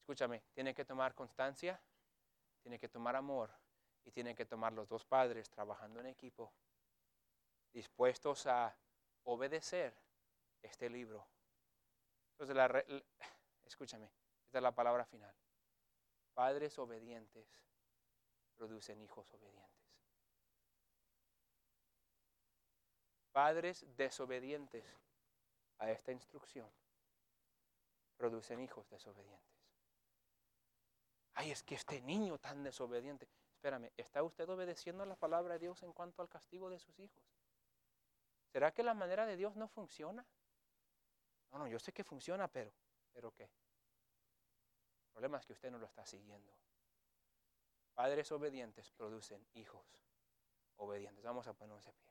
Escúchame, 0.06 0.44
tiene 0.54 0.72
que 0.72 0.84
tomar 0.84 1.16
constancia, 1.16 1.82
tiene 2.62 2.78
que 2.78 2.88
tomar 2.88 3.16
amor 3.16 3.50
y 4.04 4.12
tiene 4.12 4.36
que 4.36 4.46
tomar 4.46 4.72
los 4.72 4.88
dos 4.88 5.04
padres 5.04 5.50
trabajando 5.50 5.98
en 5.98 6.06
equipo, 6.06 6.52
dispuestos 7.72 8.46
a 8.46 8.72
obedecer 9.24 10.00
este 10.62 10.88
libro. 10.88 11.26
Entonces, 12.30 12.54
la, 12.54 12.84
escúchame, 13.64 14.12
esta 14.44 14.58
es 14.58 14.62
la 14.62 14.72
palabra 14.72 15.04
final. 15.04 15.34
Padres 16.34 16.78
obedientes 16.78 17.48
producen 18.54 19.02
hijos 19.02 19.34
obedientes. 19.34 19.90
Padres 23.32 23.84
desobedientes 23.96 24.86
a 25.78 25.90
esta 25.90 26.12
instrucción 26.12 26.70
producen 28.16 28.60
hijos 28.60 28.88
desobedientes 28.88 29.55
ay, 31.36 31.50
es 31.50 31.62
que 31.62 31.74
este 31.74 32.00
niño 32.00 32.38
tan 32.38 32.62
desobediente. 32.62 33.28
Espérame, 33.54 33.92
¿está 33.96 34.22
usted 34.22 34.48
obedeciendo 34.48 35.02
a 35.02 35.06
la 35.06 35.16
palabra 35.16 35.54
de 35.54 35.60
Dios 35.60 35.82
en 35.82 35.92
cuanto 35.92 36.22
al 36.22 36.28
castigo 36.28 36.68
de 36.68 36.78
sus 36.78 36.98
hijos? 36.98 37.22
¿Será 38.52 38.72
que 38.72 38.82
la 38.82 38.94
manera 38.94 39.26
de 39.26 39.36
Dios 39.36 39.54
no 39.54 39.68
funciona? 39.68 40.26
No, 41.52 41.58
no, 41.58 41.68
yo 41.68 41.78
sé 41.78 41.92
que 41.92 42.04
funciona, 42.04 42.48
pero, 42.48 42.72
¿pero 43.12 43.32
qué? 43.32 43.44
El 43.44 45.12
problema 45.12 45.38
es 45.38 45.46
que 45.46 45.52
usted 45.52 45.70
no 45.70 45.78
lo 45.78 45.86
está 45.86 46.04
siguiendo. 46.06 46.52
Padres 47.94 48.30
obedientes 48.32 48.90
producen 48.92 49.46
hijos 49.54 49.86
obedientes. 50.76 51.24
Vamos 51.24 51.46
a 51.46 51.54
ponernos 51.54 51.84
de 51.84 51.92
pie. 51.92 52.05